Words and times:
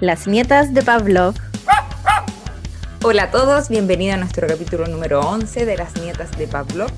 Las 0.00 0.26
nietas 0.26 0.72
de 0.72 0.80
Pavlov. 0.80 1.34
Hola 3.02 3.24
a 3.24 3.30
todos, 3.30 3.68
bienvenidos 3.68 4.14
a 4.14 4.16
nuestro 4.16 4.48
capítulo 4.48 4.86
número 4.86 5.20
11 5.20 5.66
de 5.66 5.76
Las 5.76 5.94
nietas 6.00 6.30
de 6.38 6.46
Pavlov. 6.48 6.90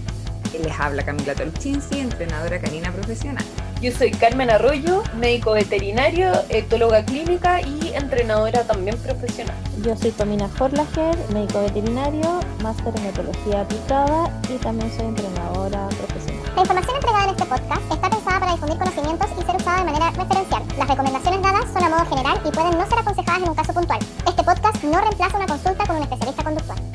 Les 0.62 0.78
habla 0.78 1.04
Camila 1.04 1.34
Tolchinsi, 1.34 1.98
entrenadora 1.98 2.60
canina 2.60 2.92
profesional. 2.92 3.44
Yo 3.80 3.90
soy 3.90 4.12
Carmen 4.12 4.50
Arroyo, 4.50 5.02
médico 5.18 5.50
veterinario, 5.50 6.30
etóloga 6.48 7.04
clínica 7.04 7.60
y 7.60 7.92
entrenadora 7.92 8.62
también 8.62 8.96
profesional. 8.98 9.56
Yo 9.82 9.96
soy 9.96 10.12
Tomina 10.12 10.48
Horlager, 10.56 11.18
médico 11.32 11.60
veterinario, 11.60 12.38
máster 12.62 12.94
en 12.98 13.06
etología 13.06 13.62
aplicada 13.62 14.30
y 14.48 14.58
también 14.58 14.92
soy 14.96 15.06
entrenadora 15.06 15.88
profesional. 15.88 16.52
La 16.54 16.60
información 16.60 16.94
entregada 16.94 17.24
en 17.24 17.30
este 17.30 17.46
podcast 17.46 17.92
está 17.92 18.11
difundir 18.52 18.78
conocimientos 18.78 19.28
y 19.38 19.42
ser 19.42 19.56
usada 19.56 19.78
de 19.78 19.84
manera 19.84 20.10
referencial. 20.10 20.62
Las 20.78 20.88
recomendaciones 20.88 21.42
dadas 21.42 21.64
son 21.72 21.84
a 21.84 21.88
modo 21.88 22.06
general 22.06 22.40
y 22.44 22.50
pueden 22.50 22.78
no 22.78 22.86
ser 22.86 22.98
aconsejadas 22.98 23.42
en 23.42 23.48
un 23.48 23.54
caso 23.54 23.72
puntual. 23.72 23.98
Este 24.26 24.42
podcast 24.42 24.84
no 24.84 25.00
reemplaza 25.00 25.36
una 25.36 25.46
consulta 25.46 25.86
con 25.86 25.96
un 25.96 26.02
especialista 26.02 26.44
conductual. 26.44 26.91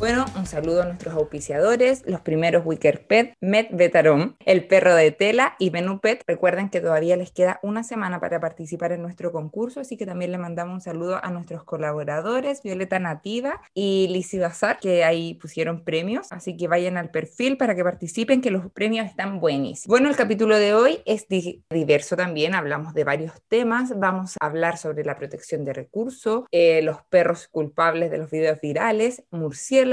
Bueno, 0.00 0.24
un 0.34 0.46
saludo 0.46 0.80
a 0.80 0.86
nuestros 0.86 1.12
auspiciadores, 1.12 2.04
los 2.06 2.22
primeros 2.22 2.64
Wicker 2.64 3.06
Pet, 3.06 3.34
Med 3.42 3.66
Vetarom, 3.70 4.34
El 4.46 4.66
Perro 4.66 4.94
de 4.94 5.10
Tela 5.10 5.56
y 5.58 5.70
Menú 5.70 6.00
Pet. 6.00 6.22
Recuerden 6.26 6.70
que 6.70 6.80
todavía 6.80 7.18
les 7.18 7.30
queda 7.32 7.60
una 7.62 7.84
semana 7.84 8.18
para 8.18 8.40
participar 8.40 8.92
en 8.92 9.02
nuestro 9.02 9.30
concurso, 9.30 9.78
así 9.78 9.98
que 9.98 10.06
también 10.06 10.32
le 10.32 10.38
mandamos 10.38 10.72
un 10.72 10.80
saludo 10.80 11.22
a 11.22 11.30
nuestros 11.30 11.64
colaboradores, 11.64 12.62
Violeta 12.62 12.98
Nativa 12.98 13.60
y 13.74 14.08
Lizzy 14.08 14.38
Bazar, 14.38 14.78
que 14.78 15.04
ahí 15.04 15.34
pusieron 15.34 15.84
premios, 15.84 16.28
así 16.32 16.56
que 16.56 16.66
vayan 16.66 16.96
al 16.96 17.10
perfil 17.10 17.58
para 17.58 17.74
que 17.74 17.84
participen, 17.84 18.40
que 18.40 18.50
los 18.50 18.72
premios 18.72 19.04
están 19.04 19.38
buenísimos. 19.38 19.86
Bueno, 19.86 20.08
el 20.08 20.16
capítulo 20.16 20.56
de 20.56 20.72
hoy 20.72 21.00
es 21.04 21.26
diverso 21.28 22.16
también, 22.16 22.54
hablamos 22.54 22.94
de 22.94 23.04
varios 23.04 23.34
temas, 23.48 23.92
vamos 23.98 24.36
a 24.40 24.46
hablar 24.46 24.78
sobre 24.78 25.04
la 25.04 25.18
protección 25.18 25.66
de 25.66 25.74
recursos, 25.74 26.44
eh, 26.52 26.80
los 26.80 27.02
perros 27.10 27.48
culpables 27.48 28.10
de 28.10 28.16
los 28.16 28.30
videos 28.30 28.62
virales, 28.62 29.24
murciélagos, 29.30 29.89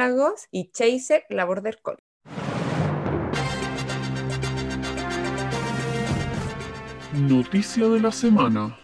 y 0.51 0.71
Chaser, 0.71 1.23
la 1.29 1.43
Border 1.43 1.79
Collie. 1.81 2.03
Noticia 7.13 7.87
de 7.87 7.99
la 7.99 8.11
semana. 8.11 8.77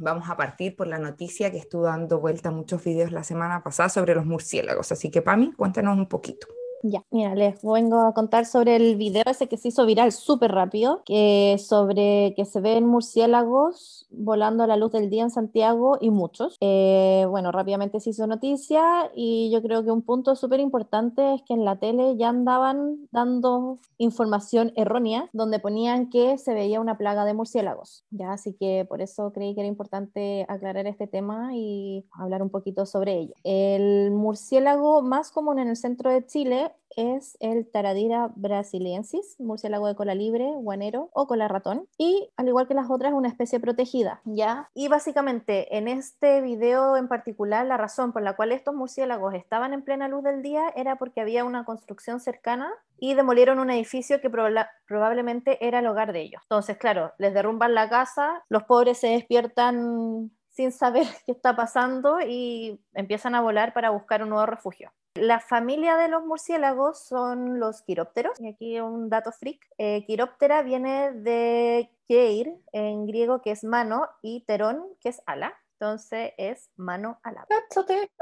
Vamos 0.00 0.28
a 0.28 0.36
partir 0.36 0.74
por 0.74 0.88
la 0.88 0.98
noticia 0.98 1.52
que 1.52 1.58
estuvo 1.58 1.84
dando 1.84 2.18
vuelta 2.18 2.50
muchos 2.50 2.82
videos 2.82 3.12
la 3.12 3.22
semana 3.22 3.62
pasada 3.62 3.88
sobre 3.88 4.14
los 4.14 4.26
murciélagos. 4.26 4.90
Así 4.90 5.10
que, 5.10 5.22
Pami, 5.22 5.52
cuéntanos 5.52 5.96
un 5.96 6.08
poquito. 6.08 6.48
Ya, 6.82 7.04
mira, 7.10 7.34
les 7.34 7.60
vengo 7.62 7.98
a 7.98 8.14
contar 8.14 8.46
sobre 8.46 8.76
el 8.76 8.94
video 8.96 9.24
ese 9.26 9.48
que 9.48 9.56
se 9.56 9.68
hizo 9.68 9.84
viral 9.84 10.12
súper 10.12 10.52
rápido, 10.52 11.02
que 11.04 11.56
sobre 11.58 12.34
que 12.36 12.44
se 12.44 12.60
ven 12.60 12.86
murciélagos 12.86 14.06
volando 14.10 14.62
a 14.62 14.68
la 14.68 14.76
luz 14.76 14.92
del 14.92 15.10
día 15.10 15.24
en 15.24 15.30
Santiago 15.30 15.98
y 16.00 16.10
muchos. 16.10 16.56
Eh, 16.60 17.26
bueno, 17.28 17.50
rápidamente 17.50 17.98
se 17.98 18.10
hizo 18.10 18.26
noticia 18.28 19.10
y 19.14 19.50
yo 19.50 19.60
creo 19.60 19.82
que 19.82 19.90
un 19.90 20.02
punto 20.02 20.36
súper 20.36 20.60
importante 20.60 21.34
es 21.34 21.42
que 21.42 21.54
en 21.54 21.64
la 21.64 21.76
tele 21.80 22.16
ya 22.16 22.28
andaban 22.28 23.08
dando 23.10 23.78
información 23.98 24.72
errónea 24.76 25.28
donde 25.32 25.58
ponían 25.58 26.10
que 26.10 26.38
se 26.38 26.54
veía 26.54 26.80
una 26.80 26.96
plaga 26.96 27.24
de 27.24 27.34
murciélagos. 27.34 28.04
Ya, 28.10 28.32
así 28.32 28.54
que 28.54 28.86
por 28.88 29.02
eso 29.02 29.32
creí 29.32 29.54
que 29.54 29.62
era 29.62 29.68
importante 29.68 30.46
aclarar 30.48 30.86
este 30.86 31.08
tema 31.08 31.50
y 31.54 32.04
hablar 32.12 32.40
un 32.40 32.50
poquito 32.50 32.86
sobre 32.86 33.18
ello. 33.18 33.34
El 33.42 34.12
murciélago 34.12 35.02
más 35.02 35.32
común 35.32 35.58
en 35.58 35.68
el 35.68 35.76
centro 35.76 36.10
de 36.10 36.24
Chile 36.24 36.67
es 36.96 37.36
el 37.40 37.70
Taradira 37.70 38.32
brasiliensis, 38.34 39.36
murciélago 39.38 39.86
de 39.86 39.94
cola 39.94 40.14
libre, 40.14 40.50
guanero 40.56 41.10
o 41.12 41.28
cola 41.28 41.46
ratón. 41.46 41.86
Y 41.96 42.30
al 42.36 42.48
igual 42.48 42.66
que 42.66 42.74
las 42.74 42.90
otras, 42.90 43.12
una 43.12 43.28
especie 43.28 43.60
protegida, 43.60 44.20
¿ya? 44.24 44.68
Y 44.74 44.88
básicamente 44.88 45.76
en 45.76 45.86
este 45.86 46.40
video 46.40 46.96
en 46.96 47.06
particular, 47.06 47.66
la 47.66 47.76
razón 47.76 48.12
por 48.12 48.22
la 48.22 48.34
cual 48.34 48.52
estos 48.52 48.74
murciélagos 48.74 49.34
estaban 49.34 49.72
en 49.72 49.82
plena 49.82 50.08
luz 50.08 50.24
del 50.24 50.42
día 50.42 50.72
era 50.74 50.96
porque 50.96 51.20
había 51.20 51.44
una 51.44 51.64
construcción 51.64 52.20
cercana 52.20 52.68
y 52.98 53.14
demolieron 53.14 53.60
un 53.60 53.70
edificio 53.70 54.20
que 54.20 54.30
probablemente 54.30 55.64
era 55.64 55.78
el 55.78 55.86
hogar 55.86 56.12
de 56.12 56.22
ellos. 56.22 56.42
Entonces, 56.44 56.78
claro, 56.78 57.12
les 57.18 57.32
derrumban 57.32 57.74
la 57.74 57.88
casa, 57.88 58.42
los 58.48 58.64
pobres 58.64 58.98
se 58.98 59.08
despiertan 59.08 60.32
sin 60.58 60.72
saber 60.72 61.06
qué 61.26 61.32
está 61.32 61.54
pasando 61.54 62.18
y 62.20 62.80
empiezan 62.92 63.36
a 63.36 63.40
volar 63.40 63.72
para 63.72 63.90
buscar 63.90 64.24
un 64.24 64.30
nuevo 64.30 64.46
refugio. 64.46 64.90
La 65.20 65.40
familia 65.40 65.96
de 65.96 66.08
los 66.08 66.24
murciélagos 66.24 66.98
son 67.00 67.58
los 67.60 67.82
quirópteros. 67.82 68.40
Y 68.40 68.48
aquí 68.48 68.80
un 68.80 69.08
dato 69.08 69.32
freak. 69.32 69.60
Eh, 69.78 70.04
quiróptera 70.06 70.62
viene 70.62 71.12
de 71.12 71.90
keir 72.06 72.54
en 72.72 73.06
griego, 73.06 73.42
que 73.42 73.50
es 73.50 73.64
mano, 73.64 74.08
y 74.22 74.44
terón, 74.44 74.84
que 75.00 75.10
es 75.10 75.22
ala. 75.26 75.54
Entonces 75.80 76.32
es 76.38 76.70
mano 76.76 77.20
ala. 77.22 77.46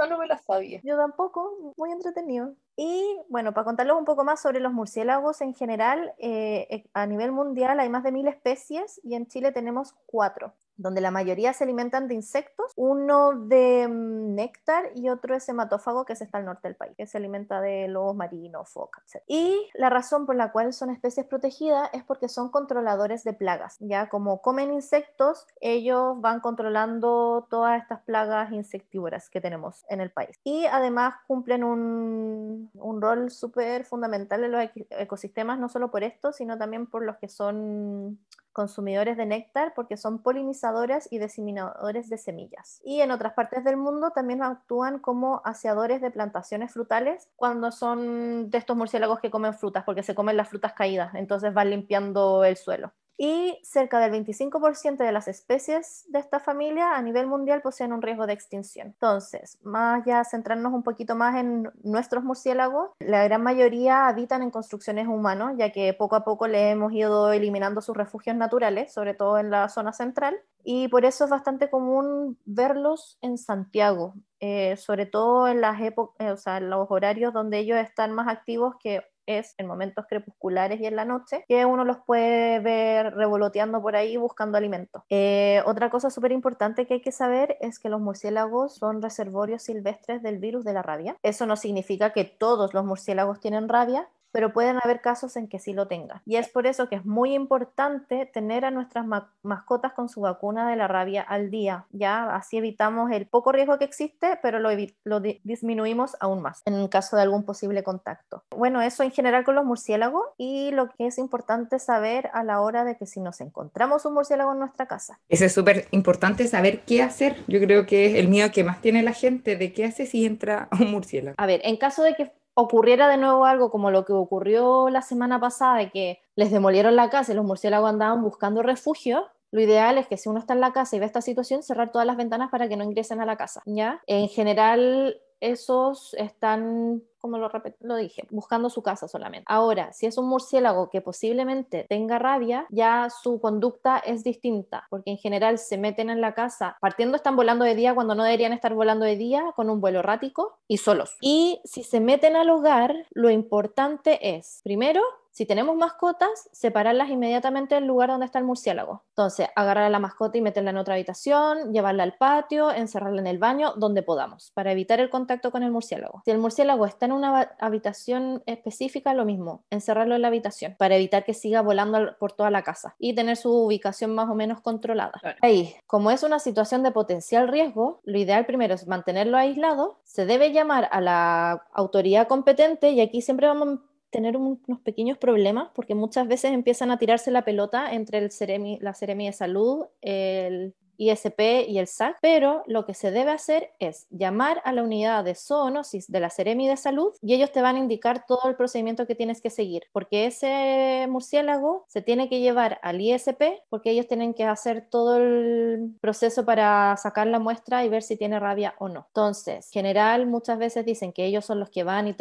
no 0.08 0.18
me 0.18 0.26
la 0.26 0.36
sabía. 0.38 0.80
Yo 0.84 0.96
tampoco, 0.96 1.74
muy 1.76 1.90
entretenido. 1.90 2.54
Y 2.76 3.18
bueno, 3.28 3.54
para 3.54 3.64
contarles 3.64 3.96
un 3.96 4.04
poco 4.04 4.24
más 4.24 4.42
sobre 4.42 4.60
los 4.60 4.72
murciélagos 4.72 5.40
en 5.40 5.54
general, 5.54 6.12
eh, 6.18 6.66
eh, 6.70 6.84
a 6.92 7.06
nivel 7.06 7.32
mundial 7.32 7.80
hay 7.80 7.88
más 7.88 8.02
de 8.02 8.12
mil 8.12 8.28
especies 8.28 9.00
y 9.02 9.14
en 9.14 9.26
Chile 9.26 9.52
tenemos 9.52 9.94
cuatro 10.04 10.52
donde 10.76 11.00
la 11.00 11.10
mayoría 11.10 11.52
se 11.52 11.64
alimentan 11.64 12.08
de 12.08 12.14
insectos, 12.14 12.72
uno 12.76 13.32
de 13.38 13.88
mm, 13.88 14.34
néctar 14.34 14.90
y 14.94 15.08
otro 15.08 15.34
es 15.34 15.48
hematófago, 15.48 16.04
que 16.04 16.12
es 16.12 16.20
está 16.20 16.38
al 16.38 16.44
norte 16.44 16.68
del 16.68 16.76
país, 16.76 16.94
que 16.96 17.06
se 17.06 17.18
alimenta 17.18 17.60
de 17.60 17.88
lobos 17.88 18.16
marinos, 18.16 18.70
focas. 18.70 19.04
Y 19.26 19.68
la 19.74 19.90
razón 19.90 20.26
por 20.26 20.36
la 20.36 20.52
cual 20.52 20.72
son 20.72 20.90
especies 20.90 21.26
protegidas 21.26 21.88
es 21.92 22.04
porque 22.04 22.28
son 22.28 22.50
controladores 22.50 23.24
de 23.24 23.32
plagas, 23.32 23.76
ya 23.80 24.08
como 24.08 24.42
comen 24.42 24.72
insectos, 24.72 25.46
ellos 25.60 26.20
van 26.20 26.40
controlando 26.40 27.46
todas 27.48 27.80
estas 27.80 28.00
plagas 28.02 28.52
insectívoras 28.52 29.30
que 29.30 29.40
tenemos 29.40 29.84
en 29.88 30.00
el 30.00 30.10
país. 30.10 30.38
Y 30.44 30.66
además 30.66 31.14
cumplen 31.26 31.64
un, 31.64 32.70
un 32.74 33.00
rol 33.00 33.30
súper 33.30 33.84
fundamental 33.84 34.44
en 34.44 34.52
los 34.52 34.70
ecosistemas, 34.90 35.58
no 35.58 35.68
solo 35.68 35.90
por 35.90 36.02
esto, 36.02 36.32
sino 36.32 36.58
también 36.58 36.86
por 36.86 37.04
los 37.04 37.16
que 37.16 37.28
son 37.28 38.18
consumidores 38.56 39.18
de 39.18 39.26
néctar 39.26 39.74
porque 39.74 39.98
son 39.98 40.22
polinizadores 40.22 41.08
y 41.10 41.18
diseminadores 41.18 42.08
de 42.08 42.16
semillas. 42.16 42.80
Y 42.82 43.02
en 43.02 43.10
otras 43.10 43.34
partes 43.34 43.62
del 43.64 43.76
mundo 43.76 44.12
también 44.12 44.42
actúan 44.42 44.98
como 44.98 45.42
aseadores 45.44 46.00
de 46.00 46.10
plantaciones 46.10 46.72
frutales 46.72 47.28
cuando 47.36 47.70
son 47.70 48.48
de 48.48 48.56
estos 48.56 48.74
murciélagos 48.74 49.20
que 49.20 49.30
comen 49.30 49.52
frutas, 49.52 49.84
porque 49.84 50.02
se 50.02 50.14
comen 50.14 50.38
las 50.38 50.48
frutas 50.48 50.72
caídas, 50.72 51.14
entonces 51.16 51.52
van 51.52 51.68
limpiando 51.68 52.44
el 52.44 52.56
suelo 52.56 52.92
y 53.18 53.58
cerca 53.62 53.98
del 53.98 54.12
25% 54.12 54.98
de 54.98 55.12
las 55.12 55.28
especies 55.28 56.04
de 56.08 56.18
esta 56.18 56.38
familia 56.38 56.96
a 56.96 57.02
nivel 57.02 57.26
mundial 57.26 57.62
poseen 57.62 57.92
un 57.92 58.02
riesgo 58.02 58.26
de 58.26 58.34
extinción. 58.34 58.88
Entonces, 58.88 59.58
más 59.62 60.04
ya 60.04 60.22
centrarnos 60.24 60.72
un 60.72 60.82
poquito 60.82 61.14
más 61.14 61.36
en 61.36 61.70
nuestros 61.82 62.24
murciélagos, 62.24 62.90
la 62.98 63.24
gran 63.24 63.42
mayoría 63.42 64.06
habitan 64.08 64.42
en 64.42 64.50
construcciones 64.50 65.08
humanas, 65.08 65.54
ya 65.56 65.72
que 65.72 65.94
poco 65.94 66.16
a 66.16 66.24
poco 66.24 66.46
le 66.46 66.70
hemos 66.70 66.92
ido 66.92 67.32
eliminando 67.32 67.80
sus 67.80 67.96
refugios 67.96 68.36
naturales, 68.36 68.92
sobre 68.92 69.14
todo 69.14 69.38
en 69.38 69.50
la 69.50 69.68
zona 69.68 69.92
central, 69.92 70.36
y 70.62 70.88
por 70.88 71.04
eso 71.04 71.24
es 71.24 71.30
bastante 71.30 71.70
común 71.70 72.38
verlos 72.44 73.18
en 73.22 73.38
Santiago, 73.38 74.14
eh, 74.40 74.76
sobre 74.76 75.06
todo 75.06 75.48
en, 75.48 75.60
las 75.60 75.80
eh, 75.80 75.94
o 75.96 76.36
sea, 76.36 76.58
en 76.58 76.70
los 76.70 76.86
horarios 76.90 77.32
donde 77.32 77.58
ellos 77.58 77.78
están 77.78 78.12
más 78.12 78.28
activos 78.28 78.74
que 78.80 79.02
es 79.26 79.54
en 79.58 79.66
momentos 79.66 80.06
crepusculares 80.08 80.80
y 80.80 80.86
en 80.86 80.96
la 80.96 81.04
noche, 81.04 81.44
que 81.48 81.64
uno 81.64 81.84
los 81.84 81.98
puede 81.98 82.60
ver 82.60 83.14
revoloteando 83.14 83.82
por 83.82 83.96
ahí 83.96 84.16
buscando 84.16 84.58
alimento. 84.58 85.04
Eh, 85.10 85.62
otra 85.66 85.90
cosa 85.90 86.10
súper 86.10 86.32
importante 86.32 86.86
que 86.86 86.94
hay 86.94 87.00
que 87.00 87.12
saber 87.12 87.56
es 87.60 87.78
que 87.78 87.88
los 87.88 88.00
murciélagos 88.00 88.76
son 88.76 89.02
reservorios 89.02 89.62
silvestres 89.62 90.22
del 90.22 90.38
virus 90.38 90.64
de 90.64 90.72
la 90.72 90.82
rabia. 90.82 91.16
Eso 91.22 91.46
no 91.46 91.56
significa 91.56 92.12
que 92.12 92.24
todos 92.24 92.74
los 92.74 92.84
murciélagos 92.84 93.40
tienen 93.40 93.68
rabia, 93.68 94.08
pero 94.36 94.52
pueden 94.52 94.78
haber 94.84 95.00
casos 95.00 95.34
en 95.38 95.48
que 95.48 95.58
sí 95.58 95.72
lo 95.72 95.88
tengan. 95.88 96.20
Y 96.26 96.36
es 96.36 96.50
por 96.50 96.66
eso 96.66 96.90
que 96.90 96.96
es 96.96 97.06
muy 97.06 97.32
importante 97.32 98.26
tener 98.26 98.66
a 98.66 98.70
nuestras 98.70 99.06
mascotas 99.42 99.94
con 99.94 100.10
su 100.10 100.20
vacuna 100.20 100.68
de 100.68 100.76
la 100.76 100.86
rabia 100.88 101.22
al 101.22 101.50
día, 101.50 101.86
ya 101.90 102.36
así 102.36 102.58
evitamos 102.58 103.10
el 103.12 103.26
poco 103.26 103.50
riesgo 103.50 103.78
que 103.78 103.86
existe, 103.86 104.38
pero 104.42 104.58
lo, 104.58 104.68
lo 105.04 105.20
disminuimos 105.20 106.18
aún 106.20 106.42
más 106.42 106.60
en 106.66 106.86
caso 106.88 107.16
de 107.16 107.22
algún 107.22 107.46
posible 107.46 107.82
contacto. 107.82 108.44
Bueno, 108.54 108.82
eso 108.82 109.02
en 109.02 109.10
general 109.10 109.42
con 109.42 109.54
los 109.54 109.64
murciélagos 109.64 110.26
y 110.36 110.70
lo 110.72 110.90
que 110.90 111.06
es 111.06 111.16
importante 111.16 111.78
saber 111.78 112.28
a 112.34 112.44
la 112.44 112.60
hora 112.60 112.84
de 112.84 112.98
que 112.98 113.06
si 113.06 113.20
nos 113.20 113.40
encontramos 113.40 114.04
un 114.04 114.12
murciélago 114.12 114.52
en 114.52 114.58
nuestra 114.58 114.84
casa. 114.84 115.18
Eso 115.30 115.46
es 115.46 115.54
súper 115.54 115.88
importante 115.92 116.46
saber 116.46 116.82
qué 116.82 117.02
hacer. 117.02 117.42
Yo 117.46 117.58
creo 117.58 117.86
que 117.86 118.04
es 118.04 118.16
el 118.16 118.28
miedo 118.28 118.50
que 118.52 118.64
más 118.64 118.82
tiene 118.82 119.02
la 119.02 119.14
gente 119.14 119.56
de 119.56 119.72
qué 119.72 119.86
hace 119.86 120.04
si 120.04 120.26
entra 120.26 120.68
un 120.78 120.90
murciélago. 120.90 121.36
A 121.38 121.46
ver, 121.46 121.62
en 121.64 121.78
caso 121.78 122.02
de 122.02 122.14
que 122.14 122.32
ocurriera 122.58 123.08
de 123.08 123.18
nuevo 123.18 123.44
algo 123.44 123.70
como 123.70 123.90
lo 123.90 124.06
que 124.06 124.14
ocurrió 124.14 124.88
la 124.88 125.02
semana 125.02 125.38
pasada, 125.38 125.76
de 125.76 125.90
que 125.90 126.22
les 126.36 126.50
demolieron 126.50 126.96
la 126.96 127.10
casa 127.10 127.32
y 127.32 127.34
los 127.36 127.44
murciélagos 127.44 127.90
andaban 127.90 128.22
buscando 128.22 128.62
refugio, 128.62 129.26
lo 129.52 129.60
ideal 129.60 129.98
es 129.98 130.06
que 130.06 130.16
si 130.16 130.30
uno 130.30 130.38
está 130.38 130.54
en 130.54 130.60
la 130.60 130.72
casa 130.72 130.96
y 130.96 130.98
ve 130.98 131.04
esta 131.04 131.20
situación, 131.20 131.62
cerrar 131.62 131.92
todas 131.92 132.06
las 132.06 132.16
ventanas 132.16 132.50
para 132.50 132.66
que 132.68 132.76
no 132.76 132.84
ingresen 132.84 133.20
a 133.20 133.26
la 133.26 133.36
casa, 133.36 133.62
¿ya? 133.66 134.00
En 134.06 134.28
general, 134.28 135.20
esos 135.40 136.14
están, 136.14 137.02
como 137.18 137.38
lo, 137.38 137.50
lo 137.80 137.96
dije, 137.96 138.26
buscando 138.30 138.70
su 138.70 138.82
casa 138.82 139.08
solamente. 139.08 139.44
Ahora, 139.46 139.92
si 139.92 140.06
es 140.06 140.18
un 140.18 140.28
murciélago 140.28 140.90
que 140.90 141.00
posiblemente 141.00 141.86
tenga 141.88 142.18
rabia, 142.18 142.66
ya 142.70 143.08
su 143.10 143.40
conducta 143.40 143.98
es 143.98 144.24
distinta, 144.24 144.86
porque 144.90 145.10
en 145.10 145.18
general 145.18 145.58
se 145.58 145.78
meten 145.78 146.10
en 146.10 146.20
la 146.20 146.34
casa, 146.34 146.76
partiendo 146.80 147.16
están 147.16 147.36
volando 147.36 147.64
de 147.64 147.74
día 147.74 147.94
cuando 147.94 148.14
no 148.14 148.24
deberían 148.24 148.52
estar 148.52 148.74
volando 148.74 149.04
de 149.04 149.16
día, 149.16 149.52
con 149.54 149.70
un 149.70 149.80
vuelo 149.80 150.00
errático 150.00 150.58
y 150.68 150.78
solos. 150.78 151.16
Y 151.20 151.60
si 151.64 151.82
se 151.82 152.00
meten 152.00 152.36
al 152.36 152.50
hogar, 152.50 152.94
lo 153.10 153.30
importante 153.30 154.36
es, 154.36 154.60
primero, 154.64 155.02
si 155.36 155.44
tenemos 155.44 155.76
mascotas, 155.76 156.48
separarlas 156.50 157.10
inmediatamente 157.10 157.74
del 157.74 157.86
lugar 157.86 158.08
donde 158.08 158.24
está 158.24 158.38
el 158.38 158.46
murciélago. 158.46 159.02
Entonces, 159.10 159.48
agarrar 159.54 159.84
a 159.84 159.90
la 159.90 159.98
mascota 159.98 160.38
y 160.38 160.40
meterla 160.40 160.70
en 160.70 160.78
otra 160.78 160.94
habitación, 160.94 161.74
llevarla 161.74 162.04
al 162.04 162.14
patio, 162.14 162.70
encerrarla 162.70 163.20
en 163.20 163.26
el 163.26 163.36
baño, 163.36 163.74
donde 163.76 164.02
podamos, 164.02 164.50
para 164.54 164.72
evitar 164.72 164.98
el 164.98 165.10
contacto 165.10 165.50
con 165.50 165.62
el 165.62 165.70
murciélago. 165.70 166.22
Si 166.24 166.30
el 166.30 166.38
murciélago 166.38 166.86
está 166.86 167.04
en 167.04 167.12
una 167.12 167.54
habitación 167.60 168.42
específica, 168.46 169.12
lo 169.12 169.26
mismo, 169.26 169.62
encerrarlo 169.68 170.14
en 170.14 170.22
la 170.22 170.28
habitación, 170.28 170.74
para 170.78 170.96
evitar 170.96 171.22
que 171.22 171.34
siga 171.34 171.60
volando 171.60 172.16
por 172.18 172.32
toda 172.32 172.50
la 172.50 172.62
casa 172.62 172.94
y 172.98 173.14
tener 173.14 173.36
su 173.36 173.52
ubicación 173.52 174.14
más 174.14 174.30
o 174.30 174.34
menos 174.34 174.62
controlada. 174.62 175.20
Ahí, 175.42 175.76
como 175.86 176.10
es 176.12 176.22
una 176.22 176.38
situación 176.38 176.82
de 176.82 176.92
potencial 176.92 177.48
riesgo, 177.48 178.00
lo 178.04 178.16
ideal 178.16 178.46
primero 178.46 178.72
es 178.72 178.86
mantenerlo 178.86 179.36
aislado, 179.36 180.00
se 180.02 180.24
debe 180.24 180.52
llamar 180.52 180.88
a 180.90 181.02
la 181.02 181.66
autoridad 181.74 182.26
competente 182.26 182.92
y 182.92 183.02
aquí 183.02 183.20
siempre 183.20 183.48
vamos 183.48 183.68
a 183.68 183.95
tener 184.16 184.36
un- 184.38 184.62
unos 184.66 184.80
pequeños 184.80 185.18
problemas 185.18 185.68
porque 185.74 185.94
muchas 185.94 186.26
veces 186.26 186.52
empiezan 186.52 186.90
a 186.90 186.98
tirarse 186.98 187.30
la 187.30 187.44
pelota 187.44 187.92
entre 187.92 188.16
el 188.18 188.32
Ceremi, 188.32 188.78
la 188.80 188.94
Seremi 188.94 189.26
de 189.26 189.32
Salud, 189.34 189.86
el 190.00 190.74
ISP 190.98 191.66
y 191.68 191.78
el 191.78 191.86
SAC, 191.86 192.18
pero 192.20 192.62
lo 192.66 192.84
que 192.84 192.94
se 192.94 193.10
debe 193.10 193.30
hacer 193.30 193.72
es 193.78 194.06
llamar 194.10 194.60
a 194.64 194.72
la 194.72 194.82
unidad 194.82 195.24
de 195.24 195.34
zoonosis 195.34 196.10
de 196.10 196.20
la 196.20 196.30
Seremi 196.30 196.68
de 196.68 196.76
Salud 196.76 197.12
y 197.22 197.34
ellos 197.34 197.52
te 197.52 197.62
van 197.62 197.76
a 197.76 197.80
indicar 197.80 198.24
todo 198.26 198.48
el 198.48 198.56
procedimiento 198.56 199.06
que 199.06 199.14
tienes 199.14 199.40
que 199.40 199.50
seguir, 199.50 199.84
porque 199.92 200.26
ese 200.26 201.06
murciélago 201.08 201.84
se 201.88 202.02
tiene 202.02 202.28
que 202.28 202.40
llevar 202.40 202.78
al 202.82 203.00
ISP 203.00 203.62
porque 203.68 203.90
ellos 203.90 204.06
tienen 204.06 204.34
que 204.34 204.44
hacer 204.44 204.86
todo 204.90 205.16
el 205.16 205.96
proceso 206.00 206.44
para 206.44 206.96
sacar 206.96 207.26
la 207.26 207.38
muestra 207.38 207.84
y 207.84 207.88
ver 207.88 208.02
si 208.02 208.16
tiene 208.16 208.40
rabia 208.40 208.74
o 208.78 208.88
no. 208.88 209.06
Entonces, 209.08 209.66
en 209.66 209.72
general, 209.72 210.26
muchas 210.26 210.58
veces 210.58 210.84
dicen 210.84 211.12
que 211.12 211.24
ellos 211.24 211.44
son 211.44 211.60
los 211.60 211.70
que 211.70 211.84
van 211.84 212.08
y 212.08 212.14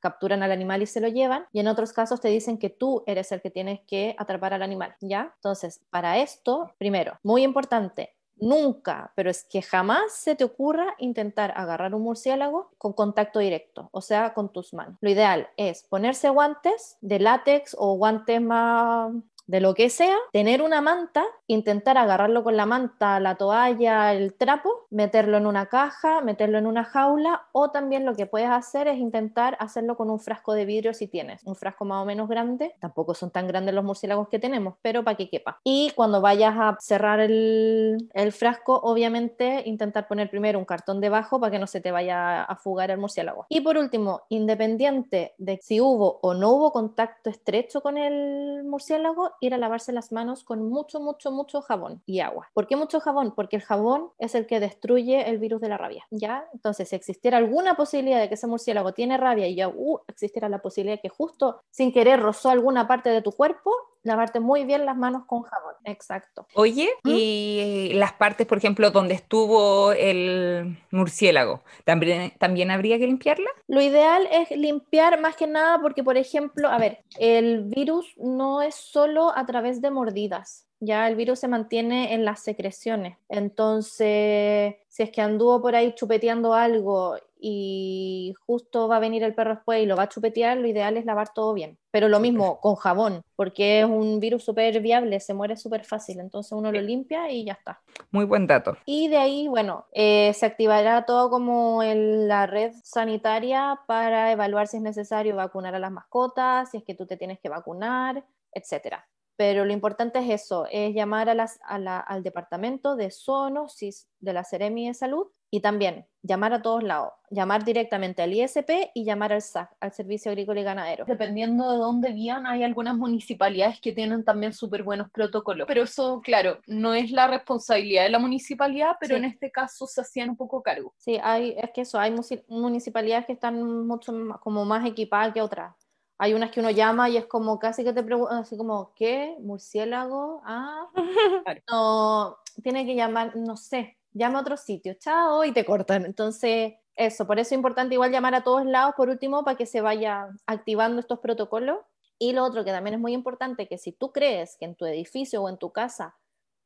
capturan 0.00 0.42
al 0.42 0.52
animal 0.52 0.82
y 0.82 0.86
se 0.86 1.00
lo 1.00 1.08
llevan, 1.08 1.46
y 1.52 1.60
en 1.60 1.68
otros 1.68 1.92
casos 1.92 2.20
te 2.20 2.28
dicen 2.28 2.58
que 2.58 2.70
tú 2.70 3.02
eres 3.06 3.32
el 3.32 3.40
que 3.40 3.50
tienes 3.50 3.80
que 3.86 4.14
atrapar 4.18 4.54
al 4.54 4.62
animal, 4.62 4.94
¿ya? 5.00 5.32
Entonces, 5.36 5.80
para 5.90 6.18
esto, 6.18 6.72
primero, 6.78 7.18
muy 7.22 7.42
importante, 7.42 8.14
Nunca, 8.40 9.12
pero 9.16 9.30
es 9.30 9.44
que 9.44 9.62
jamás 9.62 10.12
se 10.12 10.36
te 10.36 10.44
ocurra 10.44 10.94
intentar 10.98 11.52
agarrar 11.56 11.92
un 11.94 12.02
murciélago 12.02 12.70
con 12.78 12.92
contacto 12.92 13.40
directo, 13.40 13.88
o 13.92 14.00
sea, 14.00 14.32
con 14.32 14.52
tus 14.52 14.72
manos. 14.74 14.96
Lo 15.00 15.10
ideal 15.10 15.48
es 15.56 15.82
ponerse 15.82 16.28
guantes 16.28 16.98
de 17.00 17.18
látex 17.18 17.74
o 17.76 17.94
guantes 17.96 18.40
más 18.40 19.12
de 19.48 19.60
lo 19.60 19.74
que 19.74 19.90
sea, 19.90 20.16
tener 20.30 20.62
una 20.62 20.80
manta, 20.82 21.24
intentar 21.46 21.96
agarrarlo 21.98 22.44
con 22.44 22.56
la 22.56 22.66
manta, 22.66 23.18
la 23.18 23.34
toalla, 23.34 24.12
el 24.12 24.34
trapo, 24.34 24.86
meterlo 24.90 25.38
en 25.38 25.46
una 25.46 25.66
caja, 25.66 26.20
meterlo 26.20 26.58
en 26.58 26.66
una 26.66 26.84
jaula 26.84 27.46
o 27.52 27.70
también 27.70 28.04
lo 28.04 28.14
que 28.14 28.26
puedes 28.26 28.50
hacer 28.50 28.88
es 28.88 28.98
intentar 28.98 29.56
hacerlo 29.58 29.96
con 29.96 30.10
un 30.10 30.20
frasco 30.20 30.52
de 30.52 30.66
vidrio 30.66 30.92
si 30.92 31.08
tienes 31.08 31.42
un 31.44 31.56
frasco 31.56 31.86
más 31.86 32.02
o 32.02 32.04
menos 32.04 32.28
grande, 32.28 32.74
tampoco 32.78 33.14
son 33.14 33.30
tan 33.30 33.48
grandes 33.48 33.74
los 33.74 33.84
murciélagos 33.84 34.28
que 34.28 34.38
tenemos, 34.38 34.74
pero 34.82 35.02
para 35.02 35.16
que 35.16 35.30
quepa. 35.30 35.60
Y 35.64 35.92
cuando 35.96 36.20
vayas 36.20 36.54
a 36.58 36.76
cerrar 36.78 37.20
el, 37.20 38.10
el 38.12 38.32
frasco, 38.32 38.78
obviamente 38.78 39.62
intentar 39.64 40.08
poner 40.08 40.28
primero 40.28 40.58
un 40.58 40.66
cartón 40.66 41.00
debajo 41.00 41.40
para 41.40 41.50
que 41.50 41.58
no 41.58 41.66
se 41.66 41.80
te 41.80 41.90
vaya 41.90 42.42
a 42.42 42.56
fugar 42.56 42.90
el 42.90 42.98
murciélago. 42.98 43.46
Y 43.48 43.62
por 43.62 43.78
último, 43.78 44.22
independiente 44.28 45.34
de 45.38 45.58
si 45.62 45.80
hubo 45.80 46.18
o 46.20 46.34
no 46.34 46.50
hubo 46.50 46.70
contacto 46.70 47.30
estrecho 47.30 47.80
con 47.80 47.96
el 47.96 48.62
murciélago, 48.64 49.32
ir 49.40 49.54
a 49.54 49.58
lavarse 49.58 49.92
las 49.92 50.12
manos 50.12 50.44
con 50.44 50.68
mucho, 50.68 51.00
mucho, 51.00 51.30
mucho 51.30 51.60
jabón 51.60 52.02
y 52.06 52.20
agua. 52.20 52.50
¿Por 52.54 52.66
qué 52.66 52.76
mucho 52.76 53.00
jabón? 53.00 53.32
Porque 53.34 53.56
el 53.56 53.62
jabón 53.62 54.10
es 54.18 54.34
el 54.34 54.46
que 54.46 54.60
destruye 54.60 55.28
el 55.28 55.38
virus 55.38 55.60
de 55.60 55.68
la 55.68 55.78
rabia, 55.78 56.06
¿ya? 56.10 56.48
Entonces, 56.52 56.88
si 56.88 56.96
existiera 56.96 57.38
alguna 57.38 57.76
posibilidad 57.76 58.20
de 58.20 58.28
que 58.28 58.34
ese 58.34 58.46
murciélago 58.46 58.92
tiene 58.92 59.16
rabia 59.16 59.46
y 59.46 59.54
ya 59.54 59.68
uh, 59.68 60.00
existiera 60.08 60.48
la 60.48 60.60
posibilidad 60.60 60.96
de 60.96 61.02
que 61.02 61.08
justo 61.08 61.60
sin 61.70 61.92
querer 61.92 62.20
rozó 62.20 62.50
alguna 62.50 62.86
parte 62.86 63.10
de 63.10 63.22
tu 63.22 63.32
cuerpo, 63.32 63.72
lavarte 64.02 64.40
muy 64.40 64.64
bien 64.64 64.86
las 64.86 64.96
manos 64.96 65.24
con 65.26 65.42
jabón. 65.42 65.74
Exacto. 65.84 66.46
Oye, 66.54 66.88
¿Mm? 67.04 67.10
y 67.12 67.90
las 67.94 68.12
partes, 68.12 68.46
por 68.46 68.58
ejemplo, 68.58 68.90
donde 68.90 69.14
estuvo 69.14 69.92
el 69.92 70.78
murciélago, 70.90 71.62
¿también, 71.84 72.32
también 72.38 72.70
habría 72.70 72.98
que 72.98 73.06
limpiarla? 73.06 73.50
Lo 73.66 73.80
ideal 73.80 74.28
es 74.30 74.50
limpiar 74.50 75.20
más 75.20 75.36
que 75.36 75.46
nada 75.46 75.80
porque, 75.80 76.02
por 76.02 76.16
ejemplo, 76.16 76.68
a 76.68 76.78
ver, 76.78 77.04
el 77.18 77.64
virus 77.64 78.14
no 78.16 78.62
es 78.62 78.74
solo 78.74 79.36
a 79.36 79.46
través 79.46 79.80
de 79.80 79.90
mordidas. 79.90 80.66
Ya 80.80 81.08
el 81.08 81.16
virus 81.16 81.40
se 81.40 81.48
mantiene 81.48 82.14
en 82.14 82.24
las 82.24 82.40
secreciones. 82.40 83.18
Entonces, 83.28 84.76
si 84.88 85.02
es 85.02 85.10
que 85.10 85.20
anduvo 85.20 85.60
por 85.60 85.74
ahí 85.74 85.92
chupeteando 85.94 86.54
algo 86.54 87.16
y 87.40 88.34
justo 88.46 88.88
va 88.88 88.96
a 88.96 89.00
venir 89.00 89.22
el 89.22 89.34
perro 89.34 89.54
después 89.54 89.82
y 89.82 89.86
lo 89.86 89.96
va 89.96 90.04
a 90.04 90.08
chupetear, 90.08 90.56
lo 90.58 90.66
ideal 90.66 90.96
es 90.96 91.04
lavar 91.04 91.32
todo 91.32 91.54
bien. 91.54 91.78
Pero 91.90 92.08
lo 92.08 92.20
mismo 92.20 92.60
con 92.60 92.74
jabón, 92.74 93.22
porque 93.36 93.80
es 93.80 93.86
un 93.86 94.20
virus 94.20 94.44
súper 94.44 94.80
viable, 94.80 95.20
se 95.20 95.34
muere 95.34 95.56
súper 95.56 95.84
fácil. 95.84 96.20
Entonces 96.20 96.52
uno 96.52 96.70
lo 96.70 96.80
limpia 96.80 97.30
y 97.30 97.44
ya 97.44 97.52
está. 97.54 97.80
Muy 98.10 98.24
buen 98.24 98.46
dato. 98.46 98.76
Y 98.84 99.08
de 99.08 99.16
ahí, 99.18 99.48
bueno, 99.48 99.86
eh, 99.92 100.32
se 100.34 100.46
activará 100.46 101.04
todo 101.06 101.30
como 101.30 101.82
en 101.82 102.28
la 102.28 102.46
red 102.46 102.72
sanitaria 102.84 103.80
para 103.86 104.32
evaluar 104.32 104.66
si 104.66 104.76
es 104.78 104.82
necesario 104.82 105.36
vacunar 105.36 105.74
a 105.74 105.78
las 105.78 105.90
mascotas, 105.92 106.70
si 106.70 106.78
es 106.78 106.84
que 106.84 106.94
tú 106.94 107.06
te 107.06 107.16
tienes 107.16 107.38
que 107.40 107.48
vacunar, 107.48 108.24
etcétera. 108.52 109.08
Pero 109.36 109.64
lo 109.64 109.72
importante 109.72 110.18
es 110.18 110.42
eso, 110.42 110.66
es 110.70 110.92
llamar 110.94 111.28
a 111.28 111.34
las, 111.34 111.60
a 111.64 111.78
la- 111.78 112.00
al 112.00 112.22
departamento 112.24 112.96
de 112.96 113.10
zoonosis 113.12 114.08
de 114.18 114.32
la 114.32 114.42
Seremi 114.42 114.88
de 114.88 114.94
Salud 114.94 115.28
y 115.50 115.60
también 115.60 116.06
llamar 116.22 116.52
a 116.52 116.60
todos 116.60 116.82
lados, 116.82 117.12
llamar 117.30 117.64
directamente 117.64 118.22
al 118.22 118.32
ISP 118.34 118.90
y 118.92 119.04
llamar 119.04 119.32
al 119.32 119.40
SAC, 119.40 119.70
al 119.80 119.92
Servicio 119.92 120.30
Agrícola 120.30 120.60
y 120.60 120.64
Ganadero. 120.64 121.04
Dependiendo 121.06 121.70
de 121.72 121.78
dónde 121.78 122.12
vivan, 122.12 122.46
hay 122.46 122.64
algunas 122.64 122.96
municipalidades 122.96 123.80
que 123.80 123.92
tienen 123.92 124.24
también 124.24 124.52
súper 124.52 124.82
buenos 124.82 125.08
protocolos. 125.10 125.66
Pero 125.66 125.84
eso, 125.84 126.20
claro, 126.22 126.58
no 126.66 126.92
es 126.92 127.10
la 127.12 127.28
responsabilidad 127.28 128.02
de 128.02 128.10
la 128.10 128.18
municipalidad, 128.18 128.96
pero 129.00 129.14
Sí. 129.16 129.18
en 129.18 129.24
este 129.26 129.50
caso 129.50 129.86
se 129.86 130.00
hacían 130.02 130.30
un 130.30 130.36
poco 130.36 130.62
cargo. 130.62 130.92
Sí, 130.98 131.18
hay, 131.22 131.54
es 131.56 131.70
que 131.72 131.82
eso, 131.82 131.98
hay 131.98 132.14
municipalidades 132.48 133.26
que 133.26 133.32
están 133.32 133.86
mucho 133.86 134.12
más, 134.12 134.38
como 134.40 134.64
más 134.64 134.84
equipadas 134.86 135.32
que 135.32 135.40
otras. 135.40 135.74
Hay 136.20 136.34
unas 136.34 136.50
que 136.50 136.58
uno 136.58 136.70
llama 136.70 137.08
y 137.08 137.16
es 137.16 137.26
como 137.26 137.60
casi 137.60 137.84
que 137.84 137.92
te 137.92 138.02
preguntan, 138.02 138.38
así 138.38 138.56
como, 138.56 138.92
¿qué? 138.96 139.36
¿Murciélago? 139.38 140.42
Ah, 140.44 140.88
Claro. 141.46 141.60
no, 141.70 142.36
tiene 142.62 142.84
que 142.84 142.96
llamar, 142.96 143.36
no 143.36 143.56
sé, 143.56 143.97
llama 144.12 144.38
a 144.38 144.42
otro 144.42 144.56
sitio, 144.56 144.94
chao, 144.94 145.44
y 145.44 145.52
te 145.52 145.64
cortan. 145.64 146.04
Entonces, 146.04 146.74
eso, 146.96 147.26
por 147.26 147.38
eso 147.38 147.48
es 147.48 147.52
importante 147.52 147.94
igual 147.94 148.10
llamar 148.10 148.34
a 148.34 148.42
todos 148.42 148.64
lados, 148.66 148.94
por 148.96 149.08
último, 149.08 149.44
para 149.44 149.56
que 149.56 149.66
se 149.66 149.80
vaya 149.80 150.28
activando 150.46 151.00
estos 151.00 151.20
protocolos. 151.20 151.78
Y 152.18 152.32
lo 152.32 152.44
otro 152.44 152.64
que 152.64 152.72
también 152.72 152.94
es 152.94 153.00
muy 153.00 153.12
importante, 153.12 153.68
que 153.68 153.78
si 153.78 153.92
tú 153.92 154.10
crees 154.10 154.56
que 154.58 154.64
en 154.64 154.74
tu 154.74 154.84
edificio 154.86 155.42
o 155.42 155.48
en 155.48 155.58
tu 155.58 155.70
casa 155.70 156.16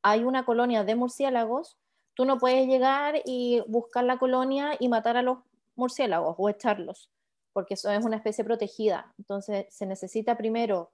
hay 0.02 0.24
una 0.24 0.44
colonia 0.44 0.84
de 0.84 0.94
murciélagos, 0.94 1.76
tú 2.14 2.24
no 2.24 2.38
puedes 2.38 2.66
llegar 2.66 3.20
y 3.24 3.62
buscar 3.66 4.04
la 4.04 4.18
colonia 4.18 4.76
y 4.78 4.88
matar 4.88 5.16
a 5.16 5.22
los 5.22 5.38
murciélagos 5.76 6.34
o 6.38 6.48
echarlos, 6.48 7.10
porque 7.52 7.74
eso 7.74 7.90
es 7.90 8.04
una 8.04 8.16
especie 8.16 8.44
protegida. 8.44 9.12
Entonces 9.18 9.66
se 9.70 9.86
necesita 9.86 10.36
primero 10.36 10.92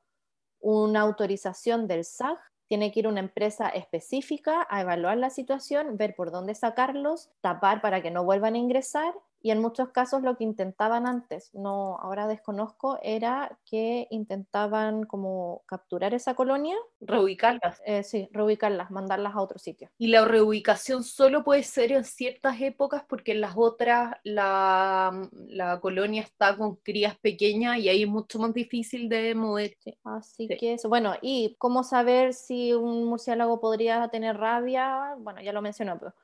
una 0.60 1.02
autorización 1.02 1.86
del 1.86 2.04
SAG, 2.04 2.38
tiene 2.68 2.92
que 2.92 3.00
ir 3.00 3.08
una 3.08 3.20
empresa 3.20 3.68
específica 3.68 4.66
a 4.70 4.82
evaluar 4.82 5.16
la 5.16 5.30
situación, 5.30 5.96
ver 5.96 6.14
por 6.14 6.30
dónde 6.30 6.54
sacarlos, 6.54 7.30
tapar 7.40 7.80
para 7.80 8.02
que 8.02 8.10
no 8.10 8.24
vuelvan 8.24 8.54
a 8.54 8.58
ingresar 8.58 9.14
y 9.40 9.50
en 9.50 9.60
muchos 9.60 9.90
casos 9.90 10.22
lo 10.22 10.36
que 10.36 10.44
intentaban 10.44 11.06
antes, 11.06 11.50
no 11.54 11.96
ahora 11.98 12.26
desconozco, 12.26 12.98
era 13.02 13.58
que 13.64 14.06
intentaban 14.10 15.04
como 15.04 15.62
capturar 15.66 16.14
esa 16.14 16.34
colonia, 16.34 16.76
Reubicarlas. 17.00 17.80
eh, 17.84 18.02
sí, 18.02 18.28
reubicarlas, 18.32 18.90
mandarlas 18.90 19.34
a 19.34 19.40
otro 19.40 19.58
sitio. 19.58 19.88
Y 19.98 20.08
la 20.08 20.24
reubicación 20.24 21.04
solo 21.04 21.44
puede 21.44 21.62
ser 21.62 21.92
en 21.92 22.04
ciertas 22.04 22.60
épocas 22.60 23.04
porque 23.08 23.32
en 23.32 23.40
las 23.40 23.54
otras 23.56 24.14
la, 24.24 25.28
la 25.48 25.80
colonia 25.80 26.22
está 26.22 26.56
con 26.56 26.76
crías 26.76 27.18
pequeñas 27.18 27.78
y 27.78 27.88
ahí 27.88 28.02
es 28.02 28.08
mucho 28.08 28.38
más 28.38 28.52
difícil 28.54 29.08
de 29.08 29.34
mover. 29.34 29.76
Sí, 29.80 29.96
así 30.04 30.46
Sí. 30.48 30.56
que 30.56 30.72
eso. 30.74 30.88
Bueno, 30.88 31.14
y 31.22 31.56
cómo 31.58 31.82
saber 31.84 32.32
si 32.34 32.72
un 32.74 33.04
murciélago 33.04 33.60
podría 33.60 34.08
tener 34.08 34.36
rabia, 34.36 35.14
bueno, 35.18 35.40
ya 35.42 35.52
lo 35.52 35.62
mencionó, 35.62 35.98
pero 35.98 36.14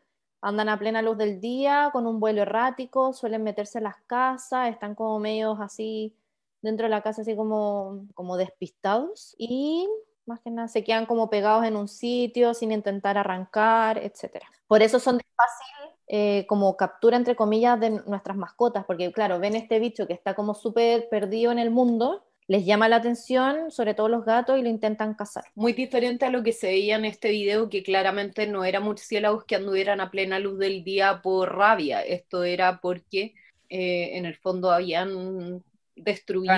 andan 0.44 0.68
a 0.68 0.78
plena 0.78 1.00
luz 1.00 1.16
del 1.16 1.40
día, 1.40 1.88
con 1.90 2.06
un 2.06 2.20
vuelo 2.20 2.42
errático, 2.42 3.14
suelen 3.14 3.42
meterse 3.42 3.78
en 3.78 3.84
las 3.84 3.96
casas, 4.06 4.68
están 4.68 4.94
como 4.94 5.18
medios 5.18 5.58
así 5.58 6.14
dentro 6.60 6.84
de 6.84 6.90
la 6.90 7.02
casa, 7.02 7.22
así 7.22 7.34
como, 7.34 8.06
como 8.12 8.36
despistados, 8.36 9.34
y 9.38 9.88
más 10.26 10.40
que 10.40 10.50
nada 10.50 10.68
se 10.68 10.84
quedan 10.84 11.06
como 11.06 11.30
pegados 11.30 11.64
en 11.64 11.76
un 11.76 11.88
sitio 11.88 12.52
sin 12.52 12.72
intentar 12.72 13.16
arrancar, 13.16 13.96
etcétera. 13.98 14.46
Por 14.66 14.82
eso 14.82 14.98
son 14.98 15.16
de 15.16 15.24
fácil 15.34 15.96
eh, 16.08 16.44
como 16.46 16.76
captura, 16.76 17.16
entre 17.16 17.36
comillas, 17.36 17.80
de 17.80 17.90
nuestras 18.06 18.36
mascotas, 18.36 18.84
porque 18.84 19.12
claro, 19.12 19.38
ven 19.38 19.56
este 19.56 19.78
bicho 19.78 20.06
que 20.06 20.12
está 20.12 20.34
como 20.34 20.54
súper 20.54 21.08
perdido 21.08 21.52
en 21.52 21.58
el 21.58 21.70
mundo, 21.70 22.22
les 22.46 22.64
llama 22.64 22.88
la 22.88 22.96
atención, 22.96 23.70
sobre 23.70 23.94
todo 23.94 24.08
los 24.08 24.24
gatos, 24.24 24.58
y 24.58 24.62
lo 24.62 24.68
intentan 24.68 25.14
cazar. 25.14 25.44
Muy 25.54 25.72
diferente 25.72 26.26
a 26.26 26.30
lo 26.30 26.42
que 26.42 26.52
se 26.52 26.68
veía 26.68 26.96
en 26.96 27.04
este 27.04 27.30
video, 27.30 27.68
que 27.68 27.82
claramente 27.82 28.46
no 28.46 28.64
eran 28.64 28.82
murciélagos 28.82 29.44
que 29.44 29.56
anduvieran 29.56 30.00
a 30.00 30.10
plena 30.10 30.38
luz 30.38 30.58
del 30.58 30.84
día 30.84 31.20
por 31.22 31.56
rabia. 31.56 32.02
Esto 32.02 32.44
era 32.44 32.80
porque 32.80 33.34
eh, 33.68 34.16
en 34.16 34.26
el 34.26 34.36
fondo 34.36 34.70
habían 34.70 35.62
destruido 35.96 36.54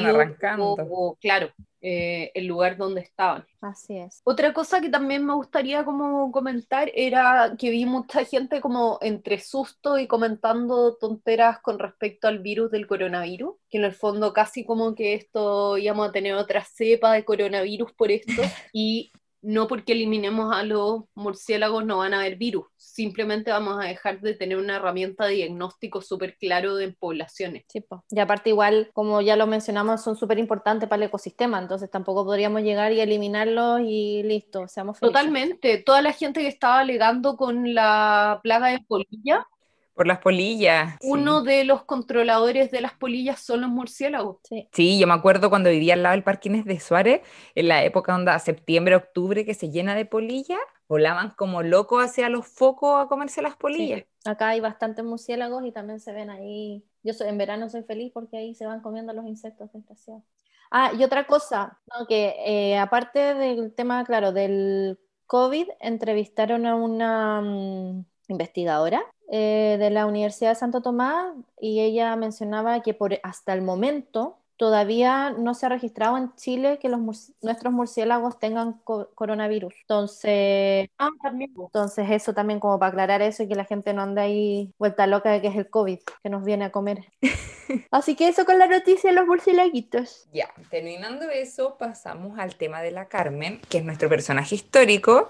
o, 0.59 1.17
claro, 1.21 1.51
eh, 1.81 2.31
el 2.35 2.47
lugar 2.47 2.77
donde 2.77 3.01
estaban. 3.01 3.45
Así 3.61 3.97
es. 3.97 4.21
Otra 4.25 4.53
cosa 4.53 4.81
que 4.81 4.89
también 4.89 5.25
me 5.25 5.35
gustaría 5.35 5.85
como 5.85 6.33
comentar 6.33 6.91
era 6.95 7.55
que 7.59 7.71
vi 7.71 7.85
mucha 7.87 8.25
gente 8.25 8.61
como 8.61 8.99
entre 9.03 9.39
susto 9.39 9.99
y 9.99 10.07
comentando 10.07 10.97
tonteras 10.97 11.61
con 11.61 11.79
respecto 11.79 12.29
al 12.29 12.41
virus 12.41 12.71
del 12.71 12.87
coronavirus, 12.87 13.55
que 13.71 13.79
en 13.79 13.85
el 13.85 13.93
fondo 13.93 14.33
casi 14.33 14.65
como 14.65 14.95
que 14.95 15.15
esto 15.15 15.79
íbamos 15.79 16.09
a 16.09 16.13
tener 16.13 16.35
otra 16.35 16.65
cepa 16.65 17.13
de 17.13 17.25
coronavirus 17.25 17.93
por 17.93 18.11
esto 18.11 18.43
y 18.73 19.13
no 19.43 19.69
porque 19.69 19.93
eliminemos 19.93 20.55
a 20.55 20.63
los 20.63 21.05
murciélagos 21.15 21.85
no 21.85 21.99
van 21.99 22.15
a 22.15 22.21
haber 22.21 22.37
virus, 22.37 22.67
simplemente 22.77 23.51
vamos 23.51 23.79
a 23.79 23.89
dejar 23.89 24.21
de 24.21 24.35
tener 24.35 24.59
una 24.59 24.77
herramienta 24.77 25.27
de 25.27 25.35
diagnóstico 25.35 26.01
súper 26.01 26.37
claro 26.37 26.77
de 26.77 26.93
poblaciones. 26.93 27.65
Sí. 27.69 27.85
Y 28.11 28.21
aparte 28.21 28.51
igual, 28.51 28.91
como 28.93 29.21
ya 29.21 29.37
lo 29.37 29.47
mencionamos, 29.47 30.03
son 30.03 30.17
súper 30.17 30.39
importantes 30.39 30.89
para 30.89 31.03
el 31.03 31.09
ecosistema, 31.09 31.59
entonces 31.59 31.91
tampoco 31.91 32.25
podríamos 32.25 32.63
llegar 32.63 32.93
y 32.93 33.01
eliminarlos 33.01 33.81
y 33.85 34.23
listo, 34.23 34.67
seamos 34.69 34.99
felices. 34.99 35.13
Totalmente, 35.13 35.79
toda 35.79 36.03
la 36.03 36.13
gente 36.13 36.41
que 36.41 36.49
estaba 36.49 36.81
alegando 36.81 37.37
con 37.37 37.75
la 37.75 38.41
plaga 38.43 38.69
de 38.69 38.81
polilla, 38.81 39.47
Por 39.97 40.07
las 40.07 40.19
polillas. 40.19 40.97
sí. 41.01 41.09
uno 41.11 41.43
de 41.43 41.65
los 41.65 41.85
controladores 41.85 42.71
de 42.71 42.81
las 42.83 42.93
polillas 42.93 43.41
son 43.41 43.63
los 43.63 43.71
murciélagos. 43.71 44.37
Sí. 44.45 44.69
Sí, 44.73 44.99
yo 44.99 45.07
me 45.07 45.15
acuerdo 45.15 45.51
cuando 45.51 45.71
vivía 45.71 45.95
al 45.95 46.03
lado 46.03 46.13
del 46.15 46.23
Parque 46.23 46.49
Inés 46.49 46.65
de 46.67 46.79
Suárez, 46.79 47.23
en 47.55 47.69
la 47.69 47.83
época 47.83 48.15
onda 48.15 48.39
septiembre, 48.39 48.95
octubre, 48.95 49.45
que 49.45 49.55
se 49.55 49.71
llena 49.71 49.95
de 49.95 50.05
polillas, 50.05 50.61
volaban 50.89 51.31
como 51.37 51.63
locos 51.63 52.05
hacia 52.05 52.29
los 52.29 52.47
focos 52.47 53.03
a 53.05 53.09
comerse 53.09 53.43
las 53.43 53.57
polillas. 53.57 54.05
Acá 54.25 54.51
hay 54.51 54.61
bastantes 54.61 55.05
murciélagos 55.05 55.65
y 55.65 55.73
también 55.73 55.99
se 56.01 56.13
ven 56.13 56.31
ahí. 56.31 56.85
Yo 57.03 57.13
soy- 57.15 57.29
en 57.29 57.39
verano 57.39 57.69
soy 57.71 57.83
feliz 57.85 58.13
porque 58.13 58.37
ahí 58.37 58.55
se 58.55 58.67
van 58.67 58.81
comiendo 58.83 59.13
los 59.13 59.25
insectos 59.27 59.73
desgraciados. 59.73 60.23
Ah, 60.71 60.93
y 60.99 61.05
otra 61.05 61.27
cosa, 61.27 61.79
no, 61.87 62.07
que 62.07 62.35
eh, 62.45 62.77
aparte 62.77 63.35
del 63.35 63.73
tema, 63.75 64.05
claro, 64.05 64.33
del 64.33 64.99
COVID, 65.27 65.69
entrevistaron 65.81 66.67
a 66.67 66.75
una 66.75 67.41
mm, 67.41 68.05
investigadora 68.29 69.03
eh, 69.31 69.77
de 69.79 69.91
la 69.91 70.07
Universidad 70.07 70.51
de 70.51 70.55
Santo 70.57 70.81
Tomás 70.83 71.35
y 71.61 71.81
ella 71.81 72.15
mencionaba 72.17 72.81
que 72.83 72.95
por 72.95 73.19
hasta 73.23 73.53
el 73.53 73.63
momento 73.63 74.39
todavía 74.59 75.33
no 75.37 75.53
se 75.53 75.67
ha 75.67 75.69
registrado 75.69 76.17
en 76.17 76.35
Chile 76.37 76.79
que 76.81 76.89
los 76.89 76.99
murci- 76.99 77.35
nuestros 77.43 77.75
murciélagos 77.75 78.39
tengan 78.39 78.81
co- 78.85 79.11
coronavirus. 79.15 79.75
Entonces, 79.83 80.89
Ah, 80.99 81.11
también. 81.23 81.53
entonces 81.59 82.07
eso 82.11 82.33
también 82.33 82.59
como 82.59 82.79
para 82.79 82.89
aclarar 82.89 83.21
eso 83.21 83.43
y 83.43 83.49
que 83.49 83.55
la 83.55 83.67
gente 83.67 83.93
no 83.93 84.01
ande 84.03 84.23
ahí 84.23 84.73
vuelta 84.79 85.07
loca 85.07 85.31
de 85.31 85.43
que 85.43 85.49
es 85.49 85.57
el 85.57 85.69
COVID 85.69 85.99
que 86.23 86.31
nos 86.31 86.43
viene 86.43 86.65
a 86.65 86.73
comer. 86.73 87.05
Así 87.91 88.15
que 88.17 88.29
eso 88.29 88.47
con 88.47 88.59
la 88.59 88.67
noticia 88.67 89.11
de 89.11 89.17
los 89.17 89.27
murciélaguitos. 89.27 90.27
Ya, 90.33 90.49
terminando 90.71 91.29
eso, 91.29 91.77
pasamos 91.79 92.39
al 92.39 92.57
tema 92.57 92.81
de 92.81 92.93
la 92.93 93.09
Carmen, 93.09 93.61
que 93.69 93.79
es 93.79 93.85
nuestro 93.85 94.09
personaje 94.09 94.55
histórico, 94.55 95.29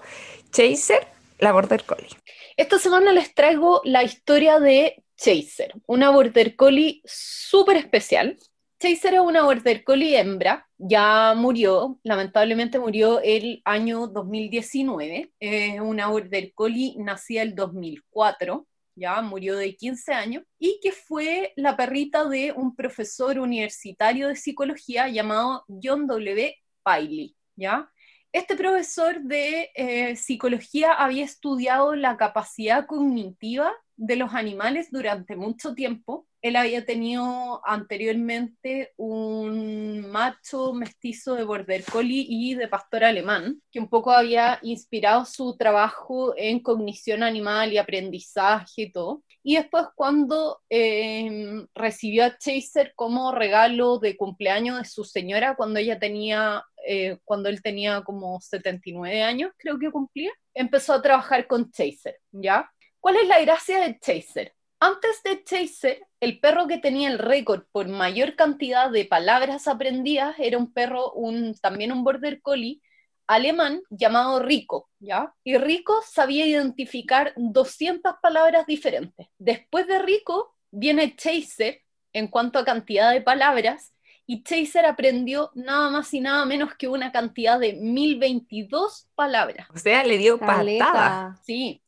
Chaser, 0.51 1.05
la 1.39 1.51
Border 1.51 1.83
Collie. 1.83 2.09
Esta 2.55 2.79
semana 2.79 3.11
les 3.11 3.33
traigo 3.33 3.81
la 3.83 4.03
historia 4.03 4.59
de 4.59 5.03
Chaser, 5.15 5.73
una 5.87 6.09
border 6.09 6.55
collie 6.55 7.01
súper 7.05 7.77
especial. 7.77 8.37
Chaser 8.79 9.15
es 9.15 9.19
una 9.19 9.43
border 9.43 9.83
collie 9.83 10.19
hembra, 10.19 10.67
ya 10.77 11.33
murió, 11.35 11.99
lamentablemente 12.03 12.79
murió 12.79 13.19
el 13.21 13.61
año 13.65 14.07
2019. 14.07 15.31
Es 15.39 15.79
una 15.79 16.07
border 16.07 16.53
collie 16.53 16.95
nacida 16.97 17.41
el 17.41 17.55
2004, 17.55 18.67
ya 18.95 19.21
murió 19.21 19.55
de 19.57 19.75
15 19.75 20.13
años, 20.13 20.43
y 20.59 20.79
que 20.81 20.91
fue 20.91 21.53
la 21.55 21.75
perrita 21.75 22.25
de 22.29 22.51
un 22.51 22.75
profesor 22.75 23.39
universitario 23.39 24.27
de 24.27 24.35
psicología 24.35 25.07
llamado 25.07 25.65
John 25.67 26.05
W. 26.05 26.55
Piley, 26.83 27.35
¿ya? 27.55 27.89
Este 28.31 28.55
profesor 28.55 29.21
de 29.21 29.71
eh, 29.73 30.15
psicología 30.15 30.93
había 30.93 31.23
estudiado 31.23 31.95
la 31.95 32.17
capacidad 32.17 32.85
cognitiva 32.85 33.73
de 33.97 34.15
los 34.15 34.33
animales 34.33 34.89
durante 34.91 35.35
mucho 35.35 35.73
tiempo. 35.73 36.27
Él 36.41 36.55
había 36.55 36.85
tenido 36.85 37.61
anteriormente 37.65 38.93
un 38.95 40.09
macho 40.11 40.71
mestizo 40.73 41.33
de 41.33 41.43
border 41.43 41.83
collie 41.83 42.25
y 42.29 42.53
de 42.53 42.67
pastor 42.67 43.03
alemán, 43.03 43.61
que 43.71 43.79
un 43.79 43.89
poco 43.89 44.11
había 44.11 44.59
inspirado 44.61 45.25
su 45.25 45.57
trabajo 45.57 46.33
en 46.37 46.59
cognición 46.59 47.23
animal 47.23 47.73
y 47.73 47.79
aprendizaje 47.79 48.83
y 48.83 48.91
todo. 48.91 49.23
Y 49.43 49.55
después 49.55 49.85
cuando 49.95 50.61
eh, 50.69 51.65
recibió 51.73 52.25
a 52.25 52.37
Chaser 52.37 52.93
como 52.95 53.31
regalo 53.31 53.97
de 53.97 54.15
cumpleaños 54.15 54.77
de 54.77 54.85
su 54.85 55.03
señora 55.05 55.55
cuando 55.55 55.79
ella 55.79 55.97
tenía, 55.97 56.63
eh, 56.85 57.17
cuando 57.23 57.49
él 57.49 57.61
tenía 57.61 58.03
como 58.03 58.39
79 58.39 59.23
años, 59.23 59.51
creo 59.57 59.79
que 59.79 59.89
cumplía, 59.89 60.31
empezó 60.53 60.93
a 60.93 61.01
trabajar 61.01 61.47
con 61.47 61.71
Chaser, 61.71 62.17
¿ya? 62.31 62.69
¿Cuál 63.07 63.19
es 63.23 63.27
la 63.29 63.39
gracia 63.39 63.79
de 63.79 63.97
Chaser? 63.99 64.53
Antes 64.81 65.23
de 65.23 65.41
Chaser, 65.41 66.05
el 66.19 66.41
perro 66.41 66.67
que 66.67 66.77
tenía 66.77 67.07
el 67.07 67.19
récord 67.19 67.63
por 67.71 67.87
mayor 67.87 68.35
cantidad 68.35 68.91
de 68.91 69.05
palabras 69.05 69.69
aprendidas 69.69 70.35
era 70.39 70.57
un 70.57 70.73
perro, 70.73 71.13
un, 71.13 71.55
también 71.55 71.93
un 71.93 72.03
border 72.03 72.41
collie, 72.41 72.81
alemán 73.25 73.81
llamado 73.89 74.41
Rico, 74.41 74.89
¿ya? 74.99 75.33
Y 75.45 75.57
Rico 75.57 76.01
sabía 76.05 76.45
identificar 76.45 77.31
200 77.37 78.15
palabras 78.21 78.67
diferentes. 78.67 79.27
Después 79.37 79.87
de 79.87 79.99
Rico 79.99 80.57
viene 80.69 81.15
Chaser 81.15 81.83
en 82.11 82.27
cuanto 82.27 82.59
a 82.59 82.65
cantidad 82.65 83.13
de 83.13 83.21
palabras 83.21 83.93
y 84.29 84.43
Chaser 84.43 84.85
aprendió 84.85 85.51
nada 85.55 85.89
más 85.89 86.13
y 86.13 86.19
nada 86.19 86.43
menos 86.45 86.75
que 86.75 86.87
una 86.89 87.11
cantidad 87.13 87.57
de 87.59 87.73
1022 87.73 89.07
palabras. 89.15 89.67
O 89.73 89.77
sea, 89.77 90.03
le 90.03 90.17
dio 90.17 90.37
patada. 90.37 90.57
Caleta. 90.57 91.39
Sí. 91.45 91.81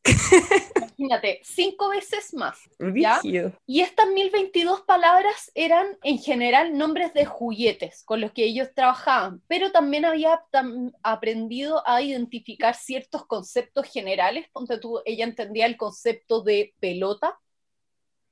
Imagínate, 0.76 1.40
cinco 1.44 1.90
veces 1.90 2.32
más. 2.34 2.58
¿Ya? 2.94 3.20
Y 3.66 3.80
estas 3.80 4.08
1022 4.08 4.82
palabras 4.82 5.50
eran 5.54 5.98
en 6.02 6.18
general 6.18 6.76
nombres 6.76 7.12
de 7.14 7.24
juguetes 7.26 8.04
con 8.04 8.20
los 8.20 8.32
que 8.32 8.44
ellos 8.44 8.68
trabajaban, 8.74 9.42
pero 9.46 9.70
también 9.70 10.04
había 10.04 10.42
tam- 10.50 10.92
aprendido 11.02 11.86
a 11.86 12.02
identificar 12.02 12.74
ciertos 12.74 13.26
conceptos 13.26 13.86
generales. 13.86 14.46
Ponte 14.52 14.78
tú, 14.78 15.00
ella 15.04 15.24
entendía 15.24 15.66
el 15.66 15.76
concepto 15.76 16.42
de 16.42 16.74
pelota 16.80 17.38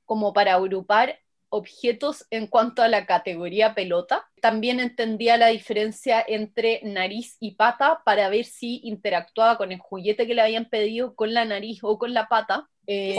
como 0.05 0.33
para 0.33 0.55
agrupar 0.55 1.19
objetos 1.49 2.25
en 2.31 2.47
cuanto 2.47 2.81
a 2.81 2.87
la 2.87 3.05
categoría 3.05 3.73
pelota. 3.75 4.27
También 4.41 4.79
entendía 4.79 5.37
la 5.37 5.47
diferencia 5.47 6.23
entre 6.25 6.81
nariz 6.83 7.37
y 7.39 7.51
pata 7.51 8.01
para 8.05 8.29
ver 8.29 8.45
si 8.45 8.81
interactuaba 8.83 9.57
con 9.57 9.71
el 9.71 9.79
juguete 9.79 10.27
que 10.27 10.33
le 10.33 10.41
habían 10.41 10.69
pedido 10.69 11.15
con 11.15 11.33
la 11.33 11.45
nariz 11.45 11.79
o 11.81 11.97
con 11.97 12.13
la 12.13 12.27
pata. 12.27 12.69
Eh, 12.87 13.15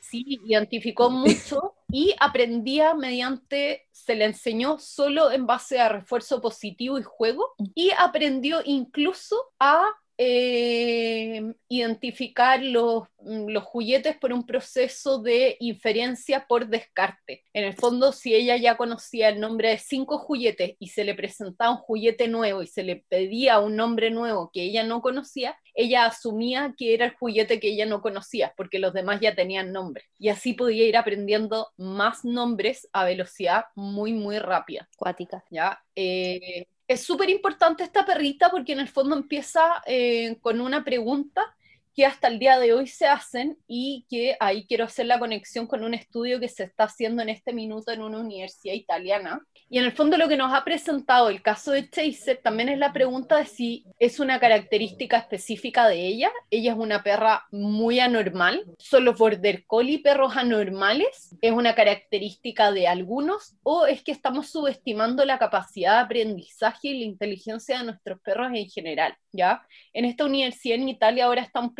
sí, 0.00 0.40
identificó 0.44 1.08
mucho 1.08 1.74
y 1.92 2.14
aprendía 2.18 2.94
mediante, 2.94 3.86
se 3.92 4.16
le 4.16 4.24
enseñó 4.24 4.78
solo 4.80 5.30
en 5.30 5.46
base 5.46 5.78
a 5.78 5.88
refuerzo 5.88 6.40
positivo 6.40 6.98
y 6.98 7.02
juego 7.02 7.54
y 7.74 7.92
aprendió 7.96 8.60
incluso 8.64 9.36
a 9.60 9.88
eh, 10.20 11.54
identificar 11.68 12.60
los, 12.60 13.04
mm, 13.20 13.48
los 13.50 13.62
juguetes 13.62 14.16
por 14.16 14.32
un 14.32 14.44
proceso 14.44 15.22
de 15.22 15.56
inferencia 15.60 16.46
por 16.48 16.66
descarte. 16.66 17.44
En 17.52 17.64
el 17.64 17.74
fondo, 17.74 18.12
si 18.12 18.34
ella 18.34 18.56
ya 18.56 18.76
conocía 18.76 19.28
el 19.28 19.40
nombre 19.40 19.70
de 19.70 19.78
cinco 19.78 20.18
juguetes 20.18 20.74
y 20.80 20.88
se 20.88 21.04
le 21.04 21.14
presentaba 21.14 21.70
un 21.70 21.76
juguete 21.78 22.26
nuevo 22.26 22.62
y 22.62 22.66
se 22.66 22.82
le 22.82 23.04
pedía 23.08 23.60
un 23.60 23.76
nombre 23.76 24.10
nuevo 24.10 24.50
que 24.52 24.62
ella 24.64 24.82
no 24.82 25.02
conocía, 25.02 25.56
ella 25.74 26.06
asumía 26.06 26.74
que 26.76 26.94
era 26.94 27.04
el 27.06 27.14
juguete 27.14 27.60
que 27.60 27.68
ella 27.68 27.86
no 27.86 28.02
conocía, 28.02 28.52
porque 28.56 28.80
los 28.80 28.92
demás 28.92 29.20
ya 29.20 29.36
tenían 29.36 29.72
nombre. 29.72 30.04
Y 30.18 30.30
así 30.30 30.52
podía 30.52 30.84
ir 30.84 30.96
aprendiendo 30.96 31.68
más 31.76 32.24
nombres 32.24 32.88
a 32.92 33.04
velocidad 33.04 33.66
muy, 33.76 34.12
muy 34.12 34.40
rápida. 34.40 34.88
Cuática. 34.96 35.44
¿ya? 35.50 35.80
Eh, 35.94 36.66
es 36.88 37.02
súper 37.04 37.28
importante 37.28 37.84
esta 37.84 38.04
perrita 38.04 38.50
porque 38.50 38.72
en 38.72 38.80
el 38.80 38.88
fondo 38.88 39.14
empieza 39.14 39.82
eh, 39.86 40.38
con 40.40 40.60
una 40.60 40.82
pregunta 40.82 41.54
que 41.98 42.06
hasta 42.06 42.28
el 42.28 42.38
día 42.38 42.60
de 42.60 42.72
hoy 42.72 42.86
se 42.86 43.08
hacen 43.08 43.58
y 43.66 44.06
que 44.08 44.36
ahí 44.38 44.64
quiero 44.68 44.84
hacer 44.84 45.06
la 45.06 45.18
conexión 45.18 45.66
con 45.66 45.82
un 45.82 45.94
estudio 45.94 46.38
que 46.38 46.46
se 46.46 46.62
está 46.62 46.84
haciendo 46.84 47.22
en 47.22 47.28
este 47.28 47.52
minuto 47.52 47.90
en 47.90 48.02
una 48.02 48.20
universidad 48.20 48.74
italiana. 48.74 49.44
Y 49.68 49.78
en 49.78 49.84
el 49.84 49.90
fondo 49.90 50.16
lo 50.16 50.28
que 50.28 50.36
nos 50.36 50.54
ha 50.54 50.62
presentado 50.62 51.28
el 51.28 51.42
caso 51.42 51.72
de 51.72 51.90
Chaser 51.90 52.36
también 52.40 52.68
es 52.68 52.78
la 52.78 52.92
pregunta 52.92 53.38
de 53.38 53.46
si 53.46 53.84
es 53.98 54.20
una 54.20 54.38
característica 54.38 55.16
específica 55.16 55.88
de 55.88 56.06
ella. 56.06 56.30
Ella 56.52 56.70
es 56.70 56.78
una 56.78 57.02
perra 57.02 57.48
muy 57.50 57.98
anormal. 57.98 58.64
¿Son 58.78 59.04
los 59.04 59.18
border 59.18 59.66
collie 59.66 59.98
perros 59.98 60.36
anormales? 60.36 61.34
¿Es 61.42 61.50
una 61.50 61.74
característica 61.74 62.70
de 62.70 62.86
algunos? 62.86 63.56
¿O 63.64 63.86
es 63.86 64.04
que 64.04 64.12
estamos 64.12 64.50
subestimando 64.50 65.24
la 65.24 65.40
capacidad 65.40 65.94
de 65.94 66.04
aprendizaje 66.04 66.90
y 66.90 67.00
la 67.00 67.06
inteligencia 67.06 67.78
de 67.78 67.86
nuestros 67.86 68.20
perros 68.20 68.52
en 68.54 68.70
general? 68.70 69.16
¿ya? 69.32 69.62
En 69.92 70.04
esta 70.04 70.24
universidad 70.24 70.76
en 70.76 70.88
Italia 70.88 71.26
ahora 71.26 71.42
está 71.42 71.60
un 71.60 71.74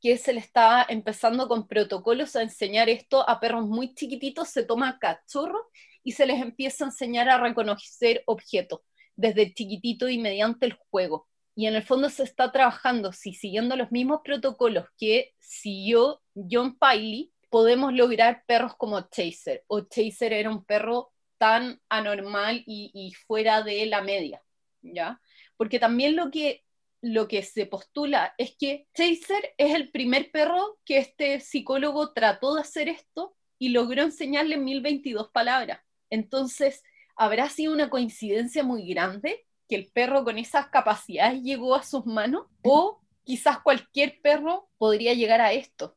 que 0.00 0.18
se 0.18 0.34
le 0.34 0.40
está 0.40 0.84
empezando 0.88 1.48
con 1.48 1.66
protocolos 1.66 2.36
a 2.36 2.42
enseñar 2.42 2.88
esto 2.88 3.26
a 3.28 3.40
perros 3.40 3.66
muy 3.66 3.94
chiquititos, 3.94 4.48
se 4.48 4.64
toma 4.64 4.98
cachorro 4.98 5.70
y 6.02 6.12
se 6.12 6.26
les 6.26 6.42
empieza 6.42 6.84
a 6.84 6.88
enseñar 6.88 7.28
a 7.30 7.38
reconocer 7.38 8.22
objetos 8.26 8.80
desde 9.16 9.54
chiquitito 9.54 10.08
y 10.08 10.18
mediante 10.18 10.66
el 10.66 10.74
juego. 10.90 11.26
Y 11.56 11.66
en 11.66 11.76
el 11.76 11.82
fondo 11.82 12.10
se 12.10 12.24
está 12.24 12.52
trabajando, 12.52 13.12
si 13.12 13.32
siguiendo 13.32 13.76
los 13.76 13.92
mismos 13.92 14.20
protocolos 14.24 14.86
que 14.98 15.32
siguió 15.38 16.20
John 16.34 16.76
Piley, 16.78 17.32
podemos 17.48 17.92
lograr 17.94 18.42
perros 18.46 18.74
como 18.76 19.00
Chaser. 19.08 19.64
O 19.68 19.82
Chaser 19.82 20.32
era 20.32 20.50
un 20.50 20.64
perro 20.64 21.12
tan 21.38 21.80
anormal 21.88 22.62
y 22.66 23.14
fuera 23.26 23.62
de 23.62 23.86
la 23.86 24.02
media, 24.02 24.42
¿ya? 24.82 25.20
Porque 25.56 25.78
también 25.78 26.16
lo 26.16 26.30
que 26.30 26.63
lo 27.04 27.28
que 27.28 27.42
se 27.42 27.66
postula 27.66 28.34
es 28.38 28.56
que 28.58 28.86
Chaser 28.94 29.54
es 29.58 29.74
el 29.74 29.90
primer 29.90 30.30
perro 30.30 30.78
que 30.86 30.96
este 30.96 31.38
psicólogo 31.40 32.14
trató 32.14 32.54
de 32.54 32.62
hacer 32.62 32.88
esto 32.88 33.36
y 33.58 33.68
logró 33.68 34.02
enseñarle 34.02 34.56
1022 34.56 35.28
palabras. 35.30 35.80
Entonces, 36.08 36.82
¿habrá 37.14 37.50
sido 37.50 37.74
una 37.74 37.90
coincidencia 37.90 38.62
muy 38.62 38.88
grande 38.88 39.44
que 39.68 39.76
el 39.76 39.90
perro 39.92 40.24
con 40.24 40.38
esas 40.38 40.68
capacidades 40.68 41.42
llegó 41.42 41.74
a 41.74 41.82
sus 41.82 42.06
manos? 42.06 42.46
¿O 42.62 43.02
quizás 43.22 43.58
cualquier 43.60 44.20
perro 44.22 44.70
podría 44.78 45.12
llegar 45.12 45.42
a 45.42 45.52
esto? 45.52 45.94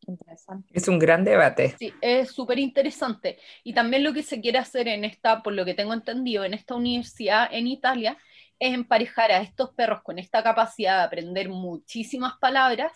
Es 0.73 0.89
un 0.89 0.99
gran 0.99 1.23
debate. 1.23 1.73
Sí, 1.79 1.93
es 2.01 2.31
súper 2.31 2.59
interesante. 2.59 3.37
Y 3.63 3.73
también 3.73 4.03
lo 4.03 4.11
que 4.11 4.23
se 4.23 4.41
quiere 4.41 4.57
hacer 4.57 4.89
en 4.89 5.05
esta, 5.05 5.41
por 5.41 5.53
lo 5.53 5.63
que 5.63 5.73
tengo 5.73 5.93
entendido, 5.93 6.43
en 6.43 6.53
esta 6.53 6.75
universidad 6.75 7.47
en 7.49 7.67
Italia, 7.67 8.17
es 8.59 8.73
emparejar 8.73 9.31
a 9.31 9.41
estos 9.41 9.71
perros 9.71 10.01
con 10.03 10.19
esta 10.19 10.43
capacidad 10.43 10.99
de 10.99 11.03
aprender 11.05 11.49
muchísimas 11.49 12.33
palabras 12.39 12.91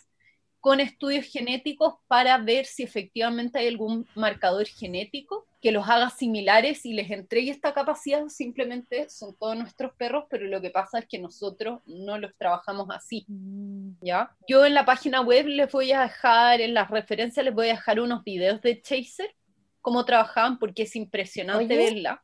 con 0.61 0.79
estudios 0.79 1.25
genéticos 1.25 1.95
para 2.07 2.37
ver 2.37 2.65
si 2.65 2.83
efectivamente 2.83 3.57
hay 3.57 3.67
algún 3.67 4.07
marcador 4.15 4.67
genético 4.67 5.47
que 5.59 5.71
los 5.71 5.87
haga 5.87 6.09
similares 6.09 6.85
y 6.85 6.93
les 6.93 7.09
entregue 7.11 7.51
esta 7.51 7.73
capacidad, 7.73 8.27
simplemente 8.27 9.09
son 9.09 9.35
todos 9.35 9.55
nuestros 9.57 9.93
perros, 9.93 10.25
pero 10.29 10.45
lo 10.45 10.61
que 10.61 10.69
pasa 10.69 10.99
es 10.99 11.07
que 11.07 11.19
nosotros 11.19 11.81
no 11.85 12.17
los 12.17 12.35
trabajamos 12.35 12.87
así. 12.91 13.25
Mm. 13.27 13.91
¿ya? 14.01 14.35
Yo 14.47 14.65
en 14.65 14.73
la 14.73 14.85
página 14.85 15.21
web 15.21 15.47
les 15.47 15.71
voy 15.71 15.91
a 15.91 16.01
dejar, 16.01 16.61
en 16.61 16.73
las 16.73 16.89
referencias 16.89 17.43
les 17.45 17.53
voy 17.53 17.67
a 17.67 17.73
dejar 17.73 17.99
unos 17.99 18.23
videos 18.23 18.61
de 18.61 18.81
Chaser, 18.81 19.35
cómo 19.81 20.05
trabajaban, 20.05 20.57
porque 20.57 20.83
es 20.83 20.95
impresionante 20.95 21.75
Oye. 21.75 21.77
verla. 21.77 22.23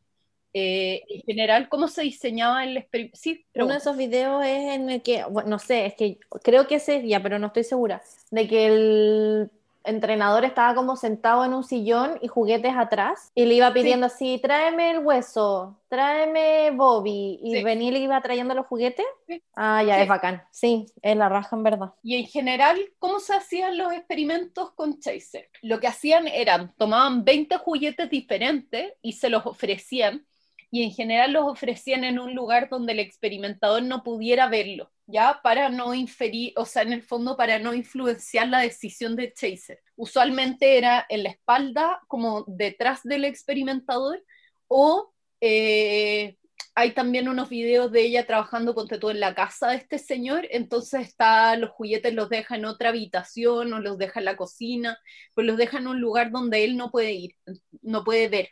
Eh, 0.54 1.04
en 1.10 1.22
general, 1.22 1.70
cómo 1.70 1.88
se 1.88 2.02
diseñaba 2.04 2.64
el 2.64 2.78
experimento. 2.78 3.18
Sí, 3.20 3.46
Uno 3.56 3.68
de 3.68 3.78
esos 3.78 3.98
videos 3.98 4.44
es 4.46 4.76
en 4.76 4.90
el 4.90 5.02
que, 5.02 5.24
bueno, 5.26 5.50
no 5.50 5.60
sé, 5.60 5.86
es 5.88 5.94
que 5.96 6.18
creo 6.44 6.68
que 6.68 6.76
ese 6.76 7.06
ya, 7.08 7.22
pero 7.22 7.38
no 7.40 7.48
estoy 7.48 7.64
segura, 7.64 8.02
de 8.32 8.48
que 8.48 8.66
el 8.68 9.52
entrenador 9.84 10.44
estaba 10.44 10.76
como 10.76 10.98
sentado 10.98 11.46
en 11.46 11.54
un 11.54 11.64
sillón 11.64 12.20
y 12.22 12.28
juguetes 12.28 12.74
atrás 12.76 13.32
y 13.34 13.46
le 13.46 13.54
iba 13.54 13.72
pidiendo 13.72 14.08
así, 14.08 14.38
tráeme 14.42 14.92
el 14.92 15.00
hueso, 15.00 15.78
tráeme 15.88 16.72
Bobby 16.72 17.40
y 17.42 17.56
Sí. 17.56 17.64
venía 17.64 17.88
y 17.88 17.92
le 17.92 18.00
iba 18.00 18.22
trayendo 18.22 18.54
los 18.54 18.66
juguetes. 18.66 19.06
Sí. 19.28 19.42
Ah, 19.56 19.82
ya, 19.84 19.96
Sí. 19.96 20.02
es 20.02 20.08
bacán. 20.10 20.44
Sí, 20.52 20.86
es 21.02 21.16
la 21.16 21.30
raja 21.30 21.56
en 21.56 21.64
verdad. 21.64 21.94
Y 22.04 22.16
en 22.18 22.26
general, 22.26 22.78
¿cómo 23.00 23.20
se 23.22 23.34
hacían 23.34 23.78
los 23.78 23.94
experimentos 23.94 24.72
con 24.72 25.00
Chaser? 25.00 25.48
Lo 25.62 25.80
que 25.80 25.88
hacían 25.88 26.28
eran, 26.28 26.74
tomaban 26.78 27.24
20 27.24 27.56
juguetes 27.58 28.10
diferentes 28.10 28.94
y 29.02 29.14
se 29.14 29.30
los 29.30 29.46
ofrecían, 29.46 30.26
y 30.72 30.84
en 30.84 30.92
general 30.92 31.34
los 31.34 31.46
ofrecían 31.46 32.04
en 32.04 32.20
un 32.20 32.36
lugar 32.36 32.70
donde 32.70 32.94
el 32.94 33.00
experimentador 33.00 33.84
no 33.84 34.04
pudiera 34.04 34.48
verlo, 34.50 34.92
¿ya? 35.06 35.40
Para 35.44 35.70
no 35.70 35.94
inferir, 35.94 36.54
o 36.58 36.66
sea, 36.66 36.82
en 36.84 36.94
el 36.94 37.04
fondo 37.04 37.38
para 37.38 37.60
no 37.60 37.74
influenciar 37.74 38.48
la 38.50 38.60
decisión 38.60 39.16
de 39.16 39.34
Chaser. 39.34 39.80
Usualmente 39.96 40.78
era 40.78 41.06
en 41.10 41.24
la 41.24 41.30
espalda, 41.30 42.02
como 42.08 42.44
detrás 42.48 43.04
del 43.04 43.26
experimentador, 43.26 44.24
o... 44.68 45.14
eh, 45.42 46.38
hay 46.76 46.92
también 46.92 47.28
unos 47.28 47.50
videos 47.50 47.92
de 47.92 48.02
ella 48.02 48.28
trabajando 48.28 48.76
con 48.76 48.88
todo 48.88 49.10
en 49.10 49.20
la 49.20 49.34
casa 49.34 49.70
de 49.70 49.78
este 49.78 49.98
señor, 49.98 50.48
entonces 50.52 51.08
está, 51.08 51.56
los 51.58 51.72
juguetes 51.72 52.14
los 52.14 52.30
deja 52.30 52.56
en 52.56 52.66
otra 52.66 52.90
habitación 52.90 53.74
o 53.74 53.80
los 53.80 53.98
deja 53.98 54.20
en 54.20 54.26
la 54.26 54.38
cocina, 54.38 55.00
pues 55.34 55.48
los 55.48 55.58
deja 55.58 55.80
en 55.80 55.88
un 55.88 56.00
lugar 56.00 56.30
donde 56.32 56.64
él 56.64 56.78
no 56.78 56.92
puede 56.92 57.14
ir, 57.14 57.36
no 57.82 58.04
puede 58.04 58.28
ver. 58.30 58.50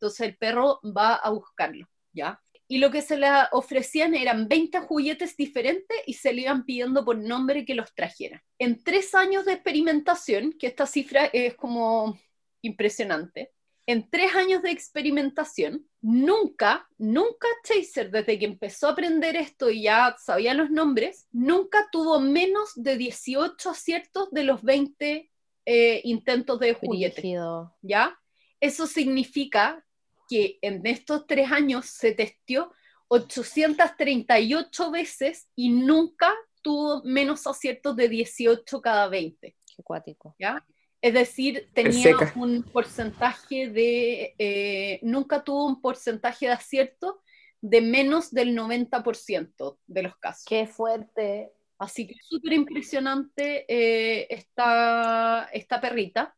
Entonces 0.00 0.28
el 0.28 0.36
perro 0.36 0.80
va 0.84 1.14
a 1.14 1.30
buscarlo, 1.30 1.88
¿ya? 2.12 2.40
Y 2.68 2.78
lo 2.78 2.90
que 2.90 3.02
se 3.02 3.16
le 3.16 3.28
ofrecían 3.52 4.14
eran 4.14 4.46
20 4.46 4.80
juguetes 4.80 5.36
diferentes 5.36 5.96
y 6.06 6.14
se 6.14 6.32
le 6.32 6.42
iban 6.42 6.64
pidiendo 6.64 7.04
por 7.04 7.16
nombre 7.18 7.64
que 7.64 7.74
los 7.74 7.92
trajeran. 7.94 8.42
En 8.58 8.82
tres 8.82 9.14
años 9.14 9.44
de 9.46 9.54
experimentación, 9.54 10.52
que 10.52 10.66
esta 10.66 10.86
cifra 10.86 11.24
es 11.32 11.54
como 11.54 12.18
impresionante, 12.62 13.52
en 13.86 14.10
tres 14.10 14.34
años 14.34 14.62
de 14.62 14.70
experimentación, 14.70 15.88
nunca, 16.02 16.86
nunca 16.98 17.48
Chaser, 17.64 18.10
desde 18.10 18.38
que 18.38 18.44
empezó 18.44 18.86
a 18.86 18.90
aprender 18.90 19.34
esto 19.34 19.70
y 19.70 19.84
ya 19.84 20.14
sabía 20.18 20.52
los 20.52 20.70
nombres, 20.70 21.26
nunca 21.32 21.88
tuvo 21.90 22.20
menos 22.20 22.72
de 22.76 22.98
18 22.98 23.70
aciertos 23.70 24.30
de 24.30 24.44
los 24.44 24.62
20 24.62 25.32
eh, 25.64 26.00
intentos 26.04 26.60
de 26.60 26.74
juguete, 26.74 27.22
Brígido. 27.22 27.74
¿ya? 27.80 28.14
Eso 28.60 28.86
significa 28.86 29.82
que 30.28 30.58
en 30.62 30.86
estos 30.86 31.26
tres 31.26 31.50
años 31.50 31.86
se 31.86 32.12
testió 32.12 32.72
838 33.08 34.90
veces 34.90 35.48
y 35.56 35.70
nunca 35.70 36.34
tuvo 36.62 37.02
menos 37.04 37.46
aciertos 37.46 37.96
de 37.96 38.08
18 38.08 38.80
cada 38.80 39.08
20. 39.08 39.56
Qué 39.76 39.82
cuático. 39.82 40.36
¿ya? 40.38 40.64
Es 41.00 41.14
decir, 41.14 41.70
tenía 41.72 42.18
seca. 42.18 42.32
un 42.36 42.62
porcentaje 42.62 43.70
de, 43.70 44.34
eh, 44.38 45.00
nunca 45.02 45.44
tuvo 45.44 45.66
un 45.66 45.80
porcentaje 45.80 46.46
de 46.46 46.52
acierto 46.52 47.22
de 47.60 47.80
menos 47.80 48.30
del 48.30 48.54
90% 48.56 49.78
de 49.86 50.02
los 50.02 50.16
casos. 50.16 50.44
Qué 50.46 50.66
fuerte. 50.66 51.52
Así 51.78 52.06
que 52.06 52.14
súper 52.20 52.52
impresionante 52.52 53.64
eh, 53.68 54.26
esta, 54.30 55.48
esta 55.52 55.80
perrita. 55.80 56.34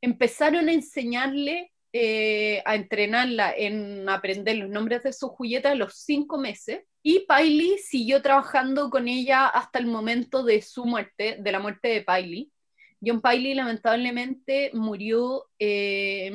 Empezaron 0.00 0.68
a 0.68 0.72
enseñarle, 0.72 1.72
eh, 1.92 2.62
a 2.64 2.74
entrenarla 2.74 3.52
en 3.56 4.08
aprender 4.08 4.56
los 4.56 4.70
nombres 4.70 5.02
de 5.02 5.12
sus 5.12 5.30
juguetes 5.30 5.72
a 5.72 5.74
los 5.74 5.94
cinco 5.94 6.38
meses. 6.38 6.80
Y 7.02 7.26
Piley 7.26 7.78
siguió 7.78 8.22
trabajando 8.22 8.88
con 8.90 9.08
ella 9.08 9.46
hasta 9.48 9.78
el 9.78 9.86
momento 9.86 10.44
de 10.44 10.62
su 10.62 10.84
muerte, 10.84 11.36
de 11.40 11.52
la 11.52 11.58
muerte 11.58 11.88
de 11.88 12.02
Piley. 12.02 12.50
John 13.04 13.20
Piley 13.20 13.54
lamentablemente 13.54 14.70
murió 14.72 15.46
eh, 15.58 16.30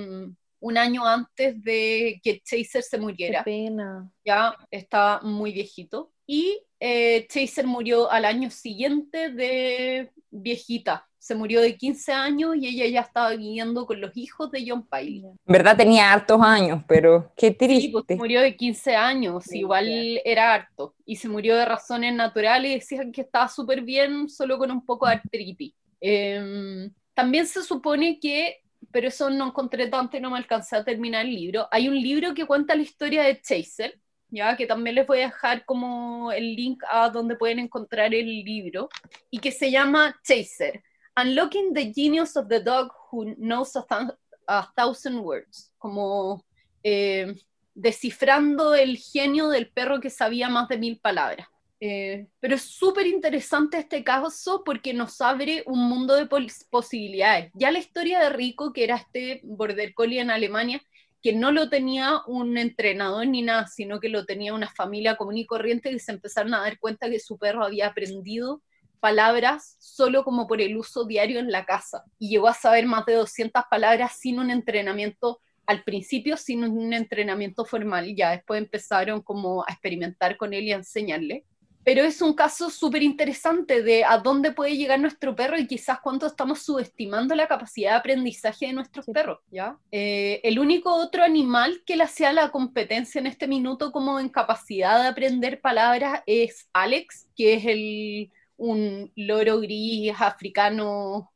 un 0.59 0.77
año 0.77 1.05
antes 1.05 1.63
de 1.63 2.19
que 2.23 2.41
Chaser 2.41 2.83
se 2.83 2.97
Qué 2.97 3.01
muriera 3.01 3.43
pena. 3.43 4.11
ya 4.25 4.55
estaba 4.69 5.21
muy 5.21 5.53
viejito. 5.53 6.11
Y 6.27 6.61
eh, 6.79 7.25
Chaser 7.29 7.65
murió 7.65 8.11
al 8.11 8.25
año 8.25 8.51
siguiente 8.51 9.31
de 9.31 10.11
viejita. 10.29 11.07
Se 11.17 11.35
murió 11.35 11.61
de 11.61 11.75
15 11.75 12.13
años 12.13 12.55
y 12.55 12.67
ella 12.67 12.85
ya 12.87 13.01
estaba 13.01 13.31
viviendo 13.31 13.85
con 13.85 13.99
los 13.99 14.15
hijos 14.15 14.49
de 14.51 14.63
John 14.65 14.87
Piley. 14.87 15.25
En 15.25 15.35
verdad 15.45 15.75
tenía 15.75 16.13
hartos 16.13 16.39
años, 16.41 16.83
pero 16.87 17.33
qué 17.35 17.47
Sí, 17.47 17.89
pues, 17.89 18.05
triste. 18.05 18.15
murió 18.15 18.41
de 18.41 18.55
15 18.55 18.95
años, 18.95 19.43
Sí, 19.43 19.59
igual 19.59 19.87
era 20.23 20.53
harto. 20.53 20.95
Y 21.05 21.17
se 21.17 21.27
murió 21.27 21.55
de 21.57 21.65
razones 21.65 22.13
naturales 22.13 22.71
y 22.71 22.75
decían 22.75 23.11
que 23.11 23.21
estaba 23.21 23.47
súper 23.49 23.81
bien, 23.81 24.29
solo 24.29 24.57
con 24.57 24.71
un 24.71 24.85
poco 24.85 25.05
de 25.07 25.13
artritis. 25.13 25.73
Em, 25.99 26.93
también 27.13 27.45
se 27.47 27.61
supone 27.63 28.19
que, 28.19 28.57
pero 28.91 29.07
eso 29.09 29.29
no 29.29 29.47
encontré 29.47 29.87
tanto 29.87 30.15
y 30.15 30.21
no 30.21 30.29
me 30.31 30.37
alcancé 30.37 30.75
a 30.77 30.83
terminar 30.85 31.25
el 31.25 31.33
libro, 31.35 31.67
hay 31.71 31.89
un 31.89 31.95
libro 31.99 32.33
que 32.33 32.45
cuenta 32.45 32.75
la 32.75 32.83
historia 32.83 33.23
de 33.23 33.41
Chaser, 33.41 33.99
ya 34.29 34.55
que 34.57 34.67
también 34.67 34.95
les 34.95 35.07
voy 35.07 35.19
a 35.19 35.27
dejar 35.27 35.65
como 35.65 36.31
el 36.31 36.55
link 36.55 36.83
a 36.89 37.09
donde 37.09 37.35
pueden 37.35 37.59
encontrar 37.59 38.13
el 38.13 38.25
libro, 38.43 38.89
y 39.29 39.39
que 39.39 39.51
se 39.51 39.71
llama 39.71 40.19
Chaser, 40.23 40.83
Unlocking 41.15 41.73
the 41.73 41.93
Genius 41.93 42.37
of 42.37 42.47
the 42.47 42.59
Dog 42.59 42.91
Who 43.11 43.35
Knows 43.37 43.75
a, 43.75 43.85
Thou- 43.85 44.17
a 44.47 44.71
Thousand 44.75 45.19
Words, 45.19 45.73
como 45.77 46.45
eh, 46.83 47.35
descifrando 47.73 48.75
el 48.75 48.97
genio 48.97 49.49
del 49.49 49.69
perro 49.69 49.99
que 49.99 50.09
sabía 50.09 50.49
más 50.49 50.67
de 50.67 50.77
mil 50.77 50.99
palabras. 50.99 51.47
Eh, 51.79 52.25
pero 52.39 52.55
es 52.55 52.63
súper 52.63 53.05
interesante 53.05 53.77
este 53.77 54.03
caso 54.03 54.63
porque 54.65 54.95
nos 54.95 55.21
abre 55.21 55.63
un 55.67 55.87
mundo 55.87 56.15
de 56.15 56.27
posibilidades. 56.71 57.51
Ya 57.53 57.69
la 57.69 57.77
historia 57.77 58.19
de 58.19 58.29
Rico, 58.29 58.73
que 58.73 58.83
era 58.83 58.95
este 58.95 59.41
border 59.43 59.93
collie 59.93 60.19
en 60.19 60.31
Alemania, 60.31 60.81
que 61.21 61.33
no 61.33 61.51
lo 61.51 61.69
tenía 61.69 62.21
un 62.27 62.57
entrenador 62.57 63.27
ni 63.27 63.41
nada, 63.41 63.67
sino 63.67 63.99
que 63.99 64.09
lo 64.09 64.25
tenía 64.25 64.53
una 64.53 64.69
familia 64.69 65.15
común 65.15 65.37
y 65.37 65.45
corriente 65.45 65.91
y 65.91 65.99
se 65.99 66.11
empezaron 66.11 66.53
a 66.53 66.61
dar 66.61 66.79
cuenta 66.79 67.09
que 67.09 67.19
su 67.19 67.37
perro 67.37 67.63
había 67.63 67.87
aprendido 67.87 68.61
palabras 68.99 69.75
solo 69.79 70.23
como 70.23 70.47
por 70.47 70.61
el 70.61 70.77
uso 70.77 71.05
diario 71.05 71.39
en 71.39 71.51
la 71.51 71.65
casa 71.65 72.03
y 72.17 72.29
llegó 72.29 72.47
a 72.47 72.53
saber 72.53 72.85
más 72.85 73.05
de 73.05 73.13
200 73.13 73.63
palabras 73.69 74.17
sin 74.19 74.39
un 74.39 74.51
entrenamiento 74.51 75.39
al 75.65 75.83
principio 75.83 76.37
sin 76.37 76.63
un 76.63 76.93
entrenamiento 76.93 77.65
formal, 77.65 78.15
ya 78.15 78.31
después 78.31 78.59
empezaron 78.61 79.21
como 79.21 79.63
a 79.63 79.73
experimentar 79.73 80.37
con 80.37 80.53
él 80.53 80.63
y 80.63 80.71
a 80.71 80.77
enseñarle 80.77 81.45
pero 81.87 82.03
es 82.03 82.21
un 82.21 82.33
caso 82.33 82.69
súper 82.69 83.01
interesante 83.01 83.81
de 83.81 84.03
a 84.03 84.17
dónde 84.17 84.51
puede 84.51 84.75
llegar 84.75 84.99
nuestro 84.99 85.37
perro 85.37 85.57
y 85.57 85.67
quizás 85.67 86.01
cuánto 86.01 86.25
estamos 86.25 86.61
subestimando 86.61 87.33
la 87.33 87.47
capacidad 87.47 87.91
de 87.91 87.97
aprendizaje 87.99 88.67
de 88.67 88.73
nuestros 88.73 89.05
perros, 89.05 89.39
¿ya? 89.51 89.77
Eh, 89.89 90.41
el 90.43 90.59
único 90.59 90.93
otro 90.93 91.23
animal 91.23 91.83
que 91.85 91.95
le 91.95 92.03
hacía 92.03 92.33
la 92.33 92.51
competencia 92.51 93.19
en 93.19 93.27
este 93.27 93.47
minuto 93.47 93.93
como 93.93 94.19
en 94.19 94.27
capacidad 94.27 95.01
de 95.01 95.07
aprender 95.07 95.61
palabras 95.61 96.23
es 96.25 96.67
Alex, 96.73 97.29
que 97.37 97.53
es 97.53 97.65
el, 97.65 98.31
un 98.57 99.09
loro 99.15 99.61
gris 99.61 100.13
africano 100.19 101.31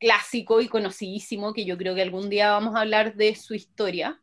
clásico 0.00 0.60
y 0.60 0.66
conocidísimo, 0.66 1.54
que 1.54 1.64
yo 1.64 1.78
creo 1.78 1.94
que 1.94 2.02
algún 2.02 2.28
día 2.28 2.50
vamos 2.50 2.74
a 2.74 2.80
hablar 2.80 3.14
de 3.14 3.36
su 3.36 3.54
historia 3.54 4.20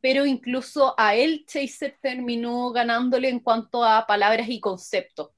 pero 0.00 0.26
incluso 0.26 0.94
a 0.98 1.14
él 1.14 1.44
Chaser 1.46 1.96
terminó 2.00 2.70
ganándole 2.70 3.28
en 3.28 3.40
cuanto 3.40 3.84
a 3.84 4.06
palabras 4.06 4.48
y 4.48 4.60
conceptos, 4.60 5.30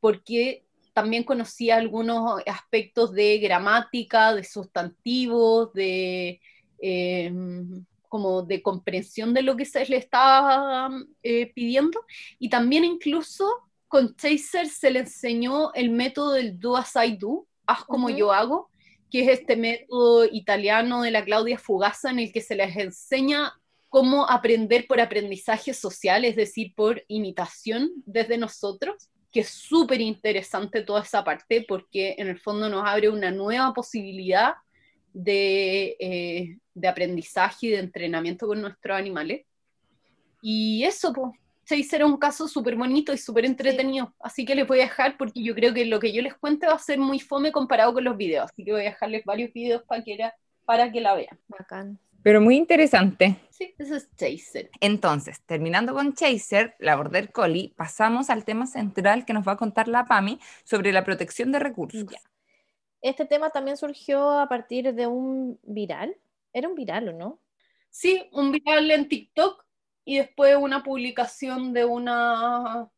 porque 0.00 0.64
también 0.92 1.22
conocía 1.22 1.76
algunos 1.76 2.42
aspectos 2.46 3.12
de 3.12 3.38
gramática, 3.38 4.34
de 4.34 4.42
sustantivos, 4.42 5.72
de 5.72 6.40
eh, 6.80 7.32
como 8.08 8.42
de 8.42 8.62
comprensión 8.62 9.34
de 9.34 9.42
lo 9.42 9.56
que 9.56 9.64
se 9.64 9.84
le 9.86 9.98
estaba 9.98 10.90
eh, 11.22 11.52
pidiendo, 11.54 12.04
y 12.38 12.48
también 12.48 12.84
incluso 12.84 13.46
con 13.86 14.16
Chaser 14.16 14.68
se 14.68 14.90
le 14.90 15.00
enseñó 15.00 15.72
el 15.74 15.90
método 15.90 16.32
del 16.32 16.58
do 16.58 16.76
as 16.76 16.92
I 16.96 17.16
do, 17.16 17.46
haz 17.66 17.84
como 17.84 18.10
yo 18.10 18.32
hago, 18.32 18.70
que 19.10 19.22
es 19.22 19.40
este 19.40 19.56
método 19.56 20.26
italiano 20.26 21.02
de 21.02 21.10
la 21.10 21.24
Claudia 21.24 21.58
Fugaza 21.58 22.10
en 22.10 22.18
el 22.18 22.32
que 22.32 22.40
se 22.40 22.54
les 22.54 22.76
enseña 22.76 23.52
cómo 23.88 24.28
aprender 24.28 24.86
por 24.86 25.00
aprendizaje 25.00 25.72
social, 25.72 26.24
es 26.24 26.36
decir, 26.36 26.74
por 26.74 27.02
imitación 27.08 27.90
desde 28.04 28.38
nosotros, 28.38 29.10
que 29.32 29.40
es 29.40 29.48
súper 29.48 30.00
interesante 30.00 30.82
toda 30.82 31.02
esa 31.02 31.24
parte 31.24 31.64
porque 31.66 32.14
en 32.18 32.28
el 32.28 32.38
fondo 32.38 32.68
nos 32.68 32.86
abre 32.86 33.08
una 33.08 33.30
nueva 33.30 33.72
posibilidad 33.74 34.54
de, 35.12 35.96
eh, 36.00 36.58
de 36.74 36.88
aprendizaje 36.88 37.66
y 37.66 37.70
de 37.70 37.78
entrenamiento 37.78 38.46
con 38.46 38.60
nuestros 38.60 38.96
animales. 38.96 39.44
Y 40.40 40.84
eso, 40.84 41.12
pues, 41.12 41.32
se 41.64 41.96
era 41.96 42.06
un 42.06 42.16
caso 42.16 42.48
súper 42.48 42.76
bonito 42.76 43.12
y 43.12 43.18
súper 43.18 43.44
entretenido, 43.44 44.14
así 44.20 44.46
que 44.46 44.54
les 44.54 44.66
voy 44.66 44.80
a 44.80 44.84
dejar 44.84 45.18
porque 45.18 45.42
yo 45.42 45.54
creo 45.54 45.74
que 45.74 45.84
lo 45.84 46.00
que 46.00 46.12
yo 46.12 46.22
les 46.22 46.34
cuente 46.34 46.66
va 46.66 46.72
a 46.72 46.78
ser 46.78 46.98
muy 46.98 47.20
fome 47.20 47.52
comparado 47.52 47.92
con 47.92 48.04
los 48.04 48.16
videos, 48.16 48.50
así 48.50 48.64
que 48.64 48.72
voy 48.72 48.80
a 48.80 48.84
dejarles 48.84 49.24
varios 49.26 49.52
videos 49.52 49.82
para 49.82 50.02
que, 50.02 50.18
para 50.64 50.90
que 50.90 51.00
la 51.02 51.14
vean. 51.14 51.38
Bacán. 51.46 51.98
Pero 52.22 52.40
muy 52.40 52.56
interesante. 52.56 53.36
Sí, 53.50 53.74
eso 53.78 53.96
es 53.96 54.08
Chaser. 54.16 54.70
Entonces, 54.80 55.40
terminando 55.44 55.94
con 55.94 56.14
Chaser, 56.14 56.76
la 56.78 56.96
Border 56.96 57.32
Collie, 57.32 57.72
pasamos 57.76 58.30
al 58.30 58.44
tema 58.44 58.66
central 58.66 59.24
que 59.24 59.32
nos 59.32 59.46
va 59.46 59.52
a 59.52 59.56
contar 59.56 59.88
la 59.88 60.04
PAMI 60.04 60.38
sobre 60.64 60.92
la 60.92 61.04
protección 61.04 61.52
de 61.52 61.58
recursos. 61.58 62.04
Este 63.00 63.24
tema 63.24 63.50
también 63.50 63.76
surgió 63.76 64.38
a 64.38 64.48
partir 64.48 64.94
de 64.94 65.06
un 65.06 65.58
viral. 65.62 66.16
¿Era 66.52 66.68
un 66.68 66.74
viral 66.74 67.08
o 67.08 67.12
no? 67.12 67.40
Sí, 67.90 68.28
un 68.32 68.52
viral 68.52 68.90
en 68.90 69.08
TikTok 69.08 69.64
y 70.04 70.18
después 70.18 70.56
una 70.56 70.82
publicación 70.82 71.72
de 71.72 71.84
una 71.84 72.88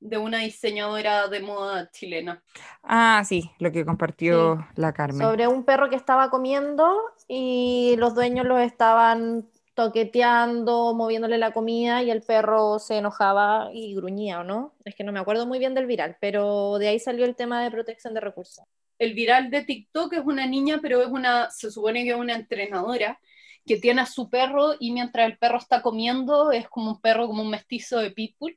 de 0.00 0.18
una 0.18 0.38
diseñadora 0.40 1.28
de 1.28 1.40
moda 1.40 1.90
chilena. 1.90 2.42
Ah, 2.82 3.22
sí, 3.26 3.50
lo 3.58 3.72
que 3.72 3.84
compartió 3.84 4.66
la 4.74 4.92
Carmen. 4.92 5.26
Sobre 5.26 5.48
un 5.48 5.64
perro 5.64 5.88
que 5.88 5.96
estaba 5.96 6.30
comiendo 6.30 6.94
y 7.28 7.94
los 7.98 8.14
dueños 8.14 8.46
lo 8.46 8.58
estaban 8.58 9.48
toqueteando, 9.74 10.94
moviéndole 10.94 11.36
la 11.36 11.52
comida 11.52 12.02
y 12.02 12.10
el 12.10 12.22
perro 12.22 12.78
se 12.78 12.96
enojaba 12.96 13.68
y 13.74 13.94
gruñía, 13.94 14.40
¿o 14.40 14.44
no? 14.44 14.74
Es 14.84 14.94
que 14.94 15.04
no 15.04 15.12
me 15.12 15.20
acuerdo 15.20 15.46
muy 15.46 15.58
bien 15.58 15.74
del 15.74 15.86
viral, 15.86 16.16
pero 16.18 16.78
de 16.78 16.88
ahí 16.88 16.98
salió 16.98 17.26
el 17.26 17.36
tema 17.36 17.62
de 17.62 17.70
protección 17.70 18.14
de 18.14 18.20
recursos. 18.20 18.64
El 18.98 19.12
viral 19.12 19.50
de 19.50 19.64
TikTok 19.64 20.14
es 20.14 20.24
una 20.24 20.46
niña, 20.46 20.78
pero 20.80 21.02
es 21.02 21.08
una, 21.08 21.50
se 21.50 21.70
supone 21.70 22.04
que 22.04 22.10
es 22.10 22.16
una 22.16 22.34
entrenadora 22.34 23.20
que 23.66 23.76
tiene 23.76 24.00
a 24.00 24.06
su 24.06 24.30
perro 24.30 24.74
y 24.80 24.92
mientras 24.92 25.26
el 25.26 25.36
perro 25.36 25.58
está 25.58 25.82
comiendo 25.82 26.52
es 26.52 26.68
como 26.68 26.92
un 26.92 27.00
perro, 27.02 27.26
como 27.26 27.42
un 27.42 27.50
mestizo 27.50 27.98
de 27.98 28.12
pitbull, 28.12 28.56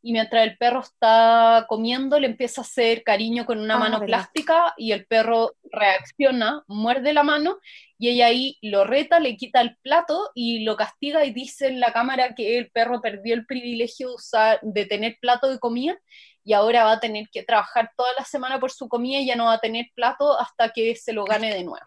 y 0.00 0.12
mientras 0.12 0.44
el 0.44 0.56
perro 0.56 0.80
está 0.80 1.66
comiendo 1.68 2.20
le 2.20 2.28
empieza 2.28 2.60
a 2.60 2.64
hacer 2.64 3.02
cariño 3.02 3.44
con 3.46 3.58
una 3.58 3.74
ah, 3.74 3.78
mano 3.78 4.00
plástica 4.00 4.74
y 4.76 4.92
el 4.92 5.06
perro 5.06 5.56
reacciona, 5.72 6.62
muerde 6.68 7.12
la 7.12 7.24
mano 7.24 7.58
y 7.98 8.10
ella 8.10 8.26
ahí 8.26 8.58
lo 8.62 8.84
reta, 8.84 9.18
le 9.18 9.36
quita 9.36 9.60
el 9.60 9.76
plato 9.78 10.30
y 10.34 10.60
lo 10.60 10.76
castiga 10.76 11.24
y 11.24 11.32
dice 11.32 11.66
en 11.66 11.80
la 11.80 11.92
cámara 11.92 12.34
que 12.34 12.58
el 12.58 12.70
perro 12.70 13.00
perdió 13.00 13.34
el 13.34 13.44
privilegio 13.44 14.08
de, 14.08 14.14
usar, 14.14 14.60
de 14.62 14.86
tener 14.86 15.18
plato 15.20 15.48
de 15.48 15.58
comida 15.58 15.98
y 16.44 16.52
ahora 16.52 16.84
va 16.84 16.92
a 16.92 17.00
tener 17.00 17.28
que 17.30 17.42
trabajar 17.42 17.90
toda 17.96 18.10
la 18.16 18.24
semana 18.24 18.60
por 18.60 18.70
su 18.70 18.88
comida 18.88 19.18
y 19.18 19.26
ya 19.26 19.36
no 19.36 19.46
va 19.46 19.54
a 19.54 19.60
tener 19.60 19.86
plato 19.94 20.38
hasta 20.38 20.70
que 20.70 20.94
se 20.94 21.12
lo 21.12 21.24
gane 21.24 21.52
de 21.52 21.64
nuevo. 21.64 21.86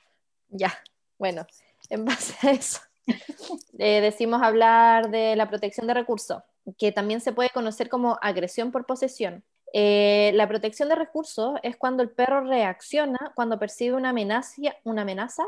Ya, 0.50 0.78
bueno, 1.18 1.48
en 1.90 2.04
base 2.04 2.36
a 2.46 2.52
eso 2.52 2.82
eh, 3.80 4.02
decimos 4.02 4.42
hablar 4.44 5.10
de 5.10 5.38
la 5.38 5.48
protección 5.50 5.88
de 5.88 5.94
recursos 5.94 6.44
que 6.78 6.92
también 6.92 7.22
se 7.22 7.34
puede 7.34 7.50
conocer 7.50 7.90
como 7.90 8.18
agresión 8.22 8.72
por 8.72 8.86
posesión. 8.86 9.44
Eh, 9.74 10.32
la 10.36 10.48
protección 10.48 10.90
de 10.90 10.96
recursos 10.96 11.54
es 11.64 11.78
cuando 11.78 12.04
el 12.04 12.10
perro 12.12 12.42
reacciona 12.42 13.32
cuando 13.36 13.58
percibe 13.58 13.96
una 13.96 14.10
amenaza, 14.10 14.62
una 14.84 15.04
amenaza 15.04 15.44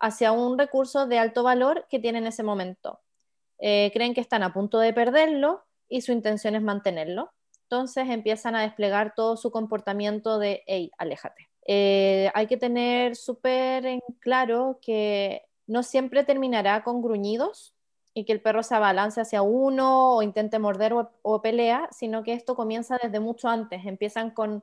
hacia 0.00 0.32
un 0.32 0.58
recurso 0.58 1.06
de 1.06 1.18
alto 1.18 1.44
valor 1.44 1.86
que 1.88 2.00
tiene 2.00 2.18
en 2.18 2.26
ese 2.26 2.42
momento. 2.42 3.00
Eh, 3.58 3.90
creen 3.94 4.14
que 4.14 4.20
están 4.20 4.42
a 4.42 4.52
punto 4.52 4.80
de 4.80 4.92
perderlo 4.92 5.64
y 5.88 6.00
su 6.00 6.10
intención 6.10 6.56
es 6.56 6.62
mantenerlo. 6.62 7.32
Entonces 7.62 8.08
empiezan 8.10 8.56
a 8.56 8.62
desplegar 8.62 9.14
todo 9.14 9.36
su 9.36 9.52
comportamiento 9.52 10.38
de, 10.38 10.64
hey, 10.66 10.90
aléjate. 10.98 11.48
Eh, 11.66 12.30
hay 12.34 12.48
que 12.48 12.56
tener 12.56 13.14
súper 13.14 13.86
en 13.86 14.00
claro 14.18 14.80
que 14.82 15.42
no 15.68 15.84
siempre 15.84 16.24
terminará 16.24 16.82
con 16.82 17.00
gruñidos, 17.00 17.74
y 18.14 18.24
que 18.24 18.32
el 18.32 18.42
perro 18.42 18.62
se 18.62 18.74
abalance 18.74 19.20
hacia 19.20 19.42
uno 19.42 20.16
o 20.16 20.22
intente 20.22 20.58
morder 20.58 20.92
o, 20.94 21.42
pelea, 21.42 21.88
sino 21.92 22.22
que 22.22 22.34
esto 22.34 22.54
comienza 22.54 22.98
desde 23.02 23.20
mucho 23.20 23.48
antes. 23.48 23.86
Empiezan 23.86 24.30
con 24.30 24.62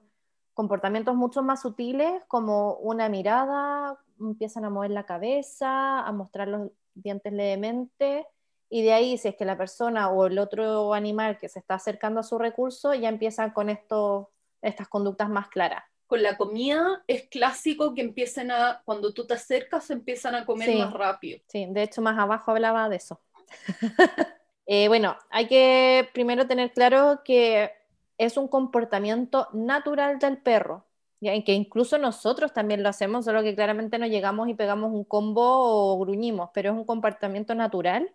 comportamientos 0.53 1.15
mucho 1.15 1.41
más 1.41 1.61
sutiles 1.61 2.23
como 2.27 2.73
una 2.75 3.09
mirada, 3.09 3.97
empiezan 4.19 4.65
a 4.65 4.69
mover 4.69 4.91
la 4.91 5.05
cabeza, 5.05 6.01
a 6.01 6.11
mostrar 6.11 6.47
los 6.47 6.69
dientes 6.93 7.33
levemente 7.33 8.27
y 8.69 8.83
de 8.83 8.93
ahí 8.93 9.17
si 9.17 9.29
es 9.29 9.35
que 9.35 9.45
la 9.45 9.57
persona 9.57 10.09
o 10.09 10.27
el 10.27 10.37
otro 10.37 10.93
animal 10.93 11.37
que 11.37 11.49
se 11.49 11.59
está 11.59 11.75
acercando 11.75 12.19
a 12.19 12.23
su 12.23 12.37
recurso 12.37 12.93
ya 12.93 13.09
empiezan 13.09 13.49
con 13.51 13.69
esto, 13.69 14.31
estas 14.61 14.87
conductas 14.87 15.29
más 15.29 15.49
claras. 15.49 15.83
Con 16.05 16.23
la 16.23 16.37
comida 16.37 17.03
es 17.07 17.27
clásico 17.27 17.93
que 17.93 18.01
empiecen 18.01 18.51
a, 18.51 18.81
cuando 18.85 19.13
tú 19.13 19.25
te 19.27 19.35
acercas, 19.35 19.89
empiezan 19.89 20.35
a 20.35 20.45
comer 20.45 20.75
más 20.75 20.93
rápido. 20.93 21.39
Sí, 21.47 21.67
de 21.69 21.83
hecho 21.83 22.01
más 22.01 22.17
abajo 22.17 22.51
hablaba 22.51 22.89
de 22.89 22.95
eso. 22.95 23.21
Eh, 24.71 24.87
bueno, 24.87 25.17
hay 25.31 25.47
que 25.47 26.07
primero 26.13 26.45
tener 26.45 26.71
claro 26.73 27.21
que 27.25 27.71
es 28.19 28.37
un 28.37 28.47
comportamiento 28.47 29.47
natural 29.51 30.19
del 30.19 30.37
perro, 30.37 30.85
y 31.21 31.43
que 31.43 31.53
incluso 31.53 31.97
nosotros 31.97 32.53
también 32.53 32.81
lo 32.83 32.89
hacemos, 32.89 33.25
solo 33.25 33.43
que 33.43 33.55
claramente 33.55 33.97
no 33.99 34.07
llegamos 34.07 34.47
y 34.47 34.53
pegamos 34.53 34.91
un 34.93 35.03
combo 35.03 35.41
o 35.43 35.99
gruñimos, 35.99 36.49
pero 36.53 36.71
es 36.71 36.77
un 36.77 36.85
comportamiento 36.85 37.55
natural 37.55 38.13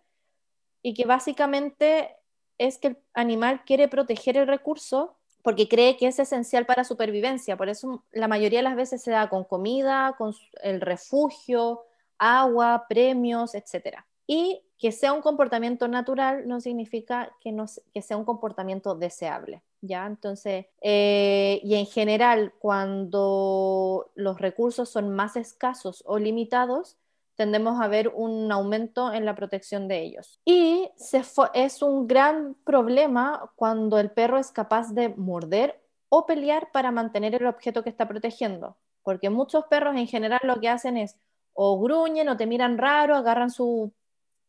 y 0.81 0.93
que 0.93 1.05
básicamente 1.05 2.15
es 2.57 2.77
que 2.77 2.87
el 2.87 2.97
animal 3.13 3.63
quiere 3.65 3.87
proteger 3.87 4.37
el 4.37 4.47
recurso 4.47 5.17
porque 5.43 5.67
cree 5.67 5.97
que 5.97 6.07
es 6.07 6.17
esencial 6.17 6.65
para 6.65 6.83
supervivencia. 6.83 7.57
Por 7.57 7.69
eso 7.69 8.03
la 8.11 8.27
mayoría 8.27 8.59
de 8.59 8.63
las 8.63 8.75
veces 8.75 9.03
se 9.03 9.11
da 9.11 9.29
con 9.29 9.43
comida, 9.43 10.15
con 10.17 10.33
el 10.63 10.81
refugio, 10.81 11.83
agua, 12.17 12.85
premios, 12.89 13.53
etc. 13.53 14.03
Y 14.27 14.61
que 14.77 14.91
sea 14.91 15.13
un 15.13 15.21
comportamiento 15.21 15.87
natural 15.87 16.47
no 16.47 16.59
significa 16.59 17.31
que, 17.39 17.51
no, 17.51 17.65
que 17.93 18.01
sea 18.01 18.17
un 18.17 18.25
comportamiento 18.25 18.95
deseable. 18.95 19.63
¿ya? 19.81 20.05
Entonces, 20.05 20.65
eh, 20.81 21.59
y 21.63 21.75
en 21.75 21.85
general, 21.85 22.53
cuando 22.59 24.11
los 24.15 24.39
recursos 24.39 24.89
son 24.89 25.09
más 25.15 25.35
escasos 25.35 26.03
o 26.05 26.17
limitados, 26.17 26.97
tendemos 27.35 27.81
a 27.81 27.87
ver 27.87 28.11
un 28.15 28.51
aumento 28.51 29.13
en 29.13 29.25
la 29.25 29.35
protección 29.35 29.87
de 29.87 30.01
ellos. 30.01 30.39
Y 30.45 30.89
se 30.95 31.21
es 31.53 31.81
un 31.81 32.07
gran 32.07 32.55
problema 32.65 33.51
cuando 33.55 33.99
el 33.99 34.11
perro 34.11 34.37
es 34.37 34.51
capaz 34.51 34.93
de 34.93 35.09
morder 35.09 35.81
o 36.09 36.25
pelear 36.25 36.71
para 36.71 36.91
mantener 36.91 37.35
el 37.35 37.47
objeto 37.47 37.83
que 37.83 37.89
está 37.89 38.07
protegiendo. 38.07 38.77
Porque 39.03 39.29
muchos 39.29 39.65
perros 39.65 39.95
en 39.95 40.07
general 40.07 40.39
lo 40.43 40.59
que 40.59 40.69
hacen 40.69 40.97
es 40.97 41.17
o 41.53 41.79
gruñen 41.79 42.29
o 42.29 42.37
te 42.37 42.47
miran 42.47 42.77
raro, 42.77 43.15
agarran 43.15 43.49
su 43.49 43.91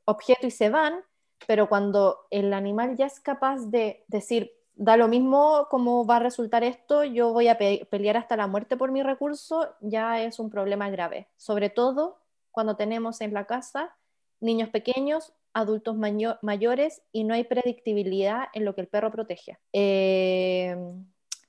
objeto 0.07 0.47
y 0.47 0.51
se 0.51 0.71
van, 0.71 1.05
pero 1.47 1.69
cuando 1.69 2.27
el 2.31 2.53
animal 2.55 2.97
ya 2.97 3.07
es 3.07 3.21
capaz 3.21 3.67
de 3.71 4.05
decir, 4.09 4.53
da 4.75 4.97
lo 4.97 5.09
mismo 5.09 5.69
cómo 5.71 6.07
va 6.07 6.17
a 6.17 6.21
resultar 6.21 6.65
esto, 6.65 7.05
yo 7.05 7.33
voy 7.33 7.49
a 7.49 7.59
pe- 7.59 7.87
pelear 7.91 8.17
hasta 8.17 8.37
la 8.37 8.47
muerte 8.47 8.77
por 8.77 8.91
mi 8.91 9.03
recurso, 9.03 9.75
ya 9.81 10.23
es 10.23 10.39
un 10.39 10.51
problema 10.51 10.91
grave. 10.91 11.29
Sobre 11.37 11.71
todo 11.71 12.19
cuando 12.51 12.77
tenemos 12.77 13.21
en 13.21 13.35
la 13.35 13.45
casa 13.47 13.95
niños 14.41 14.71
pequeños, 14.71 15.33
adultos 15.53 15.97
mayo- 15.97 16.39
mayores 16.43 17.03
y 17.13 17.25
no 17.25 17.35
hay 17.35 17.45
predictibilidad 17.45 18.49
en 18.53 18.65
lo 18.65 18.75
que 18.75 18.83
el 18.83 18.89
perro 18.89 19.11
protege. 19.11 19.59
Eh, 19.73 20.77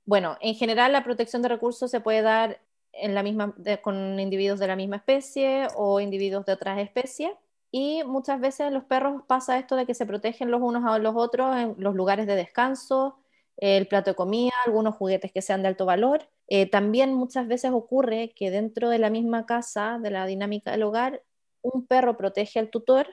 bueno, 0.05 0.37
en 0.39 0.55
general 0.55 0.93
la 0.93 1.03
protección 1.03 1.41
de 1.41 1.49
recursos 1.49 1.91
se 1.91 1.99
puede 1.99 2.21
dar 2.21 2.61
en 2.93 3.13
la 3.13 3.23
misma, 3.23 3.53
con 3.81 4.19
individuos 4.19 4.59
de 4.59 4.67
la 4.67 4.77
misma 4.77 4.95
especie 4.97 5.67
o 5.75 5.99
individuos 5.99 6.45
de 6.45 6.53
otras 6.53 6.79
especies. 6.79 7.31
Y 7.71 8.03
muchas 8.05 8.39
veces 8.39 8.71
los 8.71 8.83
perros 8.85 9.23
pasa 9.27 9.57
esto 9.57 9.75
de 9.75 9.85
que 9.85 9.93
se 9.93 10.05
protegen 10.05 10.51
los 10.51 10.61
unos 10.61 10.85
a 10.85 10.97
los 10.99 11.15
otros 11.15 11.55
en 11.57 11.75
los 11.77 11.95
lugares 11.95 12.25
de 12.27 12.35
descanso, 12.35 13.19
el 13.57 13.87
plato 13.87 14.11
de 14.11 14.15
comida, 14.15 14.53
algunos 14.65 14.95
juguetes 14.95 15.31
que 15.31 15.41
sean 15.41 15.61
de 15.63 15.69
alto 15.69 15.85
valor. 15.85 16.29
Eh, 16.47 16.69
también 16.69 17.13
muchas 17.13 17.47
veces 17.47 17.71
ocurre 17.71 18.33
que 18.35 18.51
dentro 18.51 18.89
de 18.89 18.99
la 18.99 19.09
misma 19.09 19.45
casa, 19.45 19.99
de 20.01 20.11
la 20.11 20.25
dinámica 20.25 20.71
del 20.71 20.83
hogar, 20.83 21.23
un 21.61 21.85
perro 21.85 22.15
protege 22.15 22.59
al 22.59 22.69
tutor 22.69 23.07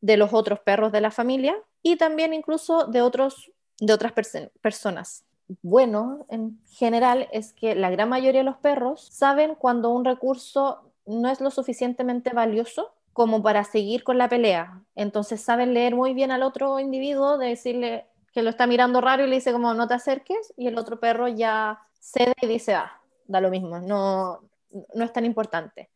de 0.00 0.16
los 0.16 0.32
otros 0.34 0.60
perros 0.60 0.92
de 0.92 1.00
la 1.00 1.10
familia 1.10 1.56
y 1.82 1.96
también 1.96 2.34
incluso 2.34 2.86
de, 2.86 3.02
otros, 3.02 3.50
de 3.80 3.92
otras 3.92 4.12
perso- 4.12 4.50
personas. 4.60 5.24
Bueno, 5.62 6.26
en 6.28 6.60
general 6.68 7.28
es 7.32 7.52
que 7.54 7.74
la 7.74 7.88
gran 7.88 8.08
mayoría 8.08 8.40
de 8.40 8.44
los 8.44 8.58
perros 8.58 9.08
saben 9.10 9.54
cuando 9.54 9.90
un 9.90 10.04
recurso 10.04 10.92
no 11.06 11.30
es 11.30 11.40
lo 11.40 11.50
suficientemente 11.50 12.30
valioso 12.34 12.92
como 13.18 13.42
para 13.42 13.64
seguir 13.64 14.04
con 14.04 14.16
la 14.16 14.28
pelea. 14.28 14.80
Entonces 14.94 15.40
saben 15.40 15.74
leer 15.74 15.96
muy 15.96 16.14
bien 16.14 16.30
al 16.30 16.44
otro 16.44 16.78
individuo, 16.78 17.36
de 17.36 17.48
decirle 17.48 18.06
que 18.32 18.44
lo 18.44 18.50
está 18.50 18.68
mirando 18.68 19.00
raro 19.00 19.24
y 19.24 19.28
le 19.28 19.34
dice 19.34 19.50
como 19.50 19.74
no 19.74 19.88
te 19.88 19.94
acerques 19.94 20.54
y 20.56 20.68
el 20.68 20.78
otro 20.78 21.00
perro 21.00 21.26
ya 21.26 21.80
cede 21.98 22.34
y 22.40 22.46
dice, 22.46 22.74
ah, 22.74 22.92
da 23.26 23.40
lo 23.40 23.50
mismo, 23.50 23.80
no, 23.80 24.48
no 24.94 25.04
es 25.04 25.12
tan 25.12 25.24
importante. 25.24 25.90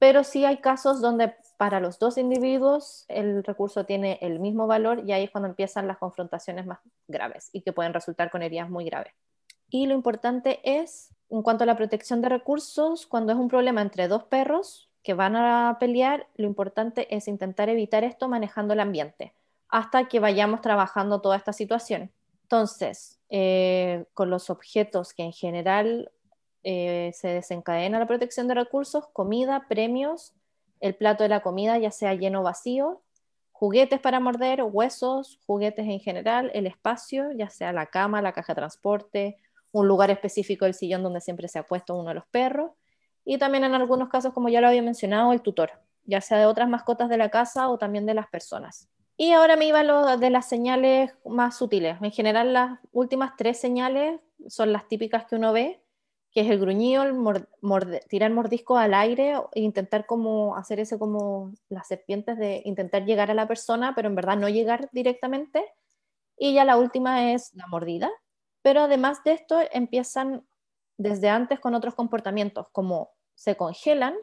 Pero 0.00 0.24
sí 0.24 0.44
hay 0.44 0.56
casos 0.56 1.00
donde 1.00 1.36
para 1.58 1.78
los 1.78 2.00
dos 2.00 2.18
individuos 2.18 3.04
el 3.06 3.44
recurso 3.44 3.86
tiene 3.86 4.18
el 4.20 4.40
mismo 4.40 4.66
valor 4.66 5.04
y 5.06 5.12
ahí 5.12 5.22
es 5.22 5.30
cuando 5.30 5.50
empiezan 5.50 5.86
las 5.86 5.98
confrontaciones 5.98 6.66
más 6.66 6.80
graves 7.06 7.50
y 7.52 7.60
que 7.60 7.72
pueden 7.72 7.94
resultar 7.94 8.32
con 8.32 8.42
heridas 8.42 8.68
muy 8.68 8.84
graves. 8.84 9.12
Y 9.70 9.86
lo 9.86 9.94
importante 9.94 10.58
es, 10.64 11.14
en 11.30 11.42
cuanto 11.42 11.62
a 11.62 11.68
la 11.68 11.76
protección 11.76 12.20
de 12.20 12.30
recursos, 12.30 13.06
cuando 13.06 13.32
es 13.32 13.38
un 13.38 13.46
problema 13.46 13.80
entre 13.80 14.08
dos 14.08 14.24
perros 14.24 14.90
que 15.04 15.14
van 15.14 15.36
a 15.36 15.76
pelear, 15.78 16.26
lo 16.34 16.46
importante 16.46 17.14
es 17.14 17.28
intentar 17.28 17.68
evitar 17.68 18.02
esto 18.02 18.28
manejando 18.28 18.74
el 18.74 18.80
ambiente 18.80 19.34
hasta 19.68 20.08
que 20.08 20.20
vayamos 20.20 20.60
trabajando 20.60 21.20
toda 21.20 21.36
esta 21.36 21.52
situación. 21.52 22.10
Entonces, 22.42 23.20
eh, 23.28 24.04
con 24.14 24.30
los 24.30 24.48
objetos 24.48 25.12
que 25.12 25.24
en 25.24 25.32
general 25.32 26.10
eh, 26.62 27.10
se 27.14 27.28
desencadena 27.28 27.98
la 27.98 28.06
protección 28.06 28.48
de 28.48 28.54
recursos, 28.54 29.08
comida, 29.12 29.66
premios, 29.68 30.32
el 30.80 30.94
plato 30.94 31.24
de 31.24 31.28
la 31.28 31.40
comida, 31.40 31.76
ya 31.78 31.90
sea 31.90 32.14
lleno 32.14 32.40
o 32.40 32.44
vacío, 32.44 33.02
juguetes 33.52 34.00
para 34.00 34.20
morder, 34.20 34.62
huesos, 34.62 35.40
juguetes 35.46 35.86
en 35.86 36.00
general, 36.00 36.50
el 36.54 36.66
espacio, 36.66 37.32
ya 37.32 37.50
sea 37.50 37.72
la 37.72 37.86
cama, 37.86 38.22
la 38.22 38.32
caja 38.32 38.54
de 38.54 38.60
transporte, 38.60 39.38
un 39.72 39.88
lugar 39.88 40.10
específico 40.10 40.64
del 40.64 40.74
sillón 40.74 41.02
donde 41.02 41.20
siempre 41.20 41.48
se 41.48 41.58
ha 41.58 41.66
puesto 41.66 41.94
uno 41.94 42.10
de 42.10 42.14
los 42.14 42.26
perros, 42.26 42.70
y 43.24 43.38
también 43.38 43.64
en 43.64 43.74
algunos 43.74 44.08
casos, 44.08 44.32
como 44.32 44.48
ya 44.48 44.60
lo 44.60 44.68
había 44.68 44.82
mencionado, 44.82 45.32
el 45.32 45.42
tutor, 45.42 45.72
ya 46.04 46.20
sea 46.20 46.38
de 46.38 46.46
otras 46.46 46.68
mascotas 46.68 47.08
de 47.08 47.16
la 47.16 47.30
casa 47.30 47.68
o 47.68 47.78
también 47.78 48.06
de 48.06 48.14
las 48.14 48.28
personas. 48.28 48.88
Y 49.16 49.32
ahora 49.32 49.56
me 49.56 49.66
iba 49.66 49.80
a 49.80 49.84
lo 49.84 50.16
de 50.16 50.30
las 50.30 50.48
señales 50.48 51.12
más 51.24 51.56
sutiles. 51.56 51.98
En 52.02 52.10
general, 52.10 52.52
las 52.52 52.78
últimas 52.92 53.32
tres 53.36 53.60
señales 53.60 54.20
son 54.48 54.72
las 54.72 54.88
típicas 54.88 55.24
que 55.26 55.36
uno 55.36 55.52
ve, 55.52 55.80
que 56.32 56.40
es 56.40 56.50
el 56.50 56.58
gruñido, 56.58 57.04
el 57.04 57.46
tirar 58.08 58.32
mordisco 58.32 58.76
al 58.76 58.92
aire 58.92 59.36
e 59.52 59.60
intentar 59.60 60.04
como 60.04 60.56
hacer 60.56 60.80
ese 60.80 60.98
como 60.98 61.52
las 61.68 61.86
serpientes 61.86 62.36
de 62.38 62.60
intentar 62.64 63.04
llegar 63.04 63.30
a 63.30 63.34
la 63.34 63.46
persona, 63.46 63.94
pero 63.94 64.08
en 64.08 64.16
verdad 64.16 64.36
no 64.36 64.48
llegar 64.48 64.88
directamente. 64.90 65.64
Y 66.36 66.54
ya 66.54 66.64
la 66.64 66.76
última 66.76 67.32
es 67.32 67.54
la 67.54 67.68
mordida. 67.68 68.10
Pero 68.62 68.80
además 68.80 69.22
de 69.22 69.32
esto, 69.32 69.60
empiezan 69.72 70.44
desde 70.96 71.28
antes 71.28 71.60
con 71.60 71.74
otros 71.74 71.94
comportamientos, 71.94 72.66
como 72.72 73.13
se 73.34 73.56
congelan, 73.56 74.14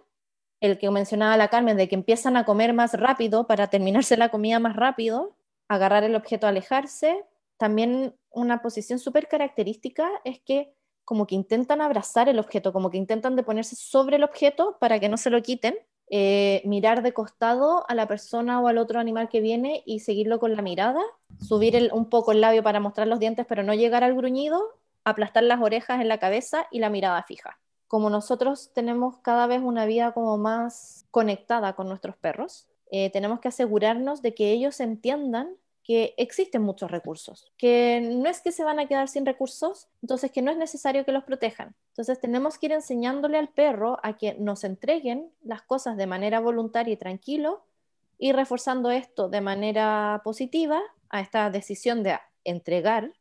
el 0.59 0.77
que 0.77 0.89
mencionaba 0.91 1.37
la 1.37 1.49
Carmen, 1.49 1.77
de 1.77 1.89
que 1.89 1.95
empiezan 1.95 2.37
a 2.37 2.45
comer 2.45 2.73
más 2.73 2.93
rápido 2.93 3.47
para 3.47 3.67
terminarse 3.67 4.15
la 4.17 4.29
comida 4.29 4.59
más 4.59 4.75
rápido, 4.75 5.35
agarrar 5.67 6.03
el 6.03 6.15
objeto, 6.15 6.47
alejarse. 6.47 7.25
También 7.57 8.15
una 8.29 8.61
posición 8.61 8.99
súper 8.99 9.27
característica 9.27 10.09
es 10.23 10.39
que 10.39 10.73
como 11.03 11.27
que 11.27 11.35
intentan 11.35 11.81
abrazar 11.81 12.29
el 12.29 12.39
objeto, 12.39 12.71
como 12.73 12.89
que 12.89 12.97
intentan 12.97 13.35
de 13.35 13.43
ponerse 13.43 13.75
sobre 13.75 14.17
el 14.17 14.23
objeto 14.23 14.77
para 14.79 14.99
que 14.99 15.09
no 15.09 15.17
se 15.17 15.29
lo 15.29 15.41
quiten, 15.41 15.75
eh, 16.09 16.61
mirar 16.65 17.03
de 17.03 17.13
costado 17.13 17.85
a 17.89 17.95
la 17.95 18.07
persona 18.07 18.61
o 18.61 18.67
al 18.67 18.77
otro 18.77 18.99
animal 18.99 19.29
que 19.29 19.41
viene 19.41 19.81
y 19.85 20.01
seguirlo 20.01 20.39
con 20.39 20.55
la 20.55 20.61
mirada, 20.61 21.01
subir 21.39 21.89
un 21.91 22.09
poco 22.09 22.33
el 22.33 22.41
labio 22.41 22.63
para 22.63 22.79
mostrar 22.79 23.07
los 23.07 23.19
dientes, 23.19 23.45
pero 23.47 23.63
no 23.63 23.73
llegar 23.73 24.03
al 24.03 24.15
gruñido, 24.15 24.61
aplastar 25.03 25.43
las 25.43 25.61
orejas 25.61 26.01
en 26.01 26.07
la 26.07 26.19
cabeza 26.19 26.67
y 26.69 26.79
la 26.79 26.89
mirada 26.89 27.23
fija. 27.23 27.59
Como 27.91 28.09
nosotros 28.09 28.71
tenemos 28.73 29.17
cada 29.17 29.47
vez 29.47 29.61
una 29.61 29.85
vida 29.85 30.13
como 30.13 30.37
más 30.37 31.05
conectada 31.11 31.73
con 31.73 31.89
nuestros 31.89 32.15
perros, 32.15 32.69
eh, 32.89 33.09
tenemos 33.09 33.41
que 33.41 33.49
asegurarnos 33.49 34.21
de 34.21 34.33
que 34.33 34.53
ellos 34.53 34.79
entiendan 34.79 35.57
que 35.83 36.13
existen 36.15 36.61
muchos 36.61 36.89
recursos, 36.89 37.51
que 37.57 37.99
no 37.99 38.29
es 38.29 38.39
que 38.39 38.53
se 38.53 38.63
van 38.63 38.79
a 38.79 38.87
quedar 38.87 39.09
sin 39.09 39.25
recursos, 39.25 39.89
entonces 40.01 40.31
que 40.31 40.41
no 40.41 40.51
es 40.51 40.57
necesario 40.57 41.03
que 41.03 41.11
los 41.11 41.25
protejan. 41.25 41.75
Entonces 41.89 42.21
tenemos 42.21 42.57
que 42.57 42.67
ir 42.67 42.71
enseñándole 42.71 43.37
al 43.37 43.49
perro 43.49 43.97
a 44.03 44.15
que 44.15 44.35
nos 44.35 44.63
entreguen 44.63 45.29
las 45.43 45.61
cosas 45.61 45.97
de 45.97 46.07
manera 46.07 46.39
voluntaria 46.39 46.93
y 46.93 46.97
tranquilo 46.97 47.65
y 48.17 48.31
reforzando 48.31 48.89
esto 48.89 49.27
de 49.27 49.41
manera 49.41 50.21
positiva 50.23 50.79
a 51.09 51.19
esta 51.19 51.49
decisión 51.49 52.03
de 52.03 52.17
entregar 52.45 53.11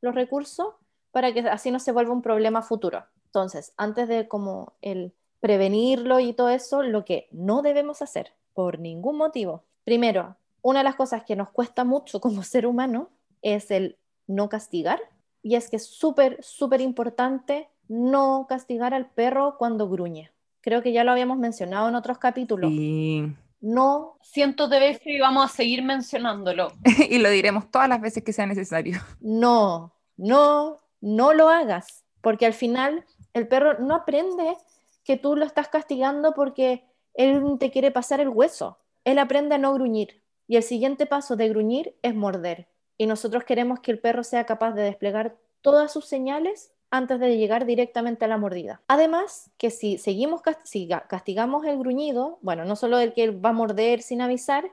los 0.00 0.14
recursos 0.14 0.68
para 1.10 1.34
que 1.34 1.40
así 1.40 1.70
no 1.70 1.80
se 1.80 1.92
vuelva 1.92 2.14
un 2.14 2.22
problema 2.22 2.62
futuro. 2.62 3.04
Entonces, 3.36 3.74
antes 3.76 4.08
de 4.08 4.28
como 4.28 4.72
el 4.80 5.12
prevenirlo 5.40 6.20
y 6.20 6.32
todo 6.32 6.48
eso, 6.48 6.82
lo 6.82 7.04
que 7.04 7.28
no 7.32 7.60
debemos 7.60 8.00
hacer 8.00 8.32
por 8.54 8.78
ningún 8.78 9.18
motivo. 9.18 9.62
Primero, 9.84 10.38
una 10.62 10.80
de 10.80 10.84
las 10.84 10.94
cosas 10.94 11.22
que 11.24 11.36
nos 11.36 11.50
cuesta 11.50 11.84
mucho 11.84 12.18
como 12.18 12.42
ser 12.42 12.66
humano 12.66 13.10
es 13.42 13.70
el 13.70 13.98
no 14.26 14.48
castigar. 14.48 15.02
Y 15.42 15.56
es 15.56 15.68
que 15.68 15.76
es 15.76 15.84
súper, 15.84 16.42
súper 16.42 16.80
importante 16.80 17.68
no 17.88 18.46
castigar 18.48 18.94
al 18.94 19.10
perro 19.10 19.56
cuando 19.58 19.86
gruñe. 19.86 20.32
Creo 20.62 20.82
que 20.82 20.94
ya 20.94 21.04
lo 21.04 21.12
habíamos 21.12 21.36
mencionado 21.36 21.90
en 21.90 21.94
otros 21.94 22.16
capítulos. 22.16 22.70
Y, 22.72 23.34
No, 23.60 24.16
Cientos 24.22 24.70
de 24.70 24.80
veces 24.80 25.06
y 25.08 25.20
vamos 25.20 25.44
a 25.44 25.54
seguir 25.54 25.82
mencionándolo. 25.82 26.72
y 27.10 27.18
lo 27.18 27.28
diremos 27.28 27.70
todas 27.70 27.90
las 27.90 28.00
veces 28.00 28.24
que 28.24 28.32
sea 28.32 28.46
necesario. 28.46 28.98
no, 29.20 29.92
no, 30.16 30.80
no 31.02 31.34
lo 31.34 31.50
hagas. 31.50 32.06
Porque 32.26 32.44
al 32.44 32.54
final 32.54 33.04
el 33.36 33.48
perro 33.48 33.78
no 33.78 33.94
aprende 33.94 34.56
que 35.04 35.18
tú 35.18 35.36
lo 35.36 35.44
estás 35.44 35.68
castigando 35.68 36.32
porque 36.32 36.84
él 37.12 37.58
te 37.60 37.70
quiere 37.70 37.90
pasar 37.90 38.18
el 38.18 38.30
hueso. 38.30 38.78
Él 39.04 39.18
aprende 39.18 39.56
a 39.56 39.58
no 39.58 39.74
gruñir. 39.74 40.22
Y 40.48 40.56
el 40.56 40.62
siguiente 40.62 41.04
paso 41.04 41.36
de 41.36 41.50
gruñir 41.50 41.94
es 42.00 42.14
morder. 42.14 42.66
Y 42.96 43.06
nosotros 43.06 43.44
queremos 43.44 43.80
que 43.80 43.90
el 43.90 43.98
perro 43.98 44.24
sea 44.24 44.46
capaz 44.46 44.72
de 44.72 44.84
desplegar 44.84 45.36
todas 45.60 45.92
sus 45.92 46.06
señales 46.06 46.72
antes 46.90 47.20
de 47.20 47.36
llegar 47.36 47.66
directamente 47.66 48.24
a 48.24 48.28
la 48.28 48.38
mordida. 48.38 48.80
Además, 48.88 49.50
que 49.58 49.68
si 49.68 49.98
seguimos 49.98 50.40
castigamos 50.40 51.66
el 51.66 51.78
gruñido, 51.78 52.38
bueno, 52.40 52.64
no 52.64 52.74
solo 52.74 52.98
el 52.98 53.12
que 53.12 53.32
va 53.32 53.50
a 53.50 53.52
morder 53.52 54.00
sin 54.00 54.22
avisar, 54.22 54.72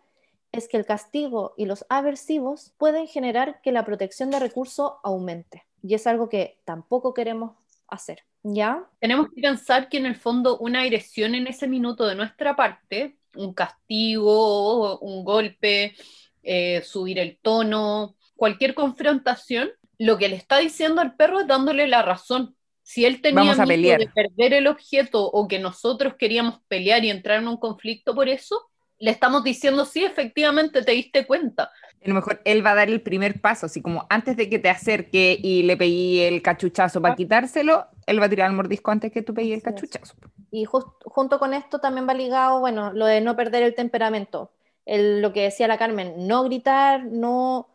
es 0.53 0.69
que 0.69 0.77
el 0.77 0.85
castigo 0.85 1.53
y 1.57 1.65
los 1.65 1.85
aversivos 1.89 2.71
pueden 2.77 3.07
generar 3.07 3.59
que 3.61 3.73
la 3.73 3.83
protección 3.83 4.29
de 4.29 4.39
recurso 4.39 5.01
aumente. 5.03 5.65
Y 5.81 5.95
es 5.95 6.07
algo 6.07 6.29
que 6.29 6.61
tampoco 6.63 7.13
queremos 7.13 7.57
hacer. 7.89 8.23
¿Ya? 8.43 8.83
Tenemos 8.99 9.27
que 9.33 9.41
pensar 9.41 9.87
que 9.89 9.97
en 9.97 10.05
el 10.05 10.15
fondo 10.15 10.57
una 10.57 10.81
agresión 10.81 11.33
en 11.33 11.47
ese 11.47 11.67
minuto 11.67 12.05
de 12.05 12.15
nuestra 12.15 12.55
parte, 12.55 13.17
un 13.35 13.53
castigo, 13.53 14.99
un 14.99 15.23
golpe, 15.23 15.95
eh, 16.43 16.81
subir 16.83 17.19
el 17.19 17.37
tono, 17.41 18.15
cualquier 18.35 18.73
confrontación, 18.75 19.71
lo 19.97 20.17
que 20.17 20.27
le 20.27 20.35
está 20.35 20.57
diciendo 20.57 20.99
al 21.01 21.15
perro 21.15 21.39
es 21.41 21.47
dándole 21.47 21.87
la 21.87 22.01
razón. 22.01 22.55
Si 22.81 23.05
él 23.05 23.21
tenía 23.21 23.53
Vamos 23.53 23.59
a 23.59 23.65
miedo 23.65 23.95
pelear. 23.95 23.99
de 23.99 24.07
perder 24.07 24.53
el 24.53 24.67
objeto 24.67 25.25
o 25.25 25.47
que 25.47 25.59
nosotros 25.59 26.15
queríamos 26.19 26.59
pelear 26.67 27.05
y 27.05 27.09
entrar 27.11 27.39
en 27.39 27.47
un 27.47 27.57
conflicto 27.57 28.13
por 28.13 28.27
eso, 28.27 28.69
le 29.03 29.11
estamos 29.11 29.43
diciendo, 29.43 29.83
sí, 29.83 30.05
efectivamente 30.05 30.81
te 30.81 30.93
diste 30.93 31.27
cuenta. 31.27 31.63
A 31.63 32.07
lo 32.07 32.13
mejor 32.13 32.39
él 32.45 32.65
va 32.65 32.71
a 32.71 32.75
dar 32.75 32.89
el 32.89 33.01
primer 33.01 33.41
paso, 33.41 33.65
así 33.65 33.81
como 33.81 34.05
antes 34.09 34.37
de 34.37 34.49
que 34.49 34.59
te 34.59 34.69
acerque 34.69 35.37
y 35.43 35.63
le 35.63 35.75
pegué 35.75 36.29
el 36.29 36.41
cachuchazo 36.41 37.01
para 37.01 37.13
quitárselo, 37.13 37.87
él 38.07 38.21
va 38.21 38.27
a 38.27 38.29
tirar 38.29 38.49
el 38.49 38.55
mordisco 38.55 38.91
antes 38.91 39.11
que 39.11 39.21
tú 39.21 39.33
pegues 39.33 39.57
el 39.57 39.61
cachuchazo. 39.61 40.15
Y 40.51 40.63
junto 40.63 41.37
con 41.37 41.53
esto 41.53 41.79
también 41.79 42.07
va 42.07 42.13
ligado, 42.13 42.61
bueno, 42.61 42.93
lo 42.93 43.05
de 43.05 43.19
no 43.19 43.35
perder 43.35 43.63
el 43.63 43.75
temperamento. 43.75 44.51
lo 44.85 45.33
que 45.33 45.41
decía 45.41 45.67
la 45.67 45.77
Carmen, 45.77 46.25
no 46.25 46.45
gritar, 46.45 47.03
no 47.03 47.67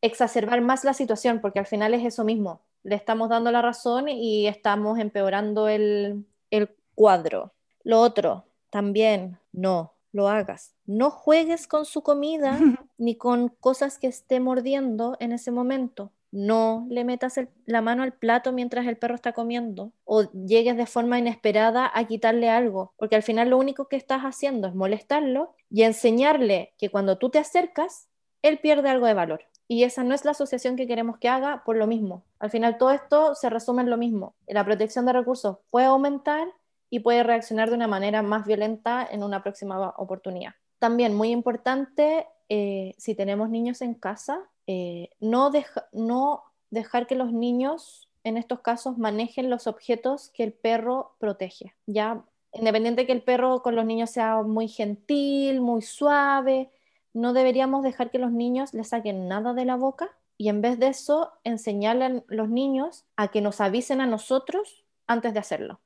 exacerbar 0.00 0.62
más 0.62 0.82
la 0.84 0.94
situación, 0.94 1.42
porque 1.42 1.58
al 1.58 1.66
final 1.66 1.92
es 1.92 2.06
eso 2.06 2.24
mismo. 2.24 2.62
Le 2.84 2.94
estamos 2.94 3.28
dando 3.28 3.52
la 3.52 3.60
razón 3.60 4.08
y 4.08 4.46
estamos 4.46 4.98
empeorando 4.98 5.68
el, 5.68 6.24
el 6.50 6.70
cuadro. 6.94 7.52
Lo 7.84 8.00
otro, 8.00 8.46
también, 8.70 9.38
no, 9.52 9.92
lo 10.12 10.28
hagas. 10.28 10.74
No 10.86 11.10
juegues 11.10 11.66
con 11.66 11.84
su 11.84 12.02
comida 12.02 12.58
ni 12.98 13.16
con 13.16 13.48
cosas 13.48 13.98
que 13.98 14.06
esté 14.06 14.40
mordiendo 14.40 15.16
en 15.20 15.32
ese 15.32 15.50
momento. 15.50 16.12
No 16.32 16.86
le 16.88 17.04
metas 17.04 17.40
la 17.66 17.80
mano 17.80 18.04
al 18.04 18.12
plato 18.12 18.52
mientras 18.52 18.86
el 18.86 18.96
perro 18.96 19.16
está 19.16 19.32
comiendo 19.32 19.92
o 20.04 20.30
llegues 20.32 20.76
de 20.76 20.86
forma 20.86 21.18
inesperada 21.18 21.90
a 21.92 22.06
quitarle 22.06 22.48
algo, 22.48 22.92
porque 22.96 23.16
al 23.16 23.24
final 23.24 23.50
lo 23.50 23.58
único 23.58 23.88
que 23.88 23.96
estás 23.96 24.22
haciendo 24.22 24.68
es 24.68 24.74
molestarlo 24.74 25.54
y 25.70 25.82
enseñarle 25.82 26.72
que 26.78 26.88
cuando 26.88 27.18
tú 27.18 27.30
te 27.30 27.38
acercas, 27.40 28.08
él 28.42 28.58
pierde 28.58 28.88
algo 28.88 29.06
de 29.06 29.14
valor. 29.14 29.44
Y 29.66 29.84
esa 29.84 30.02
no 30.02 30.14
es 30.14 30.24
la 30.24 30.32
asociación 30.32 30.76
que 30.76 30.86
queremos 30.86 31.18
que 31.18 31.28
haga 31.28 31.62
por 31.64 31.76
lo 31.76 31.86
mismo. 31.86 32.24
Al 32.38 32.50
final 32.50 32.78
todo 32.78 32.90
esto 32.90 33.34
se 33.34 33.50
resume 33.50 33.82
en 33.82 33.90
lo 33.90 33.96
mismo. 33.96 34.34
La 34.48 34.64
protección 34.64 35.06
de 35.06 35.12
recursos 35.12 35.58
puede 35.70 35.86
aumentar 35.86 36.48
y 36.90 37.00
puede 37.00 37.22
reaccionar 37.22 37.70
de 37.70 37.76
una 37.76 37.86
manera 37.86 38.20
más 38.22 38.44
violenta 38.44 39.06
en 39.10 39.22
una 39.22 39.42
próxima 39.42 39.94
oportunidad. 39.96 40.54
También 40.80 41.14
muy 41.14 41.30
importante, 41.30 42.26
eh, 42.48 42.94
si 42.98 43.14
tenemos 43.14 43.48
niños 43.48 43.80
en 43.80 43.94
casa, 43.94 44.40
eh, 44.66 45.10
no, 45.20 45.52
no 45.92 46.42
dejar 46.70 47.06
que 47.06 47.14
los 47.14 47.32
niños 47.32 48.08
en 48.24 48.36
estos 48.36 48.60
casos 48.60 48.98
manejen 48.98 49.48
los 49.48 49.66
objetos 49.66 50.30
que 50.30 50.42
el 50.42 50.52
perro 50.52 51.14
protege. 51.18 51.74
Ya, 51.86 52.24
independiente 52.52 53.06
que 53.06 53.12
el 53.12 53.22
perro 53.22 53.62
con 53.62 53.76
los 53.76 53.86
niños 53.86 54.10
sea 54.10 54.42
muy 54.42 54.68
gentil, 54.68 55.60
muy 55.60 55.82
suave, 55.82 56.70
no 57.12 57.32
deberíamos 57.32 57.82
dejar 57.82 58.10
que 58.10 58.18
los 58.18 58.32
niños 58.32 58.74
le 58.74 58.84
saquen 58.84 59.28
nada 59.28 59.54
de 59.54 59.64
la 59.64 59.76
boca 59.76 60.10
y 60.36 60.48
en 60.48 60.60
vez 60.60 60.78
de 60.78 60.88
eso 60.88 61.32
enseñarle 61.44 62.04
a 62.04 62.22
los 62.28 62.48
niños 62.48 63.04
a 63.16 63.28
que 63.28 63.40
nos 63.40 63.60
avisen 63.60 64.00
a 64.00 64.06
nosotros 64.06 64.84
antes 65.06 65.34
de 65.34 65.40
hacerlo 65.40 65.80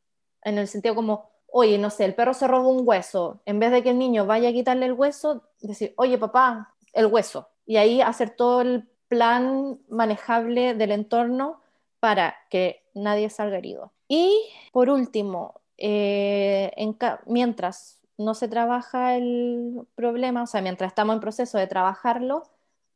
en 0.44 0.58
el 0.58 0.68
sentido 0.68 0.94
como, 0.94 1.30
oye, 1.46 1.78
no 1.78 1.90
sé, 1.90 2.04
el 2.04 2.14
perro 2.14 2.34
se 2.34 2.48
robó 2.48 2.68
un 2.68 2.86
hueso, 2.86 3.40
en 3.46 3.58
vez 3.58 3.70
de 3.70 3.82
que 3.82 3.90
el 3.90 3.98
niño 3.98 4.26
vaya 4.26 4.50
a 4.50 4.52
quitarle 4.52 4.86
el 4.86 4.92
hueso, 4.92 5.42
decir, 5.60 5.94
oye, 5.96 6.18
papá, 6.18 6.74
el 6.92 7.06
hueso. 7.06 7.48
Y 7.66 7.76
ahí 7.76 8.00
hacer 8.00 8.30
todo 8.30 8.60
el 8.60 8.88
plan 9.08 9.78
manejable 9.88 10.74
del 10.74 10.92
entorno 10.92 11.60
para 12.00 12.36
que 12.50 12.82
nadie 12.94 13.30
salga 13.30 13.58
herido. 13.58 13.92
Y 14.08 14.46
por 14.72 14.90
último, 14.90 15.60
eh, 15.78 16.70
mientras 17.26 18.00
no 18.18 18.34
se 18.34 18.48
trabaja 18.48 19.16
el 19.16 19.86
problema, 19.94 20.42
o 20.42 20.46
sea, 20.46 20.60
mientras 20.60 20.90
estamos 20.90 21.14
en 21.14 21.20
proceso 21.20 21.58
de 21.58 21.66
trabajarlo, 21.66 22.44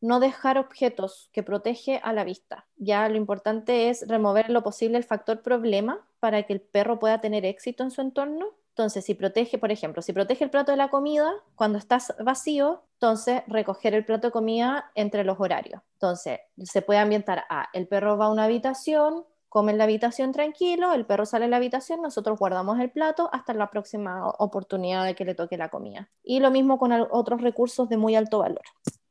no 0.01 0.21
dejar 0.21 0.59
objetos 0.59 1.29
que 1.33 1.43
protege 1.43 2.01
a 2.03 2.13
la 2.13 2.25
vista. 2.25 2.67
Ya 2.77 3.09
lo 3.09 3.17
importante 3.17 3.91
es 3.91 4.07
remover 4.07 4.51
lo 4.51 4.63
posible 4.63 4.99
el 4.99 5.05
factor 5.05 5.43
problema 5.43 6.07
para 6.21 6.43
que 6.45 6.53
el 6.53 6.61
perro 6.61 6.99
pueda 6.99 7.21
tener 7.21 7.45
éxito 7.45 7.83
en 7.83 7.91
su 7.91 8.01
entorno. 8.01 8.47
Entonces, 8.71 9.05
si 9.05 9.15
protege, 9.15 9.59
por 9.59 9.73
ejemplo, 9.73 10.03
si 10.03 10.13
protege 10.13 10.45
el 10.45 10.51
plato 10.51 10.71
de 10.71 10.77
la 10.77 10.89
comida, 10.89 11.33
cuando 11.57 11.79
estás 11.79 12.15
vacío, 12.21 12.85
entonces 12.95 13.43
recoger 13.49 13.93
el 13.95 14.05
plato 14.05 14.29
de 14.29 14.33
comida 14.33 14.93
entre 14.95 15.25
los 15.25 15.41
horarios. 15.41 15.83
Entonces, 15.95 16.39
se 16.63 16.83
puede 16.83 17.01
ambientar 17.01 17.45
a 17.51 17.69
el 17.73 17.89
perro 17.89 18.17
va 18.17 18.27
a 18.27 18.31
una 18.31 18.45
habitación, 18.45 19.25
come 19.49 19.73
en 19.73 19.79
la 19.79 19.85
habitación 19.85 20.31
tranquilo, 20.31 20.93
el 20.93 21.07
perro 21.07 21.27
sale 21.27 21.47
de 21.47 21.51
la 21.51 21.57
habitación, 21.57 22.03
nosotros 22.03 22.39
guardamos 22.39 22.79
el 22.79 22.91
plato 22.91 23.31
hasta 23.33 23.55
la 23.55 23.71
próxima 23.71 24.29
oportunidad 24.39 25.05
de 25.05 25.15
que 25.15 25.25
le 25.25 25.35
toque 25.35 25.57
la 25.57 25.71
comida. 25.71 26.09
Y 26.23 26.39
lo 26.39 26.51
mismo 26.53 26.79
con 26.79 26.93
otros 26.93 27.41
recursos 27.41 27.89
de 27.89 27.97
muy 27.97 28.15
alto 28.15 28.39
valor. 28.39 28.63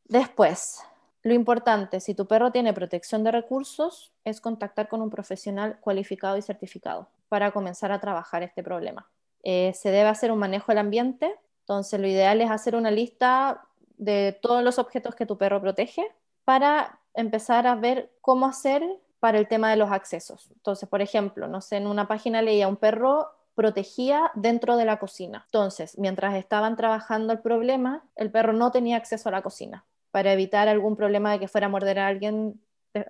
Después, 0.10 0.82
lo 1.24 1.34
importante, 1.34 2.00
si 2.00 2.16
tu 2.16 2.28
perro 2.28 2.52
tiene 2.52 2.72
protección 2.72 3.26
de 3.26 3.32
recursos, 3.32 4.14
es 4.24 4.40
contactar 4.40 4.88
con 4.88 5.02
un 5.02 5.10
profesional 5.10 5.78
cualificado 5.82 6.38
y 6.38 6.42
certificado 6.42 7.10
para 7.28 7.52
comenzar 7.52 7.92
a 7.92 8.00
trabajar 8.00 8.42
este 8.42 8.64
problema. 8.64 9.10
Eh, 9.44 9.74
se 9.76 9.92
debe 9.92 10.08
hacer 10.08 10.32
un 10.32 10.40
manejo 10.40 10.72
del 10.72 10.78
ambiente, 10.78 11.36
entonces 11.60 12.00
lo 12.00 12.08
ideal 12.08 12.40
es 12.40 12.50
hacer 12.50 12.78
una 12.78 12.90
lista 12.90 13.66
de 13.98 14.40
todos 14.42 14.64
los 14.64 14.80
objetos 14.80 15.14
que 15.14 15.26
tu 15.26 15.38
perro 15.38 15.60
protege 15.60 16.10
para 16.46 17.02
empezar 17.14 17.68
a 17.68 17.76
ver 17.76 18.10
cómo 18.22 18.46
hacer 18.46 18.82
para 19.20 19.40
el 19.40 19.50
tema 19.50 19.70
de 19.70 19.76
los 19.76 19.92
accesos. 19.92 20.50
Entonces, 20.54 20.88
por 20.88 21.02
ejemplo, 21.02 21.50
no 21.50 21.60
sé, 21.60 21.76
en 21.76 21.88
una 21.88 22.08
página 22.08 22.42
leía 22.42 22.70
un 22.70 22.78
perro 22.78 23.28
protegía 23.56 24.32
dentro 24.36 24.78
de 24.78 24.86
la 24.86 25.00
cocina. 25.00 25.44
Entonces, 25.48 25.98
mientras 25.98 26.36
estaban 26.36 26.78
trabajando 26.78 27.34
el 27.34 27.40
problema, 27.40 28.06
el 28.16 28.32
perro 28.32 28.54
no 28.54 28.72
tenía 28.72 28.96
acceso 28.96 29.28
a 29.28 29.34
la 29.34 29.42
cocina 29.42 29.84
para 30.18 30.34
evitar 30.34 30.68
algún 30.68 30.96
problema 30.96 31.32
de 31.32 31.40
que 31.40 31.48
fuera 31.48 31.68
a 31.68 31.70
morder 31.70 32.00
a 32.00 32.08
alguien 32.08 32.60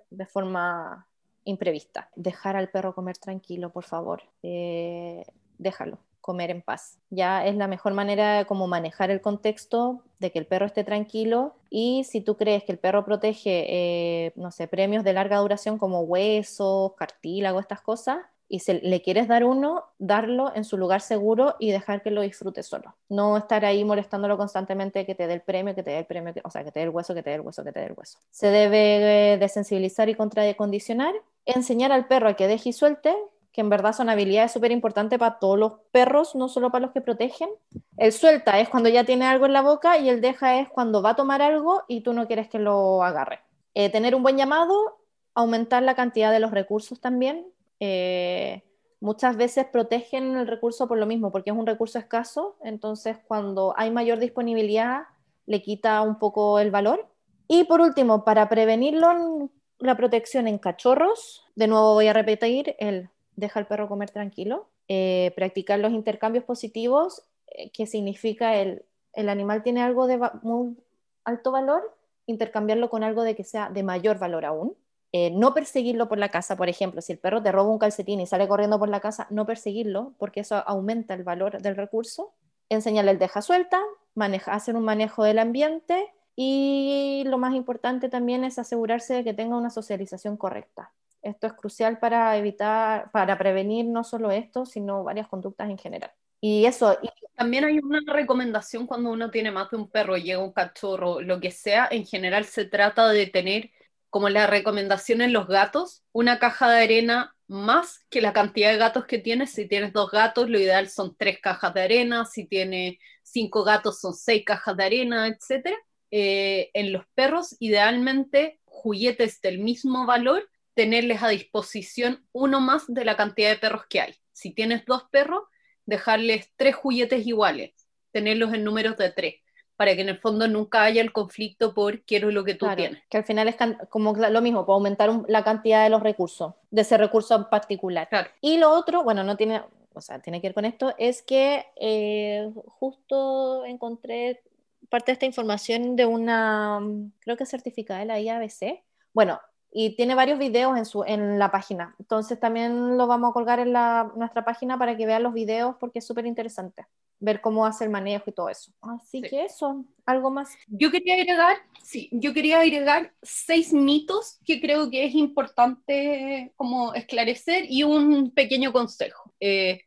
de, 0.09 0.25
forma 0.25 1.07
imprevista. 1.45 2.09
Dejar 2.17 2.57
al 2.57 2.67
perro 2.67 2.93
comer 2.93 3.17
tranquilo, 3.17 3.69
por 3.69 3.85
favor. 3.85 4.23
Eh, 4.43 5.23
déjalo 5.57 5.99
comer 6.19 6.51
en 6.51 6.61
paz. 6.61 6.99
Ya 7.09 7.45
es 7.45 7.55
la 7.55 7.69
mejor 7.69 7.93
manera 7.93 8.39
de 8.39 8.45
como 8.45 8.67
manejar 8.67 9.09
el 9.09 9.21
contexto 9.21 10.03
de 10.19 10.33
que 10.33 10.39
el 10.39 10.47
perro 10.47 10.65
esté 10.65 10.83
tranquilo 10.83 11.55
y 11.69 12.03
si 12.03 12.19
tú 12.19 12.35
crees 12.35 12.65
que 12.65 12.73
el 12.73 12.77
perro 12.77 13.05
protege, 13.05 13.65
eh, 13.69 14.33
no 14.35 14.51
sé, 14.51 14.67
premios 14.67 15.05
de 15.05 15.13
larga 15.13 15.37
duración 15.37 15.77
como 15.77 16.01
huesos, 16.01 16.91
cartílago, 16.97 17.61
estas 17.61 17.79
cosas, 17.79 18.17
y 18.49 18.59
si 18.59 18.73
le 18.79 19.01
quieres 19.01 19.27
dar 19.27 19.43
uno, 19.43 19.83
darlo 19.97 20.51
en 20.55 20.63
su 20.63 20.77
lugar 20.77 21.01
seguro 21.01 21.55
y 21.59 21.71
dejar 21.71 22.01
que 22.01 22.11
lo 22.11 22.21
disfrute 22.21 22.63
solo. 22.63 22.95
No 23.09 23.37
estar 23.37 23.65
ahí 23.65 23.83
molestándolo 23.83 24.37
constantemente 24.37 25.05
que 25.05 25.15
te 25.15 25.27
dé 25.27 25.33
el 25.33 25.41
premio, 25.41 25.75
que 25.75 25.83
te 25.83 25.91
dé 25.91 25.99
el 25.99 26.05
premio, 26.05 26.33
o 26.43 26.49
sea, 26.49 26.63
que 26.63 26.71
te 26.71 26.79
dé 26.79 26.85
el 26.85 26.91
hueso, 26.91 27.13
que 27.13 27.23
te 27.23 27.29
dé 27.29 27.35
el 27.37 27.41
hueso, 27.41 27.63
que 27.63 27.71
te 27.71 27.79
dé 27.81 27.87
el 27.87 27.93
hueso. 27.95 28.19
Se 28.31 28.47
debe 28.47 29.33
eh, 29.33 29.37
desensibilizar 29.37 30.07
y 30.07 30.15
contracondicionar, 30.15 31.13
enseñar 31.45 31.91
al 31.91 32.07
perro 32.07 32.29
a 32.29 32.33
que 32.35 32.47
deje 32.47 32.69
y 32.69 32.73
suelte, 32.73 33.13
que 33.51 33.61
en 33.61 33.69
verdad 33.69 33.91
son 33.91 34.07
habilidades 34.07 34.51
súper 34.51 34.71
importantes 34.71 35.17
para 35.17 35.39
todos 35.39 35.57
los 35.57 35.73
perros, 35.91 36.35
no 36.35 36.47
solo 36.47 36.71
para 36.71 36.85
los 36.85 36.91
que 36.91 37.01
protegen. 37.01 37.49
El 37.97 38.13
suelta 38.13 38.59
es 38.59 38.69
cuando 38.69 38.87
ya 38.87 39.03
tiene 39.03 39.25
algo 39.25 39.45
en 39.45 39.53
la 39.53 39.61
boca 39.61 39.97
y 39.97 40.09
el 40.09 40.21
deja 40.21 40.59
es 40.59 40.69
cuando 40.69 41.01
va 41.01 41.11
a 41.11 41.15
tomar 41.15 41.41
algo 41.41 41.83
y 41.87 42.01
tú 42.01 42.13
no 42.13 42.27
quieres 42.27 42.47
que 42.47 42.59
lo 42.59 43.03
agarre. 43.03 43.39
Eh, 43.73 43.89
tener 43.89 44.15
un 44.15 44.23
buen 44.23 44.37
llamado, 44.37 44.99
aumentar 45.33 45.83
la 45.83 45.95
cantidad 45.95 46.31
de 46.31 46.39
los 46.39 46.51
recursos 46.51 47.01
también, 47.01 47.47
eh, 47.79 48.63
muchas 48.99 49.37
veces 49.37 49.65
protegen 49.65 50.37
el 50.37 50.47
recurso 50.47 50.87
por 50.87 50.97
lo 50.97 51.05
mismo, 51.05 51.31
porque 51.31 51.51
es 51.51 51.55
un 51.55 51.67
recurso 51.67 51.99
escaso, 51.99 52.57
entonces 52.63 53.17
cuando 53.27 53.73
hay 53.77 53.91
mayor 53.91 54.19
disponibilidad 54.19 55.03
le 55.45 55.61
quita 55.61 56.01
un 56.01 56.19
poco 56.19 56.59
el 56.59 56.71
valor. 56.71 57.07
Y 57.47 57.63
por 57.63 57.79
último, 57.79 58.25
para 58.25 58.49
prevenirlo, 58.49 59.49
la 59.79 59.95
protección 59.95 60.47
en 60.47 60.57
cachorros, 60.57 61.45
de 61.55 61.67
nuevo 61.67 61.93
voy 61.93 62.07
a 62.07 62.13
repetir, 62.13 62.75
el 62.79 63.09
deja 63.35 63.59
al 63.59 63.67
perro 63.67 63.87
comer 63.87 64.09
tranquilo, 64.09 64.67
eh, 64.87 65.31
practicar 65.35 65.79
los 65.79 65.93
intercambios 65.93 66.43
positivos, 66.43 67.23
eh, 67.47 67.69
que 67.71 67.85
significa 67.85 68.55
el, 68.55 68.83
el 69.13 69.29
animal 69.29 69.63
tiene 69.63 69.81
algo 69.81 70.07
de 70.07 70.19
muy 70.41 70.75
alto 71.23 71.51
valor, 71.51 71.95
intercambiarlo 72.25 72.89
con 72.89 73.03
algo 73.03 73.23
de 73.23 73.35
que 73.35 73.43
sea 73.43 73.69
de 73.69 73.83
mayor 73.83 74.19
valor 74.19 74.45
aún. 74.45 74.75
Eh, 75.13 75.31
no 75.31 75.53
perseguirlo 75.53 76.09
por 76.09 76.17
la 76.17 76.29
casa, 76.29 76.57
por 76.57 76.69
ejemplo, 76.69 77.01
si 77.01 77.13
el 77.13 77.19
perro 77.19 77.41
te 77.41 77.51
roba 77.51 77.71
un 77.71 77.79
calcetín 77.79 78.19
y 78.19 78.27
sale 78.27 78.47
corriendo 78.47 78.77
por 78.77 78.89
la 78.89 78.99
casa, 78.99 79.27
no 79.29 79.45
perseguirlo, 79.45 80.13
porque 80.17 80.41
eso 80.41 80.55
aumenta 80.67 81.13
el 81.13 81.23
valor 81.23 81.61
del 81.61 81.75
recurso. 81.75 82.33
Enseñarle 82.69 83.11
el 83.11 83.19
deja 83.19 83.41
suelta, 83.41 83.79
maneja, 84.15 84.53
hacer 84.53 84.75
un 84.75 84.83
manejo 84.83 85.23
del 85.23 85.39
ambiente 85.39 86.13
y 86.35 87.23
lo 87.25 87.37
más 87.37 87.55
importante 87.55 88.09
también 88.09 88.43
es 88.43 88.59
asegurarse 88.59 89.13
de 89.15 89.23
que 89.23 89.33
tenga 89.33 89.57
una 89.57 89.69
socialización 89.69 90.35
correcta. 90.37 90.91
Esto 91.21 91.47
es 91.47 91.53
crucial 91.53 91.99
para 91.99 92.37
evitar, 92.37 93.09
para 93.11 93.37
prevenir 93.37 93.85
no 93.85 94.03
solo 94.03 94.31
esto, 94.31 94.65
sino 94.65 95.03
varias 95.03 95.27
conductas 95.27 95.69
en 95.69 95.77
general. 95.77 96.11
Y 96.39 96.65
eso. 96.65 96.97
También 97.35 97.65
hay 97.65 97.79
una 97.79 98.01
recomendación 98.05 98.85
cuando 98.85 99.11
uno 99.11 99.31
tiene 99.31 99.51
más 99.51 99.69
de 99.71 99.77
un 99.77 99.89
perro, 99.89 100.17
llega 100.17 100.43
un 100.43 100.53
cachorro, 100.53 101.21
lo 101.21 101.39
que 101.39 101.51
sea, 101.51 101.87
en 101.89 102.05
general 102.05 102.45
se 102.45 102.65
trata 102.65 103.07
de 103.09 103.27
tener 103.27 103.71
como 104.09 104.29
la 104.29 104.47
recomendación 104.47 105.21
en 105.21 105.33
los 105.33 105.47
gatos, 105.47 106.03
una 106.11 106.39
caja 106.39 106.69
de 106.69 106.83
arena 106.83 107.35
más 107.47 108.05
que 108.09 108.21
la 108.21 108.33
cantidad 108.33 108.71
de 108.71 108.77
gatos 108.77 109.05
que 109.05 109.19
tienes. 109.19 109.51
Si 109.51 109.67
tienes 109.67 109.93
dos 109.93 110.11
gatos, 110.11 110.49
lo 110.49 110.59
ideal 110.59 110.89
son 110.89 111.15
tres 111.17 111.39
cajas 111.41 111.73
de 111.73 111.81
arena. 111.81 112.25
Si 112.25 112.45
tienes 112.45 112.97
cinco 113.23 113.63
gatos, 113.63 113.99
son 113.99 114.13
seis 114.13 114.43
cajas 114.45 114.75
de 114.77 114.83
arena, 114.83 115.27
etc. 115.27 115.75
Eh, 116.11 116.69
en 116.73 116.93
los 116.93 117.05
perros, 117.15 117.55
idealmente, 117.59 118.59
juguetes 118.65 119.41
del 119.41 119.59
mismo 119.59 120.05
valor, 120.05 120.49
tenerles 120.73 121.23
a 121.23 121.29
disposición 121.29 122.27
uno 122.31 122.59
más 122.59 122.83
de 122.87 123.05
la 123.05 123.17
cantidad 123.17 123.49
de 123.49 123.57
perros 123.57 123.83
que 123.89 124.01
hay. 124.01 124.15
Si 124.31 124.53
tienes 124.53 124.85
dos 124.85 125.03
perros, 125.11 125.43
dejarles 125.85 126.51
tres 126.55 126.75
juguetes 126.75 127.25
iguales, 127.25 127.73
tenerlos 128.11 128.53
en 128.53 128.63
números 128.63 128.97
de 128.97 129.11
tres. 129.11 129.35
Para 129.77 129.95
que 129.95 130.01
en 130.01 130.09
el 130.09 130.17
fondo 130.19 130.47
nunca 130.47 130.83
haya 130.83 131.01
el 131.01 131.13
conflicto 131.13 131.73
por 131.73 132.01
quiero 132.01 132.31
lo 132.31 132.43
que 132.43 132.55
tú 132.55 132.65
Claro, 132.65 132.75
tienes. 132.77 133.01
que 133.09 133.17
al 133.17 133.23
final 133.23 133.47
es 133.47 133.55
como 133.89 134.13
lo 134.13 134.41
mismo, 134.41 134.65
para 134.65 134.73
aumentar 134.75 135.09
un- 135.09 135.25
la 135.29 135.43
cantidad 135.43 135.83
de 135.83 135.89
los 135.89 136.01
recursos, 136.03 136.55
de 136.71 136.81
ese 136.81 136.97
recurso 136.97 137.35
en 137.35 137.45
particular. 137.45 138.09
Claro. 138.09 138.29
Y 138.41 138.57
lo 138.57 138.71
otro, 138.71 139.03
bueno, 139.03 139.23
no 139.23 139.37
tiene, 139.37 139.61
o 139.93 140.01
sea, 140.01 140.19
tiene 140.19 140.41
que 140.41 140.47
ver 140.47 140.55
con 140.55 140.65
esto, 140.65 140.93
es 140.97 141.21
que 141.21 141.65
eh, 141.79 142.51
justo 142.65 143.63
encontré 143.65 144.41
parte 144.89 145.11
de 145.11 145.13
esta 145.13 145.25
información 145.25 145.95
de 145.95 146.05
una, 146.05 146.79
creo 147.19 147.37
que 147.37 147.45
certificada 147.45 147.99
de 148.01 148.05
la 148.07 148.19
IABC. 148.19 148.83
Bueno, 149.13 149.39
y 149.71 149.95
tiene 149.95 150.15
varios 150.15 150.39
videos 150.39 150.77
en, 150.77 150.85
su, 150.85 151.03
en 151.03 151.37
la 151.39 151.51
página. 151.51 151.95
Entonces 151.99 152.39
también 152.39 152.97
lo 152.97 153.05
vamos 153.07 153.29
a 153.29 153.33
colgar 153.33 153.59
en 153.59 153.73
la, 153.73 154.11
nuestra 154.15 154.43
página 154.45 154.77
para 154.77 154.95
que 154.97 155.05
vean 155.05 155.23
los 155.23 155.33
videos 155.33 155.75
porque 155.79 155.99
es 155.99 156.07
súper 156.07 156.25
interesante 156.25 156.85
ver 157.19 157.41
cómo 157.41 157.65
hace 157.65 157.83
el 157.83 157.89
manejo 157.89 158.29
y 158.29 158.33
todo 158.33 158.49
eso. 158.49 158.71
Así 158.81 159.21
Sí. 159.21 159.29
que 159.29 159.45
eso, 159.45 159.85
algo 160.05 160.29
más. 160.29 160.55
Yo 160.67 160.91
quería 160.91 161.15
agregar, 161.15 161.57
sí, 161.83 162.09
yo 162.11 162.33
quería 162.33 162.59
agregar 162.59 163.11
seis 163.23 163.73
mitos 163.73 164.39
que 164.45 164.61
creo 164.61 164.89
que 164.89 165.05
es 165.05 165.15
importante 165.15 166.53
como 166.55 166.93
esclarecer 166.93 167.65
y 167.69 167.83
un 167.83 168.31
pequeño 168.31 168.71
consejo. 168.71 169.33
Eh, 169.39 169.81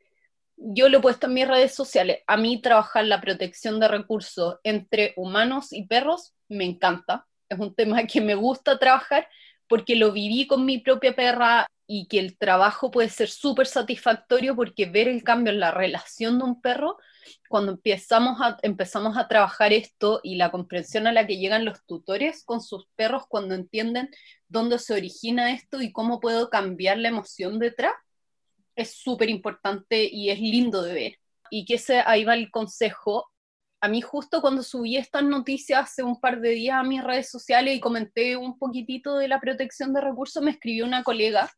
yo 0.57 0.89
lo 0.89 0.99
he 0.99 1.01
puesto 1.01 1.27
en 1.27 1.35
mis 1.35 1.49
redes 1.49 1.75
sociales. 1.75 2.19
A 2.27 2.37
mí 2.37 2.61
trabajar 2.61 3.05
la 3.07 3.21
protección 3.21 3.81
de 3.81 3.89
recursos 3.89 4.59
entre 4.63 5.15
humanos 5.17 5.73
y 5.73 5.87
perros 5.87 6.35
me 6.49 6.65
encanta. 6.65 7.27
Es 7.49 7.59
un 7.59 7.75
tema 7.75 8.05
que 8.05 8.21
me 8.21 8.35
gusta 8.35 8.79
trabajar 8.79 9.27
porque 9.71 9.95
lo 9.95 10.11
viví 10.11 10.49
con 10.49 10.67
mi 10.67 10.79
propia 10.79 11.15
perra 11.15 11.69
y 11.87 12.09
que 12.09 12.19
el 12.19 12.37
trabajo 12.37 12.91
puede 12.91 13.09
ser 13.09 13.29
súper 13.29 13.69
satisfactorio 13.69 14.57
porque 14.57 14.87
ver 14.87 15.07
el 15.07 15.23
cambio 15.23 15.53
en 15.53 15.61
la 15.61 15.71
relación 15.71 16.39
de 16.39 16.45
un 16.45 16.61
perro 16.61 16.99
cuando 17.49 17.73
empezamos 17.73 18.41
a, 18.41 18.59
empezamos 18.63 19.17
a 19.17 19.29
trabajar 19.29 19.73
esto 19.73 20.19
y 20.25 20.35
la 20.35 20.51
comprensión 20.51 21.07
a 21.07 21.13
la 21.13 21.25
que 21.25 21.37
llegan 21.37 21.65
los 21.65 21.87
tutores 21.87 22.43
con 22.45 22.61
sus 22.61 22.89
perros 22.97 23.23
cuando 23.29 23.55
entienden 23.55 24.11
dónde 24.49 24.77
se 24.81 24.93
origina 24.93 25.53
esto 25.53 25.81
y 25.81 25.93
cómo 25.93 26.19
puedo 26.19 26.51
cambiar 26.51 26.99
la 26.99 27.09
emoción 27.09 27.61
detrás, 27.61 27.95
es 28.75 28.97
súper 28.97 29.31
importante 29.31 30.03
y 30.11 30.31
es 30.31 30.41
lindo 30.41 30.83
de 30.83 30.95
ver. 30.95 31.19
Y 31.49 31.65
que 31.65 31.75
ese, 31.75 32.03
ahí 32.05 32.25
va 32.25 32.35
el 32.35 32.51
consejo. 32.51 33.30
A 33.83 33.89
mí 33.89 34.03
justo 34.03 34.43
cuando 34.43 34.63
subí 34.63 34.97
estas 34.99 35.25
noticias 35.25 35.85
hace 35.85 36.03
un 36.03 36.21
par 36.21 36.41
de 36.41 36.51
días 36.51 36.77
a 36.77 36.83
mis 36.83 37.03
redes 37.03 37.31
sociales 37.31 37.75
y 37.75 37.81
comenté 37.81 38.37
un 38.37 38.59
poquitito 38.59 39.17
de 39.17 39.27
la 39.27 39.41
protección 39.41 39.95
de 39.95 40.03
recursos, 40.03 40.43
me 40.43 40.51
escribió 40.51 40.85
una 40.85 41.03
colega. 41.03 41.51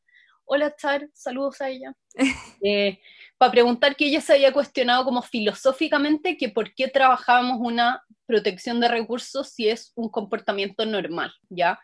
Hola, 0.44 0.74
Char, 0.76 1.08
saludos 1.12 1.60
a 1.60 1.68
ella. 1.68 1.94
Eh, 2.64 3.00
para 3.38 3.50
preguntar 3.50 3.96
que 3.96 4.06
ella 4.06 4.20
se 4.20 4.34
había 4.34 4.52
cuestionado 4.52 5.04
como 5.04 5.20
filosóficamente 5.20 6.36
que 6.36 6.48
por 6.48 6.72
qué 6.74 6.86
trabajábamos 6.86 7.58
una 7.60 8.04
protección 8.24 8.78
de 8.78 8.86
recursos 8.86 9.48
si 9.48 9.68
es 9.68 9.90
un 9.96 10.08
comportamiento 10.08 10.86
normal, 10.86 11.34
¿ya? 11.48 11.80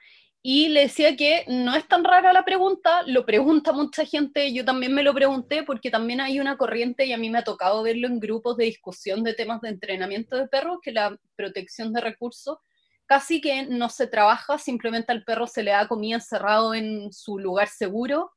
Y 0.50 0.70
le 0.70 0.80
decía 0.80 1.14
que 1.14 1.44
no 1.46 1.76
es 1.76 1.86
tan 1.88 2.04
rara 2.04 2.32
la 2.32 2.42
pregunta, 2.42 3.02
lo 3.04 3.26
pregunta 3.26 3.74
mucha 3.74 4.06
gente, 4.06 4.50
yo 4.54 4.64
también 4.64 4.94
me 4.94 5.02
lo 5.02 5.12
pregunté 5.12 5.62
porque 5.62 5.90
también 5.90 6.22
hay 6.22 6.40
una 6.40 6.56
corriente 6.56 7.04
y 7.04 7.12
a 7.12 7.18
mí 7.18 7.28
me 7.28 7.40
ha 7.40 7.44
tocado 7.44 7.82
verlo 7.82 8.08
en 8.08 8.18
grupos 8.18 8.56
de 8.56 8.64
discusión 8.64 9.22
de 9.22 9.34
temas 9.34 9.60
de 9.60 9.68
entrenamiento 9.68 10.38
de 10.38 10.48
perros, 10.48 10.78
que 10.82 10.92
la 10.92 11.14
protección 11.36 11.92
de 11.92 12.00
recursos 12.00 12.56
casi 13.04 13.42
que 13.42 13.66
no 13.66 13.90
se 13.90 14.06
trabaja, 14.06 14.56
simplemente 14.56 15.12
al 15.12 15.22
perro 15.22 15.46
se 15.46 15.62
le 15.62 15.72
da 15.72 15.86
comida 15.86 16.14
encerrado 16.14 16.72
en 16.72 17.12
su 17.12 17.38
lugar 17.38 17.68
seguro, 17.68 18.30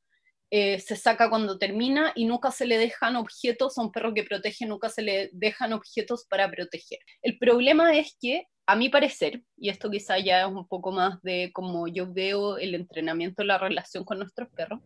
eh, 0.50 0.80
se 0.80 0.96
saca 0.96 1.30
cuando 1.30 1.56
termina 1.56 2.12
y 2.14 2.26
nunca 2.26 2.50
se 2.50 2.66
le 2.66 2.76
dejan 2.76 3.16
objetos, 3.16 3.78
a 3.78 3.80
un 3.80 3.90
perro 3.90 4.12
que 4.12 4.24
protege 4.24 4.66
nunca 4.66 4.90
se 4.90 5.00
le 5.00 5.30
dejan 5.32 5.72
objetos 5.72 6.26
para 6.28 6.50
proteger. 6.50 6.98
El 7.22 7.38
problema 7.38 7.96
es 7.96 8.14
que, 8.20 8.48
a 8.72 8.76
mi 8.76 8.88
parecer, 8.88 9.42
y 9.56 9.68
esto 9.68 9.90
quizá 9.90 10.18
ya 10.18 10.42
es 10.42 10.46
un 10.46 10.66
poco 10.66 10.92
más 10.92 11.20
de 11.22 11.50
cómo 11.52 11.88
yo 11.88 12.12
veo 12.12 12.58
el 12.58 12.74
entrenamiento, 12.74 13.44
la 13.44 13.58
relación 13.58 14.04
con 14.04 14.18
nuestros 14.18 14.48
perros, 14.50 14.80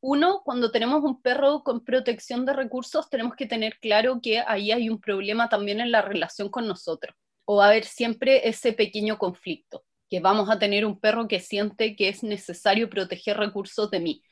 uno, 0.00 0.40
cuando 0.44 0.70
tenemos 0.70 1.04
un 1.04 1.20
perro 1.20 1.62
con 1.62 1.84
protección 1.84 2.46
de 2.46 2.54
recursos, 2.54 3.10
tenemos 3.10 3.36
que 3.36 3.46
tener 3.46 3.78
claro 3.80 4.20
que 4.22 4.40
ahí 4.40 4.72
hay 4.72 4.88
un 4.88 5.00
problema 5.00 5.48
también 5.50 5.80
en 5.80 5.90
la 5.92 6.00
relación 6.00 6.48
con 6.48 6.66
nosotros, 6.66 7.14
o 7.44 7.56
va 7.56 7.66
a 7.66 7.68
haber 7.68 7.84
siempre 7.84 8.48
ese 8.48 8.72
pequeño 8.72 9.18
conflicto, 9.18 9.84
que 10.08 10.20
vamos 10.20 10.48
a 10.48 10.58
tener 10.58 10.86
un 10.86 10.98
perro 10.98 11.28
que 11.28 11.40
siente 11.40 11.96
que 11.96 12.08
es 12.08 12.22
necesario 12.22 12.88
proteger 12.88 13.36
recursos 13.36 13.90
de 13.90 14.00
mí 14.00 14.22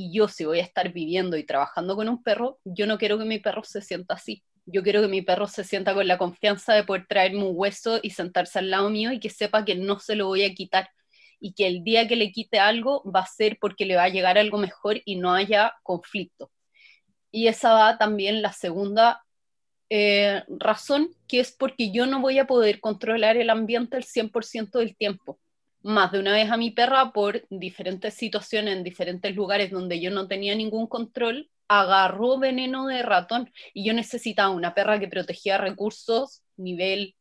y 0.00 0.12
yo 0.12 0.28
si 0.28 0.44
voy 0.46 0.60
a 0.60 0.62
estar 0.62 0.92
viviendo 0.92 1.36
y 1.36 1.44
trabajando 1.44 1.94
con 1.94 2.08
un 2.08 2.22
perro, 2.22 2.58
yo 2.64 2.86
no 2.86 2.96
quiero 2.96 3.18
que 3.18 3.26
mi 3.26 3.38
perro 3.38 3.62
se 3.64 3.82
sienta 3.82 4.14
así. 4.14 4.42
Yo 4.72 4.82
quiero 4.82 5.02
que 5.02 5.08
mi 5.08 5.22
perro 5.22 5.46
se 5.46 5.64
sienta 5.64 5.94
con 5.94 6.06
la 6.06 6.18
confianza 6.18 6.74
de 6.74 6.84
poder 6.84 7.06
traerme 7.06 7.44
un 7.44 7.52
hueso 7.54 8.00
y 8.02 8.10
sentarse 8.10 8.58
al 8.58 8.70
lado 8.70 8.90
mío 8.90 9.12
y 9.12 9.20
que 9.20 9.30
sepa 9.30 9.64
que 9.64 9.74
no 9.74 9.98
se 9.98 10.16
lo 10.16 10.26
voy 10.26 10.44
a 10.44 10.54
quitar 10.54 10.90
y 11.40 11.54
que 11.54 11.66
el 11.66 11.84
día 11.84 12.06
que 12.06 12.16
le 12.16 12.32
quite 12.32 12.58
algo 12.58 13.02
va 13.10 13.20
a 13.20 13.26
ser 13.26 13.58
porque 13.60 13.86
le 13.86 13.96
va 13.96 14.04
a 14.04 14.08
llegar 14.08 14.38
algo 14.38 14.58
mejor 14.58 15.00
y 15.04 15.16
no 15.16 15.32
haya 15.32 15.74
conflicto. 15.82 16.50
Y 17.30 17.48
esa 17.48 17.72
va 17.72 17.98
también 17.98 18.42
la 18.42 18.52
segunda 18.52 19.24
eh, 19.88 20.44
razón, 20.48 21.10
que 21.26 21.40
es 21.40 21.52
porque 21.52 21.90
yo 21.92 22.06
no 22.06 22.20
voy 22.20 22.38
a 22.38 22.46
poder 22.46 22.80
controlar 22.80 23.36
el 23.36 23.50
ambiente 23.50 23.96
el 23.96 24.04
100% 24.04 24.78
del 24.78 24.96
tiempo 24.96 25.40
más 25.82 26.12
de 26.12 26.20
una 26.20 26.32
vez 26.32 26.50
a 26.50 26.56
mi 26.56 26.70
perra 26.70 27.12
por 27.12 27.46
diferentes 27.48 28.14
situaciones 28.14 28.76
en 28.76 28.84
diferentes 28.84 29.34
lugares 29.34 29.70
donde 29.70 30.00
yo 30.00 30.10
no 30.10 30.28
tenía 30.28 30.54
ningún 30.54 30.86
control, 30.86 31.48
agarró 31.70 32.36
veneno 32.36 32.88
de 32.88 33.02
ratón 33.02 33.52
y 33.72 33.84
yo 33.84 33.94
necesitaba 33.94 34.50
una 34.50 34.74
perra 34.74 34.98
que 34.98 35.06
protegía 35.06 35.56
recursos, 35.56 36.42
nivel 36.56 37.14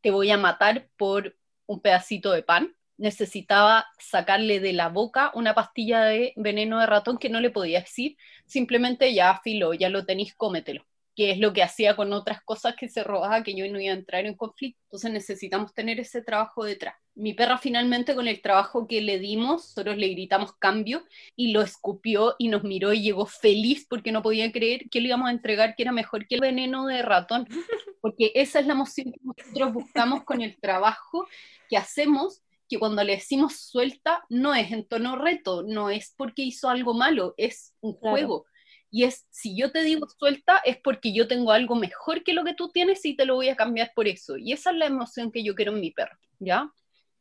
te 0.00 0.10
voy 0.10 0.32
a 0.32 0.36
matar 0.36 0.88
por 0.96 1.36
un 1.66 1.80
pedacito 1.80 2.32
de 2.32 2.42
pan. 2.42 2.74
Necesitaba 2.96 3.86
sacarle 4.00 4.58
de 4.58 4.72
la 4.72 4.88
boca 4.88 5.30
una 5.34 5.54
pastilla 5.54 6.04
de 6.04 6.32
veneno 6.36 6.80
de 6.80 6.86
ratón 6.86 7.16
que 7.16 7.28
no 7.30 7.40
le 7.40 7.50
podía 7.50 7.80
decir, 7.80 8.16
simplemente 8.44 9.14
ya 9.14 9.40
filo, 9.44 9.72
ya 9.72 9.88
lo 9.88 10.04
tenéis, 10.04 10.34
cómetelo 10.34 10.84
que 11.14 11.30
es 11.30 11.38
lo 11.38 11.52
que 11.52 11.62
hacía 11.62 11.94
con 11.94 12.12
otras 12.14 12.42
cosas 12.42 12.74
que 12.74 12.88
se 12.88 13.04
robaba, 13.04 13.42
que 13.42 13.54
yo 13.54 13.70
no 13.70 13.78
iba 13.78 13.92
a 13.92 13.96
entrar 13.96 14.24
en 14.24 14.34
conflicto. 14.34 14.80
Entonces 14.84 15.12
necesitamos 15.12 15.74
tener 15.74 16.00
ese 16.00 16.22
trabajo 16.22 16.64
detrás. 16.64 16.94
Mi 17.14 17.34
perra 17.34 17.58
finalmente 17.58 18.14
con 18.14 18.26
el 18.26 18.40
trabajo 18.40 18.86
que 18.88 19.02
le 19.02 19.18
dimos, 19.18 19.62
nosotros 19.68 19.98
le 19.98 20.08
gritamos 20.08 20.54
cambio 20.54 21.04
y 21.36 21.52
lo 21.52 21.60
escupió 21.60 22.36
y 22.38 22.48
nos 22.48 22.64
miró 22.64 22.92
y 22.94 23.02
llegó 23.02 23.26
feliz 23.26 23.86
porque 23.88 24.12
no 24.12 24.22
podía 24.22 24.50
creer 24.50 24.88
que 24.90 25.00
le 25.00 25.08
íbamos 25.08 25.28
a 25.28 25.32
entregar 25.32 25.74
que 25.76 25.82
era 25.82 25.92
mejor 25.92 26.26
que 26.26 26.36
el 26.36 26.40
veneno 26.40 26.86
de 26.86 27.02
ratón, 27.02 27.46
porque 28.00 28.32
esa 28.34 28.60
es 28.60 28.66
la 28.66 28.72
emoción 28.72 29.12
que 29.12 29.20
nosotros 29.22 29.72
buscamos 29.74 30.24
con 30.24 30.40
el 30.40 30.58
trabajo 30.58 31.26
que 31.68 31.76
hacemos 31.76 32.42
que 32.68 32.78
cuando 32.78 33.04
le 33.04 33.16
decimos 33.16 33.56
suelta 33.60 34.24
no 34.30 34.54
es 34.54 34.72
en 34.72 34.86
tono 34.88 35.16
reto, 35.16 35.62
no 35.62 35.90
es 35.90 36.14
porque 36.16 36.42
hizo 36.42 36.70
algo 36.70 36.94
malo, 36.94 37.34
es 37.36 37.74
un 37.82 37.92
Claro. 37.98 38.16
juego. 38.16 38.46
Y 38.90 39.04
es, 39.04 39.26
si 39.30 39.56
yo 39.56 39.70
te 39.72 39.82
digo 39.82 40.06
suelta, 40.18 40.58
es 40.64 40.78
porque 40.78 41.12
yo 41.14 41.28
tengo 41.28 41.52
algo 41.52 41.74
mejor 41.76 42.22
que 42.24 42.32
lo 42.34 42.44
que 42.44 42.54
tú 42.54 42.70
tienes 42.70 43.04
y 43.04 43.16
te 43.16 43.24
lo 43.26 43.34
voy 43.34 43.48
a 43.50 43.56
cambiar 43.56 43.92
por 43.94 44.08
eso. 44.08 44.36
Y 44.38 44.52
esa 44.52 44.70
es 44.70 44.76
la 44.76 44.86
emoción 44.86 45.30
que 45.32 45.42
yo 45.44 45.54
quiero 45.54 45.72
en 45.72 45.80
mi 45.80 45.90
perro, 45.90 46.16
¿ya? 46.38 46.70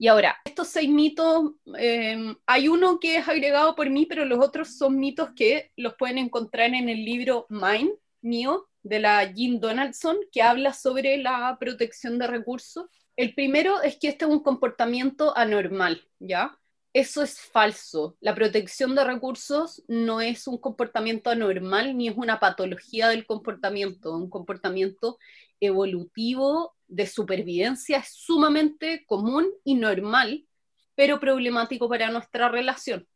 Y 0.02 0.08
ahora, 0.08 0.36
estos 0.45 0.70
seis 0.70 0.89
mitos, 0.89 1.52
eh, 1.78 2.36
hay 2.47 2.68
uno 2.68 2.99
que 2.99 3.18
es 3.18 3.28
agregado 3.28 3.76
por 3.76 3.88
mí, 3.88 4.08
pero 4.08 4.26
los 4.26 4.39
otros 4.39 4.76
son 4.76 4.97
mitos 4.97 5.30
que 5.36 5.72
los 5.76 5.93
pueden 5.93 6.18
encontrar 6.18 6.74
en 6.74 6.89
el 6.89 7.06
libro 7.06 7.45
Mine, 7.49 7.91
mío, 8.22 8.68
de 8.82 8.97
la 8.97 9.32
Jean 9.32 9.60
Donaldson, 9.60 10.18
que 10.32 10.41
habla 10.41 10.74
sobre 10.74 11.18
la 11.18 11.56
protección 11.60 12.18
de 12.18 12.26
recursos. 12.26 12.86
El 13.16 13.36
primero 13.36 13.80
es 13.84 13.97
que 13.97 14.08
este 14.08 14.26
es 14.26 14.32
un 14.32 14.41
comportamiento 14.41 15.38
anormal, 15.38 16.02
¿ya? 16.18 16.58
Eso 16.93 17.22
es 17.22 17.39
falso. 17.39 18.18
La 18.22 18.34
protección 18.34 18.95
de 18.95 19.04
recursos 19.04 19.84
no 19.88 20.20
es 20.20 20.47
un 20.47 20.58
comportamiento 20.58 21.30
anormal 21.30 21.95
ni 21.95 22.08
es 22.08 22.18
una 22.18 22.39
patología 22.39 23.08
del 23.10 23.28
comportamiento. 23.28 24.18
Un 24.18 24.32
comportamiento 24.32 25.20
evolutivo 25.62 26.76
de 26.88 27.07
supervivencia 27.07 27.99
es 27.99 28.09
sumamente 28.09 29.05
común 29.05 29.49
y 29.64 29.76
normal, 29.76 30.45
pero 30.95 31.22
problemático 31.22 31.88
para 31.88 32.12
nuestra 32.12 32.49
relación. 32.49 33.07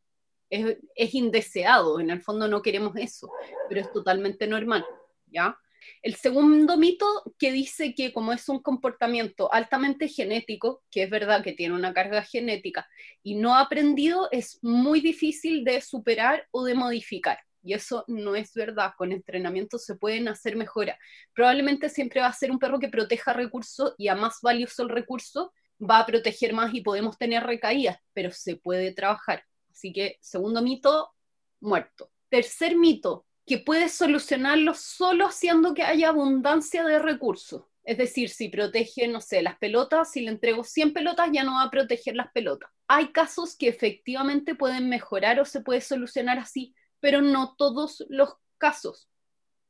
Es, 0.49 0.77
es 0.95 1.13
indeseado, 1.13 1.99
en 1.99 2.11
el 2.11 2.21
fondo 2.21 2.47
no 2.47 2.61
queremos 2.61 2.95
eso, 2.95 3.29
pero 3.67 3.81
es 3.81 3.91
totalmente 3.91 4.47
normal, 4.47 4.85
¿ya? 5.27 5.59
El 6.01 6.15
segundo 6.15 6.77
mito 6.77 7.05
que 7.37 7.51
dice 7.51 7.93
que 7.93 8.13
como 8.13 8.33
es 8.33 8.47
un 8.49 8.59
comportamiento 8.59 9.51
altamente 9.51 10.07
genético, 10.07 10.83
que 10.91 11.03
es 11.03 11.09
verdad 11.09 11.43
que 11.43 11.53
tiene 11.53 11.75
una 11.75 11.93
carga 11.93 12.23
genética 12.23 12.87
y 13.23 13.35
no 13.35 13.55
aprendido, 13.55 14.29
es 14.31 14.59
muy 14.63 15.01
difícil 15.01 15.63
de 15.63 15.81
superar 15.81 16.47
o 16.51 16.63
de 16.63 16.75
modificar. 16.75 17.39
Y 17.65 17.73
eso 17.73 18.05
no 18.07 18.35
es 18.35 18.53
verdad. 18.53 18.93
Con 18.95 19.11
entrenamiento 19.11 19.79
se 19.79 19.95
pueden 19.95 20.27
hacer 20.27 20.55
mejoras. 20.55 20.99
Probablemente 21.33 21.89
siempre 21.89 22.21
va 22.21 22.27
a 22.27 22.33
ser 22.33 22.51
un 22.51 22.59
perro 22.59 22.79
que 22.79 22.89
proteja 22.89 23.33
recursos 23.33 23.95
y 23.97 24.07
a 24.07 24.15
más 24.15 24.39
valioso 24.41 24.83
el 24.83 24.89
recurso, 24.89 25.51
va 25.81 25.99
a 25.99 26.05
proteger 26.05 26.53
más 26.53 26.73
y 26.75 26.81
podemos 26.81 27.17
tener 27.17 27.43
recaídas, 27.43 27.97
pero 28.13 28.31
se 28.31 28.55
puede 28.55 28.93
trabajar. 28.93 29.43
Así 29.71 29.91
que, 29.91 30.17
segundo 30.21 30.61
mito, 30.61 31.09
muerto. 31.59 32.11
Tercer 32.29 32.77
mito, 32.77 33.25
que 33.47 33.57
puedes 33.57 33.93
solucionarlo 33.93 34.75
solo 34.75 35.25
haciendo 35.25 35.73
que 35.73 35.83
haya 35.83 36.09
abundancia 36.09 36.83
de 36.83 36.99
recursos. 36.99 37.63
Es 37.83 37.97
decir, 37.97 38.29
si 38.29 38.49
protege, 38.49 39.07
no 39.07 39.21
sé, 39.21 39.41
las 39.41 39.57
pelotas, 39.57 40.11
si 40.11 40.21
le 40.21 40.31
entrego 40.31 40.63
100 40.63 40.93
pelotas, 40.93 41.29
ya 41.31 41.43
no 41.43 41.53
va 41.53 41.63
a 41.63 41.71
proteger 41.71 42.15
las 42.15 42.31
pelotas. 42.31 42.69
Hay 42.87 43.07
casos 43.07 43.55
que 43.55 43.67
efectivamente 43.67 44.55
pueden 44.55 44.87
mejorar 44.87 45.39
o 45.39 45.45
se 45.45 45.61
puede 45.61 45.81
solucionar 45.81 46.37
así, 46.39 46.75
pero 47.05 47.21
no 47.21 47.53
todos 47.55 48.03
los 48.09 48.33
casos, 48.57 49.07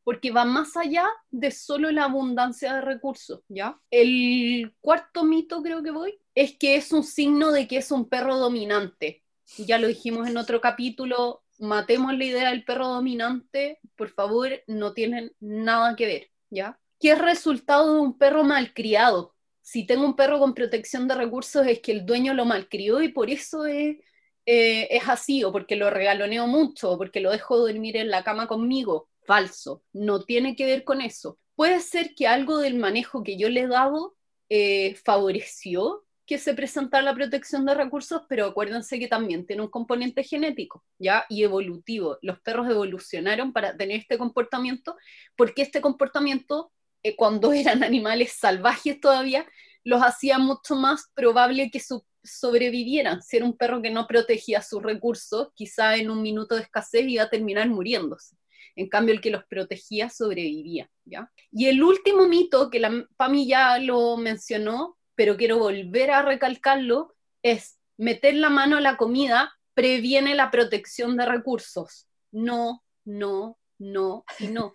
porque 0.06 0.32
va 0.32 0.46
más 0.46 0.78
allá 0.78 1.06
de 1.32 1.52
solo 1.52 1.92
la 1.92 2.06
abundancia 2.06 2.74
de 2.76 2.80
recursos, 2.80 3.42
¿ya? 3.50 3.78
El 3.92 4.74
cuarto 4.80 5.26
mito, 5.26 5.62
creo 5.62 5.84
que 5.84 5.92
voy, 5.92 6.18
es 6.34 6.58
que 6.58 6.78
es 6.78 6.94
un 6.94 7.04
signo 7.04 7.52
de 7.52 7.68
que 7.68 7.76
es 7.76 7.92
un 7.92 8.08
perro 8.08 8.38
dominante. 8.38 9.26
Ya 9.58 9.80
lo 9.80 9.90
dijimos 9.90 10.30
en 10.30 10.38
otro 10.38 10.62
capítulo, 10.62 11.44
matemos 11.60 12.18
la 12.18 12.24
idea 12.24 12.52
del 12.52 12.64
perro 12.64 12.88
dominante, 12.88 13.82
por 13.98 14.12
favor, 14.12 14.52
no 14.68 14.94
tienen 14.94 15.34
nada 15.42 15.98
que 15.98 16.06
ver, 16.06 16.32
¿ya? 16.50 16.80
¿Qué 17.02 17.12
es 17.12 17.20
resultado 17.20 17.96
de 17.96 18.00
un 18.00 18.18
perro 18.18 18.46
malcriado? 18.46 19.36
Si 19.62 19.86
tengo 19.86 20.06
un 20.06 20.16
perro 20.16 20.40
con 20.40 20.54
protección 20.54 21.06
de 21.10 21.16
recursos 21.16 21.68
es 21.68 21.82
que 21.82 21.92
el 21.92 22.06
dueño 22.06 22.34
lo 22.34 22.46
malcrió 22.46 23.02
y 23.02 23.10
por 23.10 23.30
eso 23.30 23.66
es, 23.66 23.98
eh, 24.46 24.88
es 24.92 25.08
así, 25.08 25.44
o 25.44 25.52
porque 25.52 25.76
lo 25.76 25.90
regaloneo 25.90 26.48
mucho, 26.48 26.92
o 26.92 26.98
porque 26.98 27.20
lo 27.20 27.32
dejo 27.32 27.58
dormir 27.58 27.98
en 27.98 28.10
la 28.10 28.24
cama 28.24 28.48
conmigo. 28.48 29.10
Falso, 29.26 29.84
no 29.94 30.24
tiene 30.24 30.56
que 30.56 30.66
ver 30.66 30.84
con 30.84 31.02
eso. 31.02 31.40
Puede 31.56 31.80
ser 31.80 32.14
que 32.16 32.28
algo 32.28 32.60
del 32.60 32.76
manejo 32.76 33.24
que 33.24 33.38
yo 33.38 33.50
le 33.50 33.62
he 33.62 33.68
dado 33.68 34.16
eh, 34.50 34.96
favoreció 35.04 36.04
que 36.26 36.38
se 36.38 36.54
presentara 36.54 37.04
la 37.04 37.14
protección 37.14 37.66
de 37.66 37.76
recursos, 37.76 38.24
pero 38.28 38.48
acuérdense 38.48 39.00
que 39.00 39.08
también 39.08 39.46
tiene 39.46 39.62
un 39.62 39.70
componente 39.70 40.24
genético, 40.24 40.84
¿ya? 40.98 41.26
Y 41.30 41.44
evolutivo. 41.44 42.18
Los 42.22 42.40
perros 42.42 42.68
evolucionaron 42.70 43.54
para 43.54 43.78
tener 43.78 44.00
este 44.00 44.18
comportamiento, 44.18 44.98
porque 45.36 45.62
este 45.62 45.82
comportamiento 45.82 46.72
eh, 47.04 47.16
cuando 47.16 47.54
eran 47.54 47.84
animales 47.84 48.34
salvajes 48.34 49.00
todavía, 49.00 49.46
los 49.84 50.02
hacía 50.02 50.40
mucho 50.40 50.76
más 50.76 51.12
probable 51.14 51.70
que 51.70 51.80
sobrevivieran. 52.26 53.22
Si 53.22 53.38
era 53.38 53.46
un 53.46 53.58
perro 53.58 53.82
que 53.82 53.90
no 53.90 54.08
protegía 54.08 54.62
sus 54.62 54.84
recursos, 54.84 55.50
quizá 55.56 55.96
en 55.96 56.10
un 56.10 56.22
minuto 56.22 56.56
de 56.56 56.64
escasez 56.64 57.08
iba 57.08 57.24
a 57.24 57.30
terminar 57.30 57.70
muriéndose. 57.70 58.36
En 58.76 58.90
cambio, 58.90 59.14
el 59.14 59.22
que 59.22 59.32
los 59.32 59.46
protegía 59.46 60.10
sobrevivía. 60.10 60.90
¿ya? 61.06 61.32
Y 61.52 61.68
el 61.68 61.82
último 61.82 62.28
mito, 62.28 62.70
que 62.70 62.80
la 62.80 63.08
Pami 63.16 63.48
ya 63.48 63.78
lo 63.80 64.18
mencionó, 64.18 64.98
pero 65.16 65.38
quiero 65.38 65.60
volver 65.60 66.12
a 66.12 66.24
recalcarlo, 66.24 67.16
es 67.42 67.78
meter 67.98 68.36
la 68.36 68.50
mano 68.50 68.78
a 68.78 68.82
la 68.82 68.98
comida 68.98 69.54
previene 69.76 70.36
la 70.36 70.50
protección 70.50 71.16
de 71.18 71.26
recursos. 71.26 72.08
No, 72.32 72.84
no, 73.04 73.60
no 73.78 74.24
y 74.40 74.48
no. 74.48 74.74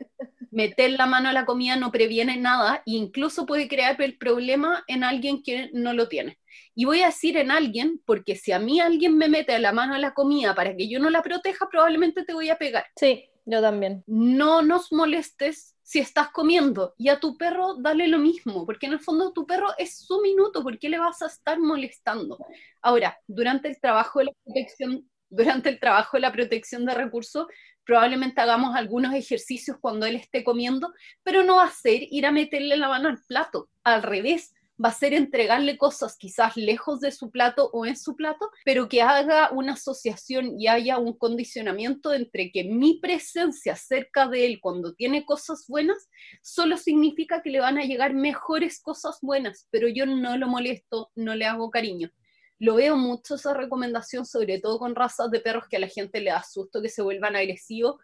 Meter 0.50 0.90
la 0.92 1.06
mano 1.06 1.28
a 1.28 1.32
la 1.32 1.46
comida 1.46 1.76
no 1.76 1.92
previene 1.92 2.36
nada 2.36 2.82
e 2.86 2.92
incluso 2.92 3.46
puede 3.46 3.68
crear 3.68 4.00
el 4.00 4.18
problema 4.18 4.84
en 4.88 5.04
alguien 5.04 5.42
que 5.42 5.70
no 5.72 5.92
lo 5.92 6.08
tiene. 6.08 6.38
Y 6.74 6.84
voy 6.84 7.02
a 7.02 7.06
decir 7.06 7.36
en 7.36 7.50
alguien, 7.50 8.00
porque 8.04 8.36
si 8.36 8.52
a 8.52 8.58
mí 8.58 8.80
alguien 8.80 9.16
me 9.16 9.28
mete 9.28 9.58
la 9.58 9.72
mano 9.72 9.94
a 9.94 9.98
la 9.98 10.14
comida 10.14 10.54
para 10.54 10.76
que 10.76 10.88
yo 10.88 10.98
no 10.98 11.10
la 11.10 11.22
proteja, 11.22 11.68
probablemente 11.70 12.24
te 12.24 12.34
voy 12.34 12.50
a 12.50 12.58
pegar. 12.58 12.86
Sí, 12.96 13.28
yo 13.44 13.60
también. 13.60 14.02
No 14.06 14.62
nos 14.62 14.92
molestes 14.92 15.76
si 15.82 15.98
estás 15.98 16.30
comiendo 16.30 16.94
y 16.96 17.08
a 17.08 17.18
tu 17.18 17.36
perro 17.36 17.74
dale 17.74 18.06
lo 18.06 18.18
mismo, 18.18 18.64
porque 18.64 18.86
en 18.86 18.92
el 18.92 19.00
fondo 19.00 19.32
tu 19.32 19.44
perro 19.44 19.70
es 19.76 19.98
su 19.98 20.20
minuto, 20.20 20.62
¿por 20.62 20.78
qué 20.78 20.88
le 20.88 21.00
vas 21.00 21.20
a 21.20 21.26
estar 21.26 21.58
molestando? 21.58 22.38
Ahora, 22.80 23.18
durante 23.26 23.68
el 23.68 23.80
trabajo 23.80 24.20
de 24.20 24.26
la 24.26 24.32
protección, 24.44 25.10
durante 25.28 25.68
el 25.68 25.80
trabajo 25.80 26.16
de 26.16 26.20
la 26.20 26.32
protección 26.32 26.86
de 26.86 26.94
recursos, 26.94 27.46
probablemente 27.90 28.40
hagamos 28.40 28.76
algunos 28.76 29.12
ejercicios 29.14 29.76
cuando 29.80 30.06
él 30.06 30.14
esté 30.14 30.44
comiendo, 30.44 30.94
pero 31.24 31.42
no 31.42 31.56
va 31.56 31.64
a 31.64 31.72
ser 31.72 32.04
ir 32.08 32.24
a 32.24 32.30
meterle 32.30 32.76
la 32.76 32.88
mano 32.88 33.08
al 33.08 33.18
plato, 33.26 33.68
al 33.82 34.04
revés, 34.04 34.54
va 34.82 34.90
a 34.90 34.92
ser 34.92 35.12
entregarle 35.12 35.76
cosas 35.76 36.16
quizás 36.16 36.56
lejos 36.56 37.00
de 37.00 37.10
su 37.10 37.32
plato 37.32 37.68
o 37.72 37.86
en 37.86 37.96
su 37.96 38.14
plato, 38.14 38.48
pero 38.64 38.88
que 38.88 39.02
haga 39.02 39.50
una 39.50 39.72
asociación 39.72 40.54
y 40.56 40.68
haya 40.68 40.98
un 40.98 41.18
condicionamiento 41.18 42.14
entre 42.14 42.52
que 42.52 42.62
mi 42.62 43.00
presencia 43.00 43.74
cerca 43.74 44.28
de 44.28 44.46
él 44.46 44.60
cuando 44.60 44.94
tiene 44.94 45.24
cosas 45.24 45.64
buenas 45.66 46.08
solo 46.42 46.76
significa 46.76 47.42
que 47.42 47.50
le 47.50 47.58
van 47.58 47.76
a 47.76 47.82
llegar 47.86 48.14
mejores 48.14 48.80
cosas 48.80 49.18
buenas, 49.20 49.66
pero 49.72 49.88
yo 49.88 50.06
no 50.06 50.36
lo 50.36 50.46
molesto, 50.46 51.10
no 51.16 51.34
le 51.34 51.46
hago 51.46 51.70
cariño. 51.70 52.12
Lo 52.60 52.76
veo 52.76 52.96
mucho 52.96 53.34
esa 53.34 53.54
recomendación, 53.54 54.24
sobre 54.24 54.60
todo 54.60 54.78
con 54.78 54.94
razas 54.94 55.30
de 55.30 55.40
perros 55.40 55.64
que 55.68 55.76
a 55.76 55.80
la 55.80 55.88
gente 55.88 56.20
le 56.20 56.30
da 56.30 56.42
susto 56.42 56.80
que 56.80 56.88
se 56.88 57.02
vuelvan 57.02 57.34
agresivos. 57.34 57.96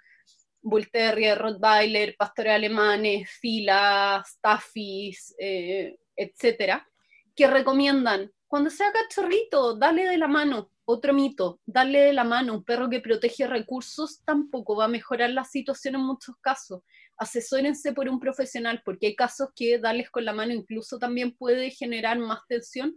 Bull 0.62 0.90
Terrier, 0.90 1.38
Rottweiler, 1.38 2.16
pastores 2.16 2.54
alemanes, 2.54 3.30
filas, 3.30 4.26
staffies, 4.30 5.34
eh, 5.38 5.96
etcétera, 6.16 6.88
que 7.36 7.46
recomiendan 7.46 8.32
cuando 8.48 8.70
sea 8.70 8.92
cachorrito, 8.92 9.76
dale 9.76 10.08
de 10.08 10.18
la 10.18 10.28
mano. 10.28 10.70
Otro 10.84 11.12
mito, 11.12 11.60
darle 11.66 11.98
de 11.98 12.12
la 12.12 12.22
mano 12.22 12.54
un 12.54 12.64
perro 12.64 12.88
que 12.88 13.00
protege 13.00 13.48
recursos 13.48 14.22
tampoco 14.24 14.76
va 14.76 14.84
a 14.84 14.88
mejorar 14.88 15.30
la 15.30 15.42
situación 15.42 15.96
en 15.96 16.02
muchos 16.02 16.36
casos. 16.40 16.82
Asesórense 17.16 17.92
por 17.92 18.08
un 18.08 18.20
profesional, 18.20 18.82
porque 18.84 19.08
hay 19.08 19.16
casos 19.16 19.48
que 19.56 19.80
darles 19.80 20.10
con 20.10 20.24
la 20.24 20.32
mano 20.32 20.52
incluso 20.52 20.98
también 20.98 21.36
puede 21.36 21.70
generar 21.70 22.20
más 22.20 22.38
tensión 22.46 22.96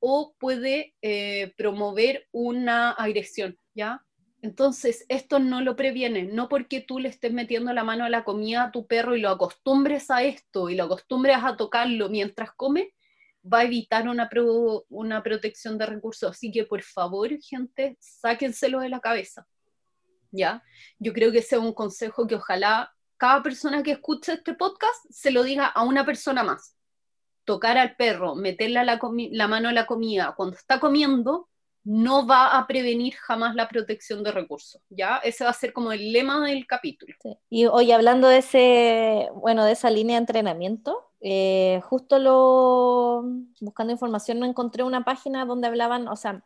o 0.00 0.34
puede 0.38 0.94
eh, 1.02 1.52
promover 1.56 2.26
una 2.32 2.90
agresión, 2.90 3.58
¿ya? 3.74 4.04
Entonces, 4.42 5.04
esto 5.10 5.38
no 5.38 5.60
lo 5.60 5.76
previene, 5.76 6.22
no 6.22 6.48
porque 6.48 6.80
tú 6.80 6.98
le 6.98 7.10
estés 7.10 7.32
metiendo 7.32 7.72
la 7.74 7.84
mano 7.84 8.04
a 8.04 8.08
la 8.08 8.24
comida 8.24 8.64
a 8.64 8.70
tu 8.72 8.86
perro 8.86 9.14
y 9.14 9.20
lo 9.20 9.28
acostumbres 9.28 10.10
a 10.10 10.22
esto 10.22 10.70
y 10.70 10.74
lo 10.74 10.84
acostumbres 10.84 11.36
a 11.42 11.56
tocarlo 11.56 12.08
mientras 12.08 12.52
come, 12.52 12.94
va 13.44 13.58
a 13.60 13.64
evitar 13.64 14.08
una, 14.08 14.30
una 14.88 15.22
protección 15.22 15.76
de 15.76 15.86
recursos. 15.86 16.30
Así 16.30 16.50
que, 16.50 16.64
por 16.64 16.82
favor, 16.82 17.28
gente, 17.42 17.98
sáquenselo 18.00 18.80
de 18.80 18.88
la 18.88 19.00
cabeza, 19.00 19.46
¿ya? 20.30 20.62
Yo 20.98 21.12
creo 21.12 21.30
que 21.30 21.38
ese 21.38 21.56
es 21.56 21.62
un 21.62 21.74
consejo 21.74 22.26
que 22.26 22.36
ojalá 22.36 22.90
cada 23.18 23.42
persona 23.42 23.82
que 23.82 23.92
escuche 23.92 24.32
este 24.32 24.54
podcast 24.54 25.04
se 25.10 25.30
lo 25.30 25.42
diga 25.42 25.66
a 25.66 25.84
una 25.84 26.06
persona 26.06 26.42
más 26.42 26.79
tocar 27.44 27.78
al 27.78 27.96
perro, 27.96 28.34
meterle 28.34 28.84
la, 28.84 29.48
mano 29.48 29.68
a 29.68 29.72
la 29.72 29.86
comida 29.86 30.34
cuando 30.36 30.56
está 30.56 30.80
comiendo, 30.80 31.48
no 31.82 32.26
va 32.26 32.58
a 32.58 32.66
prevenir 32.66 33.14
jamás 33.14 33.54
la 33.54 33.68
protección 33.68 34.22
de 34.22 34.32
recursos, 34.32 34.82
¿ya? 34.90 35.16
Ese 35.18 35.44
va 35.44 35.50
a 35.50 35.54
ser 35.54 35.72
como 35.72 35.92
el 35.92 36.12
lema 36.12 36.46
del 36.46 36.66
capítulo. 36.66 37.14
Y 37.48 37.66
hoy 37.66 37.90
hablando 37.92 38.28
de 38.28 38.38
ese, 38.38 39.28
bueno, 39.34 39.64
de 39.64 39.72
esa 39.72 39.90
línea 39.90 40.16
de 40.16 40.20
entrenamiento, 40.20 41.10
eh, 41.20 41.80
justo 41.84 42.18
lo, 42.18 43.24
buscando 43.60 43.92
información, 43.92 44.38
no 44.38 44.46
encontré 44.46 44.84
una 44.84 45.04
página 45.04 45.44
donde 45.46 45.68
hablaban, 45.68 46.06
o 46.08 46.16
sea, 46.16 46.44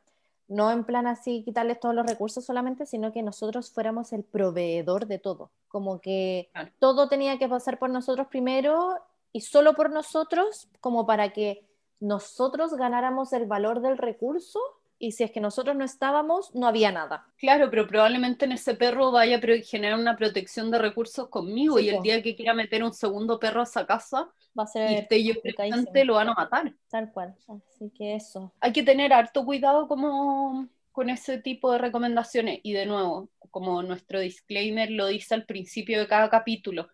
no 0.48 0.70
en 0.70 0.84
plan 0.84 1.06
así 1.06 1.42
quitarles 1.44 1.80
todos 1.80 1.94
los 1.94 2.06
recursos 2.06 2.44
solamente, 2.44 2.86
sino 2.86 3.12
que 3.12 3.22
nosotros 3.22 3.70
fuéramos 3.70 4.12
el 4.12 4.24
proveedor 4.24 5.06
de 5.06 5.18
todo, 5.18 5.50
como 5.68 6.00
que 6.00 6.50
todo 6.78 7.08
tenía 7.08 7.38
que 7.38 7.48
pasar 7.48 7.78
por 7.78 7.90
nosotros 7.90 8.26
primero 8.28 8.98
y 9.34 9.40
solo 9.40 9.74
por 9.74 9.90
nosotros, 9.90 10.68
como 10.80 11.06
para 11.06 11.32
que 11.32 11.66
nosotros 11.98 12.72
ganáramos 12.74 13.32
el 13.32 13.46
valor 13.46 13.80
del 13.80 13.98
recurso 13.98 14.60
y 14.96 15.10
si 15.10 15.24
es 15.24 15.32
que 15.32 15.40
nosotros 15.40 15.74
no 15.74 15.84
estábamos, 15.84 16.54
no 16.54 16.68
había 16.68 16.92
nada. 16.92 17.26
Claro, 17.36 17.68
pero 17.68 17.88
probablemente 17.88 18.44
en 18.44 18.52
ese 18.52 18.76
perro 18.76 19.10
vaya 19.10 19.38
a 19.38 19.40
generar 19.64 19.98
una 19.98 20.16
protección 20.16 20.70
de 20.70 20.78
recursos 20.78 21.28
conmigo 21.28 21.80
y 21.80 21.88
el 21.88 22.00
día 22.00 22.22
que 22.22 22.36
quiera 22.36 22.54
meter 22.54 22.84
un 22.84 22.94
segundo 22.94 23.40
perro 23.40 23.60
a 23.60 23.64
esa 23.64 23.84
casa, 23.84 24.30
va 24.56 24.62
a 24.62 24.66
ser 24.68 24.92
y 24.92 24.94
esté 24.94 25.24
yo 25.24 25.34
presente, 25.42 26.04
lo 26.04 26.14
van 26.14 26.28
a 26.28 26.34
matar. 26.34 26.72
Tal 26.88 27.10
cual, 27.12 27.34
así 27.48 27.90
que 27.90 28.14
eso. 28.14 28.54
Hay 28.60 28.72
que 28.72 28.84
tener 28.84 29.12
harto 29.12 29.44
cuidado 29.44 29.88
como 29.88 30.68
con 30.92 31.10
ese 31.10 31.38
tipo 31.38 31.72
de 31.72 31.78
recomendaciones 31.78 32.60
y 32.62 32.72
de 32.72 32.86
nuevo, 32.86 33.30
como 33.50 33.82
nuestro 33.82 34.20
disclaimer 34.20 34.92
lo 34.92 35.08
dice 35.08 35.34
al 35.34 35.44
principio 35.44 35.98
de 35.98 36.06
cada 36.06 36.30
capítulo, 36.30 36.86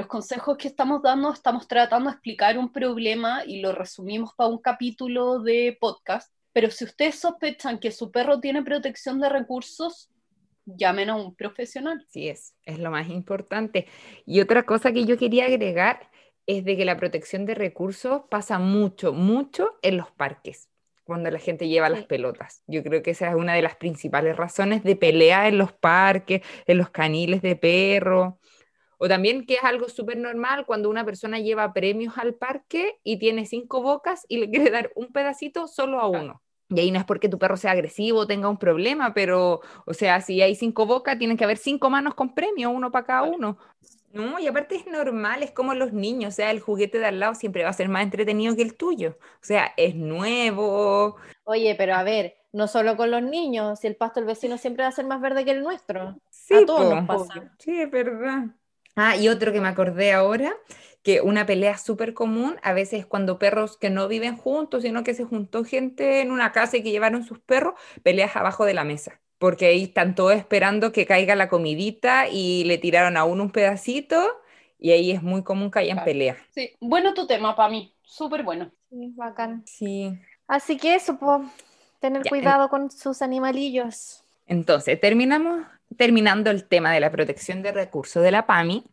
los 0.00 0.06
consejos 0.06 0.56
que 0.56 0.68
estamos 0.68 1.02
dando, 1.02 1.30
estamos 1.30 1.68
tratando 1.68 2.08
de 2.08 2.14
explicar 2.14 2.56
un 2.56 2.72
problema 2.72 3.44
y 3.44 3.60
lo 3.60 3.72
resumimos 3.72 4.32
para 4.34 4.48
un 4.48 4.56
capítulo 4.56 5.40
de 5.40 5.76
podcast, 5.78 6.32
pero 6.54 6.70
si 6.70 6.84
ustedes 6.84 7.16
sospechan 7.16 7.78
que 7.78 7.92
su 7.92 8.10
perro 8.10 8.40
tiene 8.40 8.62
protección 8.62 9.20
de 9.20 9.28
recursos, 9.28 10.08
llamen 10.64 11.10
a 11.10 11.16
un 11.16 11.34
profesional. 11.34 12.02
Sí, 12.08 12.28
es, 12.28 12.54
es 12.64 12.78
lo 12.78 12.90
más 12.90 13.10
importante. 13.10 13.88
Y 14.24 14.40
otra 14.40 14.62
cosa 14.62 14.90
que 14.90 15.04
yo 15.04 15.18
quería 15.18 15.44
agregar 15.44 16.08
es 16.46 16.64
de 16.64 16.78
que 16.78 16.86
la 16.86 16.96
protección 16.96 17.44
de 17.44 17.54
recursos 17.54 18.22
pasa 18.30 18.58
mucho, 18.58 19.12
mucho 19.12 19.78
en 19.82 19.98
los 19.98 20.10
parques 20.10 20.70
cuando 21.04 21.30
la 21.30 21.40
gente 21.40 21.68
lleva 21.68 21.90
las 21.90 22.04
pelotas. 22.04 22.62
Yo 22.66 22.82
creo 22.82 23.02
que 23.02 23.10
esa 23.10 23.28
es 23.28 23.34
una 23.34 23.52
de 23.52 23.62
las 23.62 23.76
principales 23.76 24.36
razones 24.36 24.82
de 24.82 24.96
pelea 24.96 25.48
en 25.48 25.58
los 25.58 25.72
parques, 25.72 26.40
en 26.66 26.78
los 26.78 26.88
caniles 26.88 27.42
de 27.42 27.56
perro. 27.56 28.38
O 29.02 29.08
también 29.08 29.46
que 29.46 29.54
es 29.54 29.64
algo 29.64 29.88
súper 29.88 30.18
normal 30.18 30.66
cuando 30.66 30.90
una 30.90 31.06
persona 31.06 31.38
lleva 31.38 31.72
premios 31.72 32.18
al 32.18 32.34
parque 32.34 32.98
y 33.02 33.18
tiene 33.18 33.46
cinco 33.46 33.80
bocas 33.80 34.26
y 34.28 34.36
le 34.36 34.50
quiere 34.50 34.70
dar 34.70 34.92
un 34.94 35.10
pedacito 35.10 35.66
solo 35.68 36.00
a 36.00 36.06
uno. 36.06 36.42
Y 36.68 36.80
ahí 36.80 36.90
no 36.90 36.98
es 36.98 37.06
porque 37.06 37.30
tu 37.30 37.38
perro 37.38 37.56
sea 37.56 37.70
agresivo 37.70 38.20
o 38.20 38.26
tenga 38.26 38.50
un 38.50 38.58
problema, 38.58 39.14
pero, 39.14 39.62
o 39.86 39.94
sea, 39.94 40.20
si 40.20 40.42
hay 40.42 40.54
cinco 40.54 40.84
bocas, 40.84 41.18
tienen 41.18 41.38
que 41.38 41.44
haber 41.44 41.56
cinco 41.56 41.88
manos 41.88 42.14
con 42.14 42.34
premio, 42.34 42.68
uno 42.68 42.90
para 42.92 43.06
cada 43.06 43.22
uno. 43.22 43.56
No, 44.12 44.38
y 44.38 44.46
aparte 44.46 44.76
es 44.76 44.86
normal, 44.86 45.42
es 45.42 45.50
como 45.50 45.72
los 45.72 45.94
niños, 45.94 46.34
o 46.34 46.36
sea, 46.36 46.50
el 46.50 46.60
juguete 46.60 46.98
de 46.98 47.06
al 47.06 47.20
lado 47.20 47.34
siempre 47.34 47.64
va 47.64 47.70
a 47.70 47.72
ser 47.72 47.88
más 47.88 48.02
entretenido 48.02 48.54
que 48.54 48.62
el 48.62 48.76
tuyo. 48.76 49.16
O 49.18 49.44
sea, 49.44 49.72
es 49.78 49.94
nuevo. 49.94 51.16
Oye, 51.44 51.74
pero 51.74 51.94
a 51.94 52.02
ver, 52.02 52.36
no 52.52 52.68
solo 52.68 52.98
con 52.98 53.10
los 53.10 53.22
niños, 53.22 53.80
si 53.80 53.86
el 53.86 53.96
pasto 53.96 54.20
del 54.20 54.26
vecino 54.26 54.58
siempre 54.58 54.82
va 54.82 54.90
a 54.90 54.92
ser 54.92 55.06
más 55.06 55.22
verde 55.22 55.46
que 55.46 55.52
el 55.52 55.62
nuestro. 55.62 56.16
Sí, 56.28 56.54
a 56.54 56.66
todos 56.66 56.82
po. 56.82 56.94
nos 56.94 57.06
pasa. 57.06 57.54
Sí, 57.58 57.80
es 57.80 57.90
verdad. 57.90 58.44
Ah, 59.02 59.16
y 59.16 59.28
otro 59.28 59.52
que 59.52 59.60
me 59.60 59.68
acordé 59.68 60.12
ahora, 60.12 60.52
que 61.02 61.20
una 61.22 61.46
pelea 61.46 61.78
súper 61.78 62.12
común 62.14 62.56
a 62.62 62.72
veces 62.72 63.00
es 63.00 63.06
cuando 63.06 63.38
perros 63.38 63.76
que 63.78 63.88
no 63.90 64.08
viven 64.08 64.36
juntos, 64.36 64.82
sino 64.82 65.04
que 65.04 65.14
se 65.14 65.24
juntó 65.24 65.64
gente 65.64 66.20
en 66.20 66.30
una 66.30 66.52
casa 66.52 66.76
y 66.76 66.82
que 66.82 66.90
llevaron 66.90 67.24
sus 67.24 67.38
perros, 67.40 67.74
peleas 68.02 68.36
abajo 68.36 68.64
de 68.64 68.74
la 68.74 68.84
mesa. 68.84 69.20
Porque 69.38 69.66
ahí 69.66 69.84
están 69.84 70.14
todos 70.14 70.34
esperando 70.34 70.92
que 70.92 71.06
caiga 71.06 71.34
la 71.34 71.48
comidita 71.48 72.28
y 72.28 72.64
le 72.64 72.76
tiraron 72.76 73.16
a 73.16 73.24
uno 73.24 73.44
un 73.44 73.50
pedacito 73.52 74.22
y 74.78 74.90
ahí 74.92 75.10
es 75.12 75.22
muy 75.22 75.42
común 75.42 75.70
que 75.70 75.78
hayan 75.78 75.96
Claro. 75.96 76.10
peleas. 76.10 76.36
Sí, 76.50 76.76
bueno 76.80 77.14
tu 77.14 77.26
tema 77.26 77.54
para 77.56 77.70
mí, 77.70 77.94
súper 78.02 78.42
bueno. 78.42 78.70
Sí, 78.90 79.12
bacán. 79.16 79.64
Sí. 79.64 80.18
Así 80.48 80.78
que 80.78 80.94
eso, 80.96 81.18
po, 81.18 81.44
tener 82.00 82.24
Ya, 82.24 82.30
cuidado 82.30 82.68
con 82.68 82.90
sus 82.90 83.22
animalillos. 83.22 84.24
Entonces, 84.50 85.00
terminamos 85.00 85.64
terminando 85.96 86.50
el 86.50 86.64
tema 86.64 86.92
de 86.92 86.98
la 86.98 87.12
protección 87.12 87.62
de 87.62 87.70
recursos 87.70 88.20
de 88.20 88.32
la 88.32 88.46
PAMI. 88.46 88.84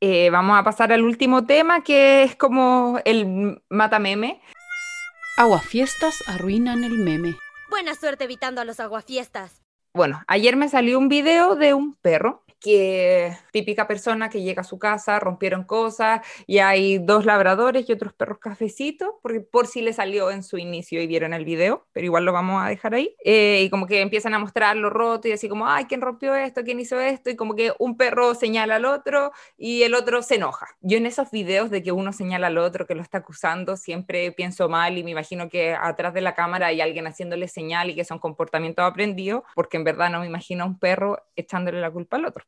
Eh, 0.00 0.28
vamos 0.30 0.58
a 0.58 0.64
pasar 0.64 0.92
al 0.92 1.04
último 1.04 1.46
tema, 1.46 1.84
que 1.84 2.24
es 2.24 2.34
como 2.34 2.98
el 3.04 3.62
matameme. 3.68 4.42
Aguafiestas 5.36 6.16
arruinan 6.26 6.82
el 6.82 6.98
meme. 6.98 7.36
Buena 7.70 7.94
suerte 7.94 8.24
evitando 8.24 8.60
a 8.60 8.64
los 8.64 8.80
aguafiestas. 8.80 9.62
Bueno, 9.94 10.20
ayer 10.26 10.56
me 10.56 10.68
salió 10.68 10.98
un 10.98 11.08
video 11.08 11.54
de 11.54 11.74
un 11.74 11.94
perro 11.94 12.42
que 12.60 13.36
típica 13.52 13.86
persona 13.86 14.28
que 14.28 14.42
llega 14.42 14.62
a 14.62 14.64
su 14.64 14.78
casa, 14.78 15.18
rompieron 15.20 15.64
cosas 15.64 16.20
y 16.46 16.58
hay 16.58 16.98
dos 16.98 17.24
labradores 17.24 17.88
y 17.88 17.92
otros 17.92 18.12
perros 18.12 18.38
cafecitos, 18.38 19.08
porque 19.22 19.40
por 19.40 19.66
si 19.66 19.80
le 19.82 19.92
salió 19.92 20.30
en 20.30 20.42
su 20.42 20.58
inicio 20.58 21.00
y 21.00 21.06
vieron 21.06 21.34
el 21.34 21.44
video, 21.44 21.86
pero 21.92 22.06
igual 22.06 22.24
lo 22.24 22.32
vamos 22.32 22.62
a 22.62 22.68
dejar 22.68 22.94
ahí. 22.94 23.14
Eh, 23.24 23.62
y 23.64 23.70
como 23.70 23.86
que 23.86 24.00
empiezan 24.00 24.34
a 24.34 24.38
mostrar 24.38 24.76
lo 24.76 24.90
roto 24.90 25.28
y 25.28 25.32
así 25.32 25.48
como, 25.48 25.68
ay, 25.68 25.84
¿quién 25.86 26.00
rompió 26.00 26.34
esto? 26.34 26.62
¿Quién 26.64 26.80
hizo 26.80 27.00
esto? 27.00 27.30
Y 27.30 27.36
como 27.36 27.54
que 27.54 27.72
un 27.78 27.96
perro 27.96 28.34
señala 28.34 28.76
al 28.76 28.84
otro 28.84 29.32
y 29.56 29.82
el 29.82 29.94
otro 29.94 30.22
se 30.22 30.36
enoja. 30.36 30.66
Yo 30.80 30.98
en 30.98 31.06
esos 31.06 31.30
videos 31.30 31.70
de 31.70 31.82
que 31.82 31.92
uno 31.92 32.12
señala 32.12 32.48
al 32.48 32.58
otro 32.58 32.86
que 32.86 32.94
lo 32.94 33.02
está 33.02 33.18
acusando, 33.18 33.76
siempre 33.76 34.32
pienso 34.32 34.68
mal 34.68 34.98
y 34.98 35.04
me 35.04 35.10
imagino 35.10 35.48
que 35.48 35.74
atrás 35.74 36.14
de 36.14 36.20
la 36.20 36.34
cámara 36.34 36.66
hay 36.68 36.80
alguien 36.80 37.06
haciéndole 37.06 37.48
señal 37.48 37.90
y 37.90 37.94
que 37.94 38.04
son 38.04 38.18
comportamientos 38.18 38.84
aprendidos, 38.84 39.42
porque 39.54 39.76
en 39.76 39.84
verdad 39.84 40.10
no 40.10 40.20
me 40.20 40.26
imagino 40.26 40.64
a 40.64 40.66
un 40.66 40.78
perro 40.78 41.22
echándole 41.36 41.80
la 41.80 41.90
culpa 41.90 42.16
al 42.16 42.26
otro. 42.26 42.47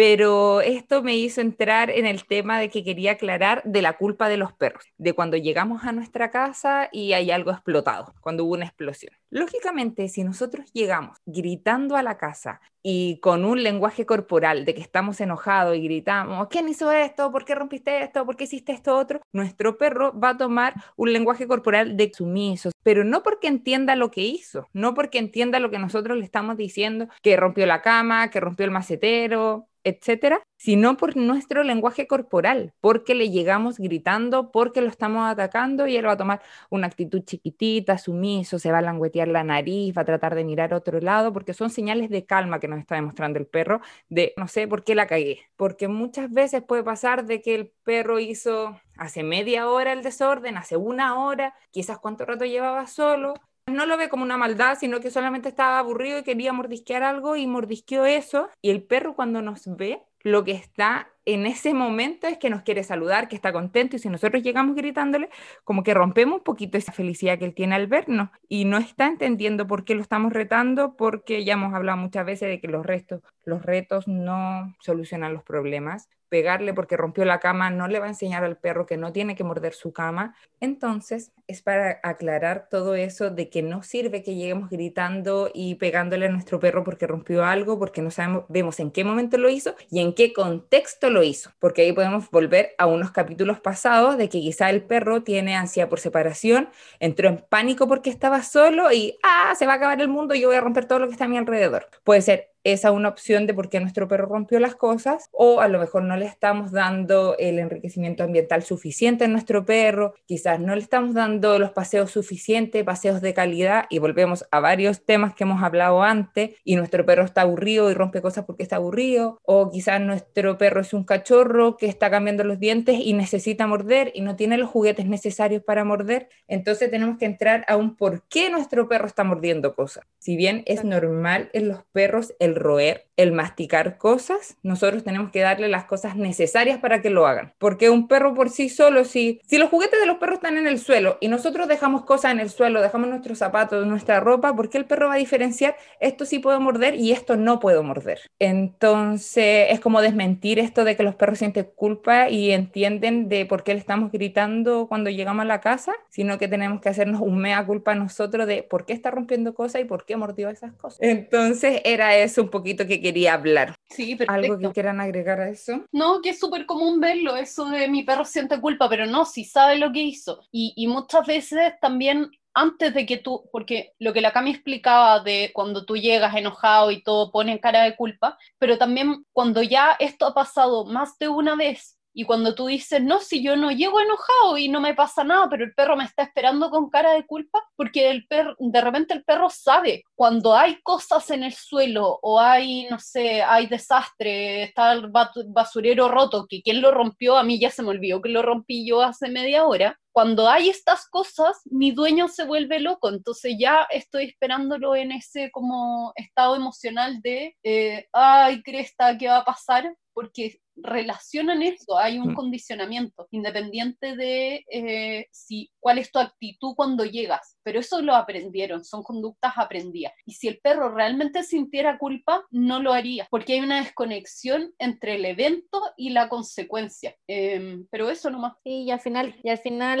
Pero 0.00 0.62
esto 0.62 1.02
me 1.02 1.14
hizo 1.14 1.42
entrar 1.42 1.90
en 1.90 2.06
el 2.06 2.24
tema 2.24 2.58
de 2.58 2.70
que 2.70 2.82
quería 2.82 3.12
aclarar 3.12 3.62
de 3.66 3.82
la 3.82 3.98
culpa 3.98 4.30
de 4.30 4.38
los 4.38 4.50
perros, 4.50 4.86
de 4.96 5.12
cuando 5.12 5.36
llegamos 5.36 5.84
a 5.84 5.92
nuestra 5.92 6.30
casa 6.30 6.88
y 6.90 7.12
hay 7.12 7.30
algo 7.30 7.50
explotado, 7.50 8.14
cuando 8.22 8.46
hubo 8.46 8.54
una 8.54 8.64
explosión. 8.64 9.12
Lógicamente, 9.28 10.08
si 10.08 10.24
nosotros 10.24 10.72
llegamos 10.72 11.18
gritando 11.26 11.96
a 11.96 12.02
la 12.02 12.16
casa 12.16 12.62
y 12.82 13.20
con 13.20 13.44
un 13.44 13.62
lenguaje 13.62 14.06
corporal 14.06 14.64
de 14.64 14.74
que 14.74 14.80
estamos 14.80 15.20
enojados 15.20 15.76
y 15.76 15.82
gritamos, 15.82 16.48
¿quién 16.48 16.70
hizo 16.70 16.90
esto? 16.90 17.30
¿Por 17.30 17.44
qué 17.44 17.54
rompiste 17.54 18.02
esto? 18.02 18.24
¿Por 18.24 18.36
qué 18.36 18.44
hiciste 18.44 18.72
esto 18.72 18.96
otro? 18.96 19.20
Nuestro 19.34 19.76
perro 19.76 20.18
va 20.18 20.30
a 20.30 20.36
tomar 20.38 20.74
un 20.96 21.12
lenguaje 21.12 21.46
corporal 21.46 21.98
de 21.98 22.10
sumiso, 22.12 22.70
pero 22.82 23.04
no 23.04 23.22
porque 23.22 23.48
entienda 23.48 23.94
lo 23.96 24.10
que 24.10 24.22
hizo, 24.22 24.66
no 24.72 24.94
porque 24.94 25.18
entienda 25.18 25.60
lo 25.60 25.70
que 25.70 25.78
nosotros 25.78 26.16
le 26.16 26.24
estamos 26.24 26.56
diciendo, 26.56 27.08
que 27.22 27.36
rompió 27.36 27.66
la 27.66 27.82
cama, 27.82 28.30
que 28.30 28.40
rompió 28.40 28.64
el 28.64 28.72
macetero, 28.72 29.68
etcétera, 29.84 30.42
sino 30.56 30.96
por 30.96 31.16
nuestro 31.16 31.62
lenguaje 31.62 32.06
corporal, 32.06 32.74
porque 32.80 33.14
le 33.14 33.30
llegamos 33.30 33.78
gritando, 33.78 34.50
porque 34.50 34.80
lo 34.82 34.88
estamos 34.88 35.28
atacando 35.30 35.86
y 35.86 35.96
él 35.96 36.06
va 36.06 36.12
a 36.12 36.16
tomar 36.16 36.42
una 36.68 36.86
actitud 36.86 37.22
chiquitita, 37.24 37.98
sumiso, 37.98 38.58
se 38.58 38.70
va 38.72 38.78
a 38.78 38.82
languetear 38.82 39.28
la 39.28 39.44
nariz, 39.44 39.96
va 39.96 40.02
a 40.02 40.04
tratar 40.04 40.34
de 40.34 40.44
mirar 40.44 40.74
otro 40.74 41.00
lado, 41.00 41.32
porque 41.32 41.54
son 41.54 41.70
señales 41.70 42.10
de 42.10 42.26
calma 42.26 42.60
que 42.60 42.68
nos 42.68 42.78
está 42.80 42.94
demostrando 42.96 43.38
el 43.38 43.46
perro, 43.46 43.80
de 44.08 44.34
no 44.36 44.48
sé 44.48 44.68
por 44.68 44.84
qué 44.84 44.94
la 44.94 45.06
cagué, 45.06 45.40
porque 45.56 45.88
muchas 45.88 46.30
veces 46.30 46.62
puede 46.62 46.82
pasar 46.84 47.24
de 47.26 47.40
que 47.42 47.54
el 47.54 47.72
perro 47.84 48.18
hizo 48.18 48.80
hace 48.96 49.22
media 49.22 49.68
hora 49.68 49.92
el 49.92 50.02
desorden, 50.02 50.56
hace 50.56 50.76
una 50.76 51.24
hora, 51.24 51.54
quizás 51.70 51.98
cuánto 51.98 52.26
rato 52.26 52.44
llevaba 52.44 52.86
solo, 52.86 53.34
no 53.70 53.86
lo 53.86 53.96
ve 53.96 54.08
como 54.08 54.24
una 54.24 54.36
maldad, 54.36 54.76
sino 54.78 55.00
que 55.00 55.10
solamente 55.10 55.48
estaba 55.48 55.78
aburrido 55.78 56.18
y 56.18 56.22
quería 56.22 56.52
mordisquear 56.52 57.02
algo 57.02 57.36
y 57.36 57.46
mordisqueó 57.46 58.04
eso. 58.04 58.48
Y 58.60 58.70
el 58.70 58.82
perro 58.82 59.14
cuando 59.14 59.42
nos 59.42 59.62
ve, 59.76 60.02
lo 60.22 60.44
que 60.44 60.52
está 60.52 61.08
en 61.24 61.46
ese 61.46 61.74
momento 61.74 62.26
es 62.26 62.38
que 62.38 62.50
nos 62.50 62.62
quiere 62.62 62.82
saludar, 62.82 63.28
que 63.28 63.36
está 63.36 63.52
contento 63.52 63.96
y 63.96 63.98
si 63.98 64.08
nosotros 64.08 64.42
llegamos 64.42 64.76
gritándole, 64.76 65.28
como 65.64 65.82
que 65.82 65.94
rompemos 65.94 66.38
un 66.38 66.44
poquito 66.44 66.78
esa 66.78 66.92
felicidad 66.92 67.38
que 67.38 67.44
él 67.44 67.54
tiene 67.54 67.74
al 67.74 67.86
vernos 67.86 68.30
y 68.48 68.64
no 68.64 68.78
está 68.78 69.06
entendiendo 69.06 69.66
por 69.66 69.84
qué 69.84 69.94
lo 69.94 70.02
estamos 70.02 70.32
retando, 70.32 70.96
porque 70.96 71.44
ya 71.44 71.54
hemos 71.54 71.74
hablado 71.74 71.98
muchas 71.98 72.24
veces 72.24 72.48
de 72.48 72.60
que 72.60 72.68
los, 72.68 72.84
restos, 72.86 73.22
los 73.44 73.62
retos 73.62 74.08
no 74.08 74.74
solucionan 74.80 75.34
los 75.34 75.42
problemas. 75.42 76.08
Pegarle 76.28 76.72
porque 76.72 76.96
rompió 76.96 77.24
la 77.24 77.40
cama 77.40 77.70
no 77.70 77.88
le 77.88 77.98
va 77.98 78.06
a 78.06 78.10
enseñar 78.10 78.44
al 78.44 78.56
perro 78.56 78.86
que 78.86 78.96
no 78.96 79.12
tiene 79.12 79.34
que 79.34 79.42
morder 79.42 79.74
su 79.74 79.92
cama. 79.92 80.36
Entonces, 80.60 81.32
es 81.48 81.60
para 81.60 81.98
aclarar 82.04 82.68
todo 82.70 82.94
eso 82.94 83.30
de 83.30 83.50
que 83.50 83.62
no 83.62 83.82
sirve 83.82 84.22
que 84.22 84.36
lleguemos 84.36 84.70
gritando 84.70 85.50
y 85.52 85.74
pegándole 85.74 86.26
a 86.26 86.30
nuestro 86.30 86.60
perro 86.60 86.84
porque 86.84 87.08
rompió 87.08 87.44
algo, 87.44 87.80
porque 87.80 88.00
no 88.00 88.12
sabemos, 88.12 88.44
vemos 88.48 88.78
en 88.78 88.92
qué 88.92 89.02
momento 89.02 89.38
lo 89.38 89.48
hizo 89.48 89.74
y 89.90 89.98
en 90.00 90.14
qué 90.14 90.32
contexto 90.32 91.09
lo 91.10 91.22
hizo, 91.22 91.52
porque 91.58 91.82
ahí 91.82 91.92
podemos 91.92 92.30
volver 92.30 92.74
a 92.78 92.86
unos 92.86 93.10
capítulos 93.10 93.60
pasados 93.60 94.16
de 94.16 94.28
que 94.28 94.40
quizá 94.40 94.70
el 94.70 94.82
perro 94.82 95.22
tiene 95.22 95.56
ansiedad 95.56 95.88
por 95.88 96.00
separación, 96.00 96.68
entró 96.98 97.28
en 97.28 97.44
pánico 97.48 97.86
porque 97.88 98.10
estaba 98.10 98.42
solo 98.42 98.92
y, 98.92 99.18
ah, 99.22 99.54
se 99.58 99.66
va 99.66 99.74
a 99.74 99.76
acabar 99.76 100.00
el 100.00 100.08
mundo 100.08 100.34
yo 100.34 100.48
voy 100.48 100.56
a 100.56 100.60
romper 100.60 100.86
todo 100.86 101.00
lo 101.00 101.06
que 101.06 101.12
está 101.12 101.26
a 101.26 101.28
mi 101.28 101.38
alrededor. 101.38 101.86
Puede 102.04 102.22
ser 102.22 102.50
esa 102.64 102.92
una 102.92 103.08
opción 103.08 103.46
de 103.46 103.54
por 103.54 103.68
qué 103.68 103.80
nuestro 103.80 104.08
perro 104.08 104.26
rompió 104.26 104.60
las 104.60 104.74
cosas 104.74 105.28
o 105.32 105.60
a 105.60 105.68
lo 105.68 105.78
mejor 105.78 106.02
no 106.02 106.16
le 106.16 106.26
estamos 106.26 106.72
dando 106.72 107.36
el 107.38 107.58
enriquecimiento 107.58 108.24
ambiental 108.24 108.62
suficiente 108.62 109.24
a 109.24 109.28
nuestro 109.28 109.64
perro, 109.64 110.14
quizás 110.26 110.60
no 110.60 110.74
le 110.74 110.82
estamos 110.82 111.14
dando 111.14 111.58
los 111.58 111.70
paseos 111.70 112.10
suficientes, 112.10 112.84
paseos 112.84 113.20
de 113.20 113.34
calidad 113.34 113.86
y 113.90 113.98
volvemos 113.98 114.44
a 114.50 114.60
varios 114.60 115.04
temas 115.04 115.34
que 115.34 115.44
hemos 115.44 115.62
hablado 115.62 116.02
antes 116.02 116.56
y 116.64 116.76
nuestro 116.76 117.04
perro 117.06 117.24
está 117.24 117.42
aburrido 117.42 117.90
y 117.90 117.94
rompe 117.94 118.22
cosas 118.22 118.44
porque 118.44 118.62
está 118.62 118.76
aburrido 118.76 119.38
o 119.42 119.70
quizás 119.70 120.00
nuestro 120.00 120.58
perro 120.58 120.80
es 120.80 120.92
un 120.92 121.04
cachorro 121.04 121.76
que 121.76 121.86
está 121.86 122.10
cambiando 122.10 122.44
los 122.44 122.58
dientes 122.58 122.98
y 123.00 123.12
necesita 123.12 123.66
morder 123.66 124.12
y 124.14 124.20
no 124.20 124.36
tiene 124.36 124.58
los 124.58 124.68
juguetes 124.68 125.06
necesarios 125.06 125.62
para 125.62 125.84
morder, 125.84 126.28
entonces 126.48 126.90
tenemos 126.90 127.18
que 127.18 127.24
entrar 127.24 127.64
a 127.68 127.76
un 127.76 127.96
por 127.96 128.26
qué 128.28 128.50
nuestro 128.50 128.88
perro 128.88 129.06
está 129.06 129.24
mordiendo 129.24 129.74
cosas. 129.74 130.04
Si 130.18 130.36
bien 130.36 130.62
es 130.66 130.84
normal 130.84 131.50
en 131.52 131.68
los 131.68 131.84
perros 131.92 132.34
el 132.38 132.49
roer, 132.56 133.06
el 133.16 133.32
masticar 133.32 133.98
cosas, 133.98 134.56
nosotros 134.62 135.04
tenemos 135.04 135.30
que 135.30 135.40
darle 135.40 135.68
las 135.68 135.84
cosas 135.84 136.16
necesarias 136.16 136.78
para 136.78 137.02
que 137.02 137.10
lo 137.10 137.26
hagan. 137.26 137.52
Porque 137.58 137.90
un 137.90 138.08
perro 138.08 138.34
por 138.34 138.48
sí 138.48 138.68
solo, 138.68 139.04
si, 139.04 139.40
si 139.46 139.58
los 139.58 139.68
juguetes 139.68 140.00
de 140.00 140.06
los 140.06 140.16
perros 140.16 140.36
están 140.36 140.56
en 140.56 140.66
el 140.66 140.78
suelo 140.78 141.18
y 141.20 141.28
nosotros 141.28 141.68
dejamos 141.68 142.04
cosas 142.04 142.32
en 142.32 142.40
el 142.40 142.48
suelo, 142.48 142.80
dejamos 142.80 143.10
nuestros 143.10 143.38
zapatos, 143.38 143.86
nuestra 143.86 144.20
ropa, 144.20 144.56
¿por 144.56 144.70
qué 144.70 144.78
el 144.78 144.86
perro 144.86 145.08
va 145.08 145.14
a 145.14 145.18
diferenciar 145.18 145.76
esto 146.00 146.24
sí 146.24 146.38
puedo 146.38 146.60
morder 146.60 146.94
y 146.94 147.12
esto 147.12 147.36
no 147.36 147.60
puedo 147.60 147.82
morder? 147.82 148.20
Entonces 148.38 149.66
es 149.70 149.80
como 149.80 150.00
desmentir 150.00 150.58
esto 150.58 150.84
de 150.84 150.96
que 150.96 151.02
los 151.02 151.14
perros 151.14 151.38
sienten 151.38 151.68
culpa 151.74 152.30
y 152.30 152.52
entienden 152.52 153.28
de 153.28 153.44
por 153.44 153.64
qué 153.64 153.74
le 153.74 153.80
estamos 153.80 154.12
gritando 154.12 154.86
cuando 154.88 155.10
llegamos 155.10 155.42
a 155.42 155.46
la 155.46 155.60
casa, 155.60 155.92
sino 156.08 156.38
que 156.38 156.48
tenemos 156.48 156.80
que 156.80 156.88
hacernos 156.88 157.20
un 157.20 157.38
mea 157.38 157.64
culpa 157.66 157.94
nosotros 157.94 158.46
de 158.46 158.62
por 158.62 158.86
qué 158.86 158.94
está 158.94 159.10
rompiendo 159.10 159.54
cosas 159.54 159.82
y 159.82 159.84
por 159.84 160.06
qué 160.06 160.16
mordió 160.16 160.48
esas 160.48 160.72
cosas. 160.72 161.00
Entonces 161.02 161.82
era 161.84 162.16
eso 162.16 162.39
un 162.40 162.50
poquito 162.50 162.86
que 162.86 163.00
quería 163.00 163.34
hablar. 163.34 163.76
Sí, 163.88 164.16
¿Algo 164.26 164.54
perfecto. 164.54 164.68
que 164.68 164.74
quieran 164.74 165.00
agregar 165.00 165.40
a 165.40 165.48
eso? 165.48 165.84
No, 165.92 166.20
que 166.20 166.30
es 166.30 166.40
súper 166.40 166.66
común 166.66 167.00
verlo, 167.00 167.36
eso 167.36 167.66
de 167.66 167.88
mi 167.88 168.02
perro 168.02 168.24
siente 168.24 168.60
culpa, 168.60 168.88
pero 168.88 169.06
no, 169.06 169.24
si 169.24 169.44
sabe 169.44 169.76
lo 169.78 169.92
que 169.92 170.02
hizo. 170.02 170.46
Y, 170.50 170.72
y 170.76 170.86
muchas 170.86 171.26
veces 171.26 171.74
también 171.80 172.30
antes 172.54 172.94
de 172.94 173.06
que 173.06 173.16
tú, 173.18 173.48
porque 173.52 173.92
lo 173.98 174.12
que 174.12 174.20
la 174.20 174.32
Cami 174.32 174.50
explicaba 174.50 175.20
de 175.20 175.50
cuando 175.54 175.84
tú 175.84 175.96
llegas 175.96 176.34
enojado 176.34 176.90
y 176.90 177.02
todo 177.02 177.30
pone 177.30 177.60
cara 177.60 177.84
de 177.84 177.96
culpa, 177.96 178.38
pero 178.58 178.78
también 178.78 179.24
cuando 179.32 179.62
ya 179.62 179.96
esto 179.98 180.26
ha 180.26 180.34
pasado 180.34 180.84
más 180.84 181.16
de 181.18 181.28
una 181.28 181.54
vez 181.54 181.99
y 182.12 182.24
cuando 182.24 182.54
tú 182.54 182.66
dices, 182.66 183.02
no, 183.02 183.20
si 183.20 183.42
yo 183.42 183.56
no 183.56 183.70
llego 183.70 184.00
enojado 184.00 184.58
y 184.58 184.68
no 184.68 184.80
me 184.80 184.94
pasa 184.94 185.24
nada, 185.24 185.48
pero 185.48 185.64
el 185.64 185.74
perro 185.74 185.96
me 185.96 186.04
está 186.04 186.22
esperando 186.24 186.70
con 186.70 186.90
cara 186.90 187.12
de 187.12 187.24
culpa, 187.26 187.62
porque 187.76 188.10
el 188.10 188.26
perro, 188.26 188.54
de 188.58 188.80
repente 188.80 189.14
el 189.14 189.24
perro 189.24 189.48
sabe 189.50 190.02
cuando 190.14 190.54
hay 190.54 190.80
cosas 190.82 191.30
en 191.30 191.44
el 191.44 191.52
suelo 191.52 192.18
o 192.22 192.40
hay, 192.40 192.86
no 192.90 192.98
sé, 192.98 193.42
hay 193.42 193.66
desastre, 193.66 194.64
está 194.64 194.92
el 194.92 195.10
basurero 195.46 196.08
roto, 196.08 196.46
que 196.48 196.62
quién 196.62 196.80
lo 196.80 196.90
rompió, 196.90 197.36
a 197.36 197.42
mí 197.42 197.58
ya 197.60 197.70
se 197.70 197.82
me 197.82 197.90
olvidó 197.90 198.20
que 198.20 198.28
lo 198.28 198.42
rompí 198.42 198.86
yo 198.86 199.02
hace 199.02 199.28
media 199.28 199.64
hora. 199.64 199.98
Cuando 200.20 200.50
hay 200.50 200.68
estas 200.68 201.08
cosas, 201.08 201.62
mi 201.64 201.92
dueño 201.92 202.28
se 202.28 202.44
vuelve 202.44 202.78
loco, 202.78 203.08
entonces 203.08 203.54
ya 203.58 203.86
estoy 203.88 204.24
esperándolo 204.26 204.94
en 204.94 205.12
ese 205.12 205.50
como 205.50 206.12
estado 206.14 206.56
emocional 206.56 207.22
de, 207.22 207.56
eh, 207.62 208.06
ay, 208.12 208.62
cresta, 208.62 209.16
¿qué 209.16 209.28
va 209.28 209.38
a 209.38 209.44
pasar? 209.46 209.90
porque 210.12 210.60
relacionan 210.82 211.62
eso, 211.62 211.98
hay 211.98 212.18
un 212.18 212.32
Mm. 212.32 212.34
condicionamiento, 212.34 213.26
independiente 213.30 214.16
de 214.16 214.64
eh, 214.70 215.26
si, 215.30 215.70
cuál 215.78 215.98
es 215.98 216.10
tu 216.10 216.18
actitud 216.18 216.74
cuando 216.74 217.04
llegas, 217.04 217.58
pero 217.62 217.80
eso 217.80 218.00
lo 218.00 218.14
aprendieron, 218.14 218.84
son 218.84 219.02
conductas 219.02 219.52
aprendidas. 219.56 220.12
Y 220.24 220.34
si 220.34 220.48
el 220.48 220.58
perro 220.60 220.94
realmente 220.94 221.42
sintiera 221.42 221.98
culpa, 221.98 222.46
no 222.50 222.82
lo 222.82 222.92
haría, 222.92 223.26
porque 223.30 223.54
hay 223.54 223.60
una 223.60 223.82
desconexión 223.82 224.72
entre 224.78 225.16
el 225.16 225.24
evento 225.26 225.82
y 225.96 226.10
la 226.10 226.28
consecuencia. 226.28 227.14
Em, 227.26 227.86
pero 227.90 228.08
eso 228.08 228.30
nomás. 228.30 228.54
Sí, 228.64 228.84
y 228.84 228.90
al 228.90 229.00
final, 229.00 229.34
y 229.42 229.50
al 229.50 229.58
final 229.58 229.98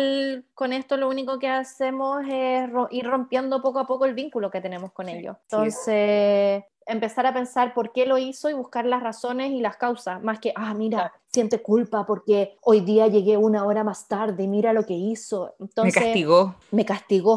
con 0.54 0.72
esto 0.72 0.96
lo 0.96 1.08
único 1.08 1.38
que 1.38 1.48
hacemos 1.48 2.22
es 2.28 2.70
ro- 2.70 2.88
ir 2.90 3.06
rompiendo 3.06 3.60
poco 3.62 3.78
a 3.78 3.86
poco 3.86 4.04
el 4.04 4.14
vínculo 4.14 4.50
que 4.50 4.60
tenemos 4.60 4.92
con 4.92 5.08
ellos. 5.08 5.36
Entonces, 5.50 6.64
empezar 6.86 7.26
a 7.26 7.32
pensar 7.34 7.72
por 7.74 7.92
qué 7.92 8.06
lo 8.06 8.18
hizo 8.18 8.50
y 8.50 8.52
buscar 8.54 8.84
las 8.86 9.02
razones 9.02 9.50
y 9.52 9.60
las 9.60 9.76
causas, 9.76 10.22
más 10.22 10.40
que, 10.40 10.52
ah, 10.56 10.74
mira, 10.74 10.98
Claro. 10.98 11.14
siente 11.32 11.62
culpa 11.62 12.04
porque 12.06 12.56
hoy 12.62 12.80
día 12.80 13.06
llegué 13.06 13.36
una 13.36 13.64
hora 13.64 13.84
más 13.84 14.08
tarde, 14.08 14.46
mira 14.48 14.72
lo 14.72 14.84
que 14.86 14.94
hizo. 14.94 15.54
Me 15.58 15.66
Entonces, 15.66 16.02
castigó. 16.02 16.54
me 16.72 16.84
castigó, 16.84 17.36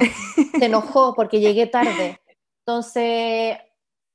se 0.57 0.65
enojó 0.65 1.13
porque 1.13 1.39
llegué 1.39 1.67
tarde. 1.67 2.19
Entonces, 2.65 3.57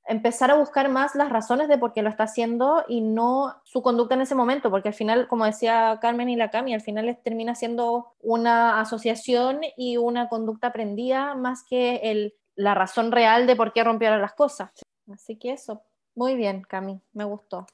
empezar 0.08 0.50
a 0.50 0.54
buscar 0.56 0.88
más 0.88 1.14
las 1.14 1.28
razones 1.28 1.68
de 1.68 1.78
por 1.78 1.92
qué 1.92 2.02
lo 2.02 2.08
está 2.08 2.24
haciendo 2.24 2.84
y 2.88 3.00
no 3.00 3.56
su 3.64 3.82
conducta 3.82 4.14
en 4.14 4.22
ese 4.22 4.34
momento, 4.34 4.70
porque 4.70 4.88
al 4.88 4.94
final, 4.94 5.28
como 5.28 5.44
decía 5.44 5.98
Carmen 6.00 6.28
y 6.28 6.36
la 6.36 6.50
Cami, 6.50 6.74
al 6.74 6.80
final 6.80 7.18
termina 7.22 7.54
siendo 7.54 8.14
una 8.20 8.80
asociación 8.80 9.60
y 9.76 9.98
una 9.98 10.28
conducta 10.28 10.68
aprendida 10.68 11.34
más 11.34 11.62
que 11.62 11.96
el, 12.02 12.34
la 12.56 12.74
razón 12.74 13.12
real 13.12 13.46
de 13.46 13.56
por 13.56 13.72
qué 13.72 13.84
rompieron 13.84 14.20
las 14.20 14.34
cosas. 14.34 14.70
Así 15.12 15.36
que 15.36 15.52
eso, 15.52 15.82
muy 16.14 16.34
bien, 16.34 16.62
Cami, 16.62 17.00
me 17.12 17.24
gustó. 17.24 17.66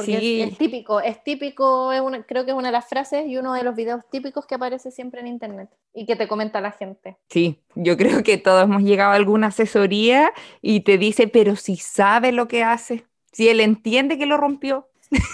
Porque 0.00 0.16
es- 0.16 0.22
Sí. 0.22 0.42
es, 0.42 0.58
típico, 0.58 1.00
es 1.00 1.22
típico, 1.24 1.92
es 1.92 2.00
una- 2.00 2.22
creo 2.24 2.44
que 2.44 2.50
es 2.52 2.56
una 2.56 2.68
de 2.68 2.72
las 2.72 2.88
frases 2.88 3.26
y 3.26 3.36
uno 3.38 3.54
de 3.54 3.62
los 3.62 3.74
videos 3.74 4.02
típicos 4.10 4.46
que 4.46 4.54
aparece 4.54 4.90
siempre 4.90 5.20
en 5.20 5.26
internet 5.26 5.68
y 5.94 6.06
que 6.06 6.16
te 6.16 6.28
comenta 6.28 6.60
la 6.60 6.72
gente. 6.72 7.16
Sí, 7.28 7.60
yo 7.74 7.96
creo 7.96 8.22
que 8.22 8.38
todos 8.38 8.64
hemos 8.64 8.82
llegado 8.82 9.12
a 9.12 9.14
alguna 9.16 9.48
asesoría 9.48 10.32
y 10.62 10.80
te 10.80 10.98
dice, 10.98 11.28
pero 11.28 11.56
si 11.56 11.76
sabe 11.76 12.32
lo 12.32 12.48
que 12.48 12.62
hace, 12.64 13.04
si 13.32 13.48
él 13.48 13.60
entiende 13.60 14.18
que 14.18 14.26
lo 14.26 14.36
rompió. 14.36 14.86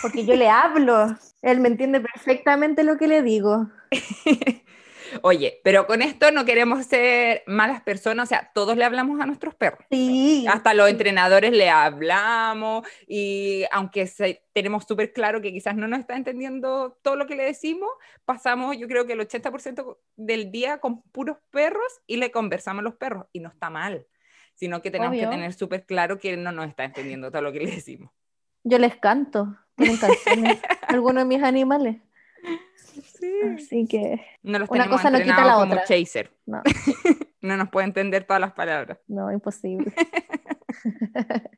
Porque 0.03 0.25
yo 0.25 0.35
le 0.37 0.49
hablo, 0.49 1.17
él 1.43 1.61
me 1.61 1.69
entiende 1.69 2.01
perfectamente 2.01 2.83
lo 2.83 2.97
que 2.97 3.09
le 3.09 3.23
digo. 3.23 3.69
Oye, 5.23 5.61
pero 5.65 5.87
con 5.87 6.03
esto 6.03 6.31
no 6.31 6.45
queremos 6.45 6.85
ser 6.87 7.43
malas 7.47 7.81
personas, 7.83 8.25
o 8.25 8.29
sea, 8.29 8.51
todos 8.55 8.77
le 8.77 8.85
hablamos 8.85 9.21
a 9.21 9.27
nuestros 9.27 9.55
perros. 9.55 9.81
Sí. 9.91 10.45
Hasta 10.49 10.75
los 10.75 10.89
entrenadores 10.89 11.53
le 11.53 11.69
hablamos 11.71 12.87
y 13.07 13.65
aunque 13.73 14.07
se- 14.07 14.43
tenemos 14.53 14.85
súper 14.87 15.13
claro 15.13 15.41
que 15.41 15.53
quizás 15.53 15.77
no 15.77 15.87
nos 15.89 16.01
está 16.01 16.17
entendiendo 16.17 16.99
todo 17.03 17.17
lo 17.17 17.27
que 17.27 17.37
le 17.37 17.45
decimos, 17.45 17.91
pasamos 18.25 18.77
yo 18.79 18.89
creo 18.89 19.07
que 19.07 19.13
el 19.15 19.21
80% 19.21 19.99
del 20.17 20.51
día 20.51 20.79
con 20.79 21.03
puros 21.03 21.39
perros 21.51 22.01
y 22.07 22.17
le 22.17 22.31
conversamos 22.31 22.81
a 22.81 22.85
los 22.85 22.95
perros 22.95 23.27
y 23.33 23.41
no 23.41 23.49
está 23.49 23.71
mal, 23.71 24.07
sino 24.55 24.83
que 24.83 24.91
tenemos 24.91 25.13
que 25.15 25.27
tener 25.31 25.53
súper 25.53 25.85
claro 25.87 26.19
que 26.19 26.37
no 26.37 26.53
nos 26.53 26.69
está 26.69 26.85
entendiendo 26.85 27.31
todo 27.31 27.43
lo 27.43 27.53
que 27.53 27.61
le 27.61 27.71
decimos. 27.71 28.11
Yo 28.65 28.79
les 28.79 28.97
canto, 28.97 29.57
tienen 29.77 29.97
canciones, 29.99 30.59
algunos 30.89 31.23
de 31.23 31.25
mis 31.37 31.43
animales. 31.43 31.97
Sí. 33.03 33.33
Así 33.57 33.87
que 33.87 34.21
No 34.43 34.59
los 34.59 34.69
Una 34.71 34.89
cosa 34.89 35.11
no 35.11 35.19
quita 35.19 35.45
la 35.45 35.55
como 35.55 35.65
otra. 35.73 35.85
chaser. 35.85 36.33
no, 36.47 36.63
No 37.41 37.57
nos 37.57 37.69
puede 37.71 37.87
entender 37.87 38.25
todas 38.25 38.41
las 38.41 38.53
palabras. 38.53 38.99
no, 39.09 39.31
imposible. 39.33 39.93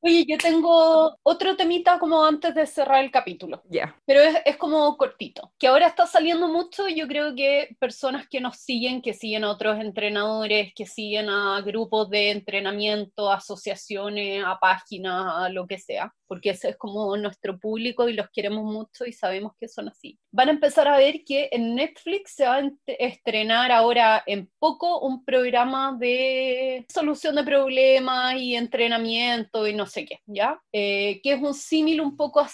Oye, 0.00 0.24
yo 0.28 0.38
tengo 0.38 1.16
otro 1.22 1.56
temita 1.56 1.98
como 1.98 2.24
antes 2.24 2.54
de 2.54 2.66
cerrar 2.66 3.02
el 3.02 3.10
capítulo. 3.10 3.62
Ya. 3.68 3.96
pero 4.04 4.20
es, 4.20 4.36
es 4.44 4.56
como 4.56 4.96
cortito. 4.96 5.52
Que 5.58 5.66
ahora 5.66 5.86
está 5.86 6.06
saliendo 6.06 6.48
mucho, 6.48 6.88
yo 6.88 7.08
creo 7.08 7.34
que 7.34 7.74
personas 7.80 8.28
que 8.28 8.40
nos 8.40 8.58
siguen, 8.58 9.02
que 9.02 9.14
siguen 9.14 9.44
a 9.44 9.50
otros 9.50 9.80
entrenadores, 9.80 10.72
que 10.74 10.86
siguen 10.86 11.28
a 11.28 11.60
grupos 11.62 12.10
de 12.10 12.30
entrenamiento, 12.30 13.30
asociaciones, 13.30 14.44
a 14.44 14.58
páginas, 14.60 15.34
a 15.36 15.48
lo 15.48 15.66
que 15.66 15.78
sea, 15.78 16.14
porque 16.26 16.50
ese 16.50 16.70
es 16.70 16.76
como 16.76 17.16
nuestro 17.16 17.58
público 17.58 18.08
y 18.08 18.12
los 18.12 18.28
queremos 18.30 18.64
mucho 18.64 19.04
y 19.06 19.12
sabemos 19.12 19.52
que 19.58 19.68
son 19.68 19.88
así. 19.88 20.18
Van 20.30 20.48
a 20.48 20.52
empezar 20.52 20.86
a 20.86 20.98
ver 20.98 21.24
que 21.24 21.48
en 21.50 21.74
Netflix 21.74 22.34
se 22.34 22.44
va 22.44 22.56
a 22.56 22.70
estrenar 22.86 23.72
ahora 23.72 24.22
en 24.26 24.50
poco 24.58 25.00
un 25.00 25.24
programa 25.24 25.96
de 25.98 26.86
solución 26.88 27.34
de 27.36 27.44
problemas 27.44 28.36
y 28.36 28.54
entrenamiento 28.54 29.37
y 29.66 29.74
no 29.74 29.86
sé 29.86 30.04
qué, 30.04 30.20
¿ya? 30.26 30.60
Eh, 30.72 31.20
que 31.22 31.32
es 31.32 31.42
un 31.42 31.54
símil 31.54 32.00
un 32.00 32.16
poco 32.16 32.40
a 32.40 32.48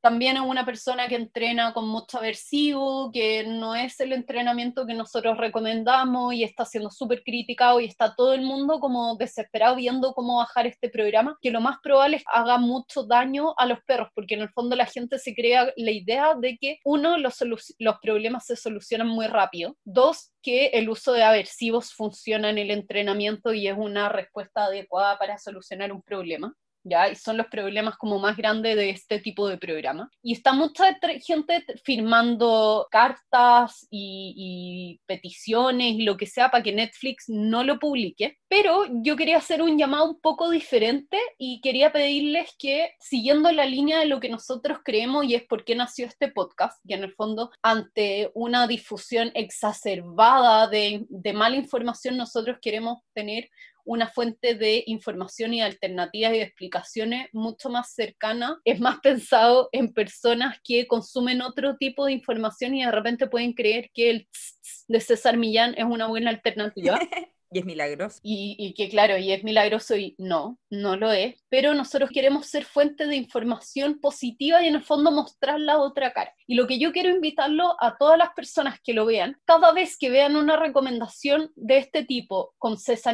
también 0.00 0.36
es 0.36 0.42
una 0.42 0.64
persona 0.64 1.08
que 1.08 1.16
entrena 1.16 1.72
con 1.72 1.88
mucho 1.88 2.18
aversivo, 2.18 3.10
que 3.12 3.44
no 3.46 3.74
es 3.74 4.00
el 4.00 4.12
entrenamiento 4.12 4.86
que 4.86 4.94
nosotros 4.94 5.36
recomendamos 5.38 6.34
y 6.34 6.44
está 6.44 6.64
siendo 6.64 6.90
súper 6.90 7.22
criticado 7.22 7.80
y 7.80 7.86
está 7.86 8.14
todo 8.14 8.32
el 8.32 8.42
mundo 8.42 8.80
como 8.80 9.16
desesperado 9.16 9.76
viendo 9.76 10.14
cómo 10.14 10.38
bajar 10.38 10.66
este 10.66 10.88
programa, 10.88 11.36
que 11.40 11.50
lo 11.50 11.60
más 11.60 11.78
probable 11.82 12.16
es 12.16 12.22
que 12.22 12.30
haga 12.32 12.58
mucho 12.58 13.04
daño 13.04 13.54
a 13.58 13.66
los 13.66 13.80
perros, 13.82 14.08
porque 14.14 14.34
en 14.34 14.42
el 14.42 14.50
fondo 14.50 14.76
la 14.76 14.86
gente 14.86 15.18
se 15.18 15.34
crea 15.34 15.72
la 15.76 15.90
idea 15.90 16.34
de 16.34 16.56
que 16.58 16.78
uno, 16.84 17.18
los, 17.18 17.38
los 17.78 17.98
problemas 18.00 18.46
se 18.46 18.56
solucionan 18.56 19.08
muy 19.08 19.26
rápido, 19.26 19.76
dos, 19.84 20.32
que 20.42 20.68
el 20.68 20.88
uso 20.88 21.12
de 21.12 21.22
aversivos 21.22 21.92
funciona 21.92 22.50
en 22.50 22.58
el 22.58 22.70
entrenamiento 22.70 23.52
y 23.52 23.68
es 23.68 23.76
una 23.76 24.08
respuesta 24.08 24.64
adecuada 24.64 25.18
para 25.18 25.38
solucionar 25.38 25.92
un 25.92 26.02
problema. 26.02 26.54
¿Ya? 26.84 27.08
Y 27.08 27.16
son 27.16 27.36
los 27.36 27.46
problemas 27.46 27.96
como 27.96 28.18
más 28.18 28.36
grandes 28.36 28.76
de 28.76 28.90
este 28.90 29.20
tipo 29.20 29.48
de 29.48 29.58
programa. 29.58 30.10
Y 30.22 30.32
está 30.32 30.52
mucha 30.52 30.96
gente 31.24 31.64
firmando 31.84 32.86
cartas 32.90 33.86
y, 33.90 34.34
y 34.36 35.00
peticiones 35.06 35.94
y 35.94 36.02
lo 36.02 36.16
que 36.16 36.26
sea 36.26 36.50
para 36.50 36.62
que 36.62 36.72
Netflix 36.72 37.24
no 37.28 37.64
lo 37.64 37.78
publique, 37.78 38.38
pero 38.48 38.84
yo 39.02 39.16
quería 39.16 39.38
hacer 39.38 39.62
un 39.62 39.78
llamado 39.78 40.10
un 40.10 40.20
poco 40.20 40.50
diferente 40.50 41.18
y 41.38 41.60
quería 41.60 41.92
pedirles 41.92 42.50
que, 42.58 42.90
siguiendo 43.00 43.52
la 43.52 43.66
línea 43.66 43.98
de 44.00 44.06
lo 44.06 44.20
que 44.20 44.28
nosotros 44.28 44.78
creemos 44.84 45.24
y 45.24 45.34
es 45.34 45.44
por 45.44 45.64
qué 45.64 45.74
nació 45.74 46.06
este 46.06 46.28
podcast, 46.28 46.80
que 46.86 46.94
en 46.94 47.04
el 47.04 47.14
fondo 47.14 47.50
ante 47.62 48.30
una 48.34 48.66
difusión 48.66 49.30
exacerbada 49.34 50.68
de, 50.68 51.06
de 51.08 51.32
mala 51.32 51.56
información, 51.56 52.16
nosotros 52.16 52.58
queremos 52.60 52.98
tener 53.14 53.48
una 53.84 54.08
fuente 54.08 54.54
de 54.54 54.82
información 54.86 55.54
y 55.54 55.62
alternativas 55.62 56.34
y 56.34 56.38
de 56.38 56.42
explicaciones 56.42 57.28
mucho 57.32 57.70
más 57.70 57.94
cercana, 57.94 58.60
es 58.64 58.80
más 58.80 59.00
pensado 59.00 59.68
en 59.72 59.92
personas 59.92 60.58
que 60.64 60.86
consumen 60.86 61.42
otro 61.42 61.76
tipo 61.76 62.06
de 62.06 62.12
información 62.12 62.74
y 62.74 62.84
de 62.84 62.90
repente 62.90 63.26
pueden 63.26 63.52
creer 63.52 63.90
que 63.94 64.10
el 64.10 64.26
tss, 64.26 64.60
tss 64.60 64.84
de 64.88 65.00
César 65.00 65.36
Millán 65.36 65.74
es 65.76 65.84
una 65.84 66.06
buena 66.06 66.30
alternativa. 66.30 66.98
Y 67.52 67.58
es 67.58 67.64
milagroso. 67.64 68.20
Y, 68.22 68.54
y 68.58 68.74
que 68.74 68.88
claro, 68.88 69.18
y 69.18 69.32
es 69.32 69.42
milagroso 69.42 69.96
y 69.96 70.14
no, 70.18 70.56
no 70.70 70.96
lo 70.96 71.10
es, 71.10 71.34
pero 71.48 71.74
nosotros 71.74 72.10
queremos 72.10 72.46
ser 72.46 72.64
fuente 72.64 73.06
de 73.06 73.16
información 73.16 73.98
positiva 73.98 74.62
y 74.62 74.68
en 74.68 74.76
el 74.76 74.84
fondo 74.84 75.10
mostrar 75.10 75.58
la 75.58 75.78
otra 75.78 76.12
cara. 76.12 76.32
Y 76.46 76.54
lo 76.54 76.68
que 76.68 76.78
yo 76.78 76.92
quiero 76.92 77.10
invitarlo 77.10 77.74
a 77.80 77.96
todas 77.98 78.16
las 78.16 78.30
personas 78.34 78.78
que 78.84 78.94
lo 78.94 79.04
vean, 79.04 79.36
cada 79.46 79.72
vez 79.72 79.98
que 79.98 80.10
vean 80.10 80.36
una 80.36 80.56
recomendación 80.56 81.52
de 81.56 81.78
este 81.78 82.04
tipo 82.04 82.52
con 82.58 82.78
César, 82.78 83.12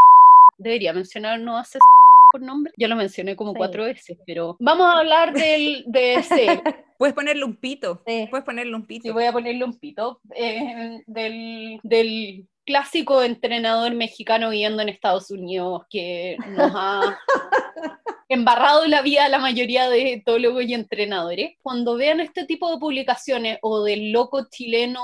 debería 0.58 0.92
mencionar 0.92 1.40
no 1.40 1.62
César 1.64 1.80
por 2.32 2.42
nombre, 2.42 2.72
yo 2.76 2.88
lo 2.88 2.96
mencioné 2.96 3.36
como 3.36 3.52
Sí. 3.52 3.58
cuatro 3.58 3.84
veces, 3.84 4.18
pero 4.26 4.56
vamos 4.58 4.86
a 4.86 4.98
hablar 4.98 5.32
del, 5.32 5.84
de 5.86 6.14
ese, 6.16 6.46
Puedes 6.98 7.14
ponerle 7.14 7.44
un 7.44 7.56
pito. 7.56 8.02
Sí. 8.06 8.26
Puedes 8.30 8.44
ponerle 8.46 8.74
un 8.74 8.80
Sí, 8.82 8.86
pito. 9.00 9.12
voy 9.12 9.24
a 9.26 9.32
ponerle 9.32 9.64
un 9.64 9.78
pito. 9.78 10.18
eh, 10.34 11.02
del, 11.06 11.78
del 11.82 12.46
clásico 12.64 13.22
entrenador 13.22 13.94
mexicano 13.94 14.48
viviendo 14.50 14.80
en 14.82 14.88
Estados 14.88 15.30
Unidos 15.30 15.82
que 15.90 16.36
nos 16.48 16.72
ha 16.74 17.18
embarrado 18.28 18.86
la 18.86 19.02
vida 19.02 19.24
a 19.24 19.28
la 19.28 19.38
mayoría 19.38 19.88
de 19.88 20.14
etólogos 20.14 20.64
y 20.64 20.74
entrenadores. 20.74 21.52
Cuando 21.62 21.96
vean 21.96 22.20
este 22.20 22.44
tipo 22.44 22.70
de 22.70 22.78
publicaciones 22.78 23.58
o 23.62 23.82
del 23.84 24.12
loco 24.12 24.46
chileno 24.50 25.02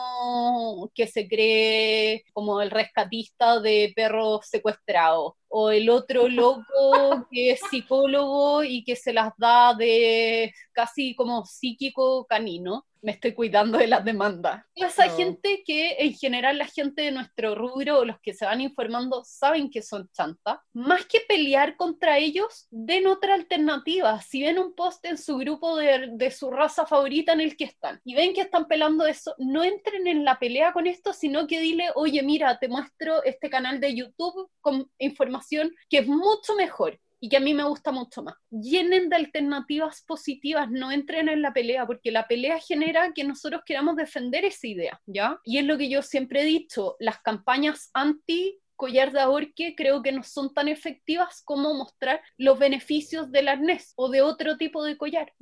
que 0.94 1.06
se 1.06 1.28
cree 1.28 2.24
como 2.32 2.60
el 2.60 2.70
rescatista 2.70 3.60
de 3.60 3.92
perros 3.94 4.46
secuestrados, 4.48 5.34
o 5.54 5.70
el 5.70 5.90
otro 5.90 6.28
loco 6.28 7.26
que 7.30 7.50
es 7.52 7.60
psicólogo 7.70 8.64
y 8.64 8.84
que 8.84 8.96
se 8.96 9.12
las 9.12 9.32
da 9.36 9.74
de 9.74 10.52
casi 10.72 11.14
como 11.14 11.44
psíquico 11.44 12.24
canino. 12.26 12.86
Me 13.02 13.12
estoy 13.12 13.34
cuidando 13.34 13.78
de 13.78 13.88
las 13.88 14.04
demandas. 14.04 14.64
Esa 14.76 15.06
No. 15.06 15.16
gente 15.16 15.62
que 15.66 15.96
en 15.98 16.14
general 16.14 16.56
la 16.56 16.66
gente 16.66 17.02
de 17.02 17.10
nuestro 17.10 17.54
rubro 17.56 17.98
o 17.98 18.04
los 18.04 18.20
que 18.20 18.32
se 18.32 18.44
van 18.46 18.60
informando 18.60 19.24
saben 19.24 19.70
que 19.70 19.82
son 19.82 20.08
chantas. 20.12 20.58
Más 20.72 21.04
que 21.06 21.18
pelear 21.28 21.76
contra 21.76 22.18
ellos, 22.18 22.68
den 22.70 23.08
otra 23.08 23.34
alternativa. 23.34 24.20
Si 24.22 24.42
ven 24.42 24.58
un 24.60 24.74
post 24.74 25.04
en 25.04 25.18
su 25.18 25.36
grupo 25.38 25.76
de, 25.76 26.10
de 26.12 26.30
su 26.30 26.50
raza 26.50 26.86
favorita 26.86 27.32
en 27.32 27.40
el 27.40 27.56
que 27.56 27.64
están 27.64 28.00
y 28.04 28.14
ven 28.14 28.34
que 28.34 28.42
están 28.42 28.66
pelando 28.68 29.04
eso, 29.04 29.34
no 29.38 29.64
entren 29.64 30.06
en 30.06 30.24
la 30.24 30.38
pelea 30.38 30.72
con 30.72 30.86
esto, 30.86 31.12
sino 31.12 31.48
que 31.48 31.58
dile, 31.60 31.90
oye, 31.96 32.22
mira, 32.22 32.58
te 32.60 32.68
muestro 32.68 33.24
este 33.24 33.50
canal 33.50 33.80
de 33.80 33.94
YouTube 33.96 34.48
con 34.60 34.88
información 34.98 35.74
que 35.90 35.98
es 35.98 36.06
mucho 36.06 36.54
mejor 36.56 37.00
y 37.22 37.28
que 37.28 37.36
a 37.36 37.40
mí 37.40 37.54
me 37.54 37.62
gusta 37.62 37.92
mucho 37.92 38.20
más. 38.20 38.34
Llenen 38.50 39.08
de 39.08 39.14
alternativas 39.14 40.02
positivas, 40.02 40.68
no 40.68 40.90
entren 40.90 41.28
en 41.28 41.40
la 41.40 41.52
pelea, 41.52 41.86
porque 41.86 42.10
la 42.10 42.26
pelea 42.26 42.58
genera 42.58 43.12
que 43.14 43.22
nosotros 43.22 43.62
queramos 43.64 43.94
defender 43.94 44.44
esa 44.44 44.66
idea, 44.66 45.00
¿ya? 45.06 45.38
Y 45.44 45.58
es 45.58 45.64
lo 45.64 45.78
que 45.78 45.88
yo 45.88 46.02
siempre 46.02 46.42
he 46.42 46.44
dicho, 46.44 46.96
las 46.98 47.20
campañas 47.20 47.90
anti 47.94 48.58
collar 48.82 49.12
de 49.12 49.20
ahorque 49.20 49.76
creo 49.76 50.02
que 50.02 50.10
no 50.10 50.24
son 50.24 50.52
tan 50.52 50.66
efectivas 50.66 51.40
como 51.44 51.72
mostrar 51.72 52.20
los 52.36 52.58
beneficios 52.58 53.30
del 53.30 53.46
arnés 53.46 53.92
o 53.94 54.08
de 54.08 54.22
otro 54.22 54.56
tipo 54.56 54.82
de 54.82 54.96
collar. 54.96 55.32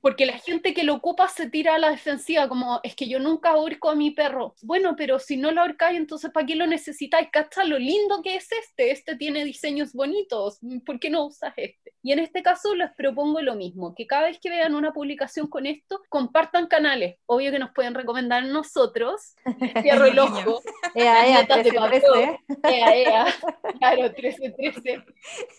Porque 0.00 0.26
la 0.26 0.36
gente 0.38 0.74
que 0.74 0.82
lo 0.82 0.94
ocupa 0.94 1.28
se 1.28 1.48
tira 1.48 1.76
a 1.76 1.78
la 1.78 1.90
defensiva, 1.90 2.48
como 2.48 2.80
es 2.82 2.96
que 2.96 3.08
yo 3.08 3.20
nunca 3.20 3.50
ahorco 3.50 3.88
a 3.88 3.94
mi 3.94 4.10
perro. 4.10 4.56
Bueno, 4.62 4.96
pero 4.96 5.20
si 5.20 5.36
no 5.36 5.52
lo 5.52 5.60
ahorcáis, 5.60 5.96
entonces 5.96 6.32
¿para 6.32 6.44
qué 6.44 6.56
lo 6.56 6.66
necesitáis? 6.66 7.28
¿Cacha 7.30 7.62
lo 7.62 7.78
lindo 7.78 8.20
que 8.20 8.34
es 8.34 8.48
este? 8.50 8.90
Este 8.90 9.14
tiene 9.14 9.44
diseños 9.44 9.92
bonitos. 9.92 10.58
¿Por 10.84 10.98
qué 10.98 11.08
no 11.08 11.26
usas 11.26 11.52
este? 11.56 11.92
Y 12.02 12.10
en 12.10 12.18
este 12.18 12.42
caso 12.42 12.74
les 12.74 12.90
propongo 12.96 13.40
lo 13.42 13.54
mismo, 13.54 13.94
que 13.94 14.08
cada 14.08 14.24
vez 14.24 14.40
que 14.40 14.50
vean 14.50 14.74
una 14.74 14.92
publicación 14.92 15.46
con 15.46 15.66
esto, 15.66 16.00
compartan 16.08 16.66
canales. 16.66 17.16
Obvio 17.26 17.52
que 17.52 17.60
nos 17.60 17.70
pueden 17.70 17.94
recomendar 17.94 18.44
nosotros. 18.44 19.36
Cierro 19.82 20.06
el 20.06 20.18
ojo. 20.18 20.62
Ea, 20.96 21.28
ea, 21.28 21.46
13, 21.46 21.70
13. 21.70 22.06
Ea, 22.64 22.87
ea. 22.94 23.26
Claro, 23.78 24.12
13, 24.12 24.50
13. 24.50 25.04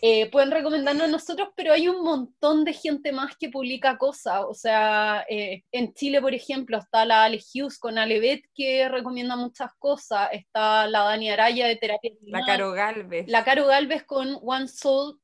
Eh, 0.01 0.29
pueden 0.29 0.51
recomendarnos 0.51 1.03
a 1.03 1.11
nosotros, 1.11 1.49
pero 1.55 1.71
hay 1.71 1.87
un 1.87 2.03
montón 2.03 2.65
de 2.65 2.73
gente 2.73 3.13
más 3.13 3.37
que 3.37 3.49
publica 3.49 3.97
cosas. 3.97 4.41
O 4.47 4.53
sea, 4.53 5.25
eh, 5.29 5.63
en 5.71 5.93
Chile, 5.93 6.19
por 6.19 6.33
ejemplo, 6.33 6.77
está 6.77 7.05
la 7.05 7.23
Ale 7.23 7.37
Hughes 7.37 7.79
con 7.79 7.97
Alevet 7.97 8.43
que 8.53 8.89
recomienda 8.89 9.37
muchas 9.37 9.71
cosas. 9.79 10.29
Está 10.33 10.87
la 10.87 11.03
Dani 11.03 11.29
Araya 11.29 11.67
de 11.67 11.77
Terapia 11.77 12.11
La 12.23 12.45
Caro 12.45 12.71
Galvez. 12.73 13.25
La 13.27 13.45
Caro 13.45 13.67
Galvez 13.67 14.03
con 14.03 14.37
One. 14.41 14.67
Soul. 14.67 15.19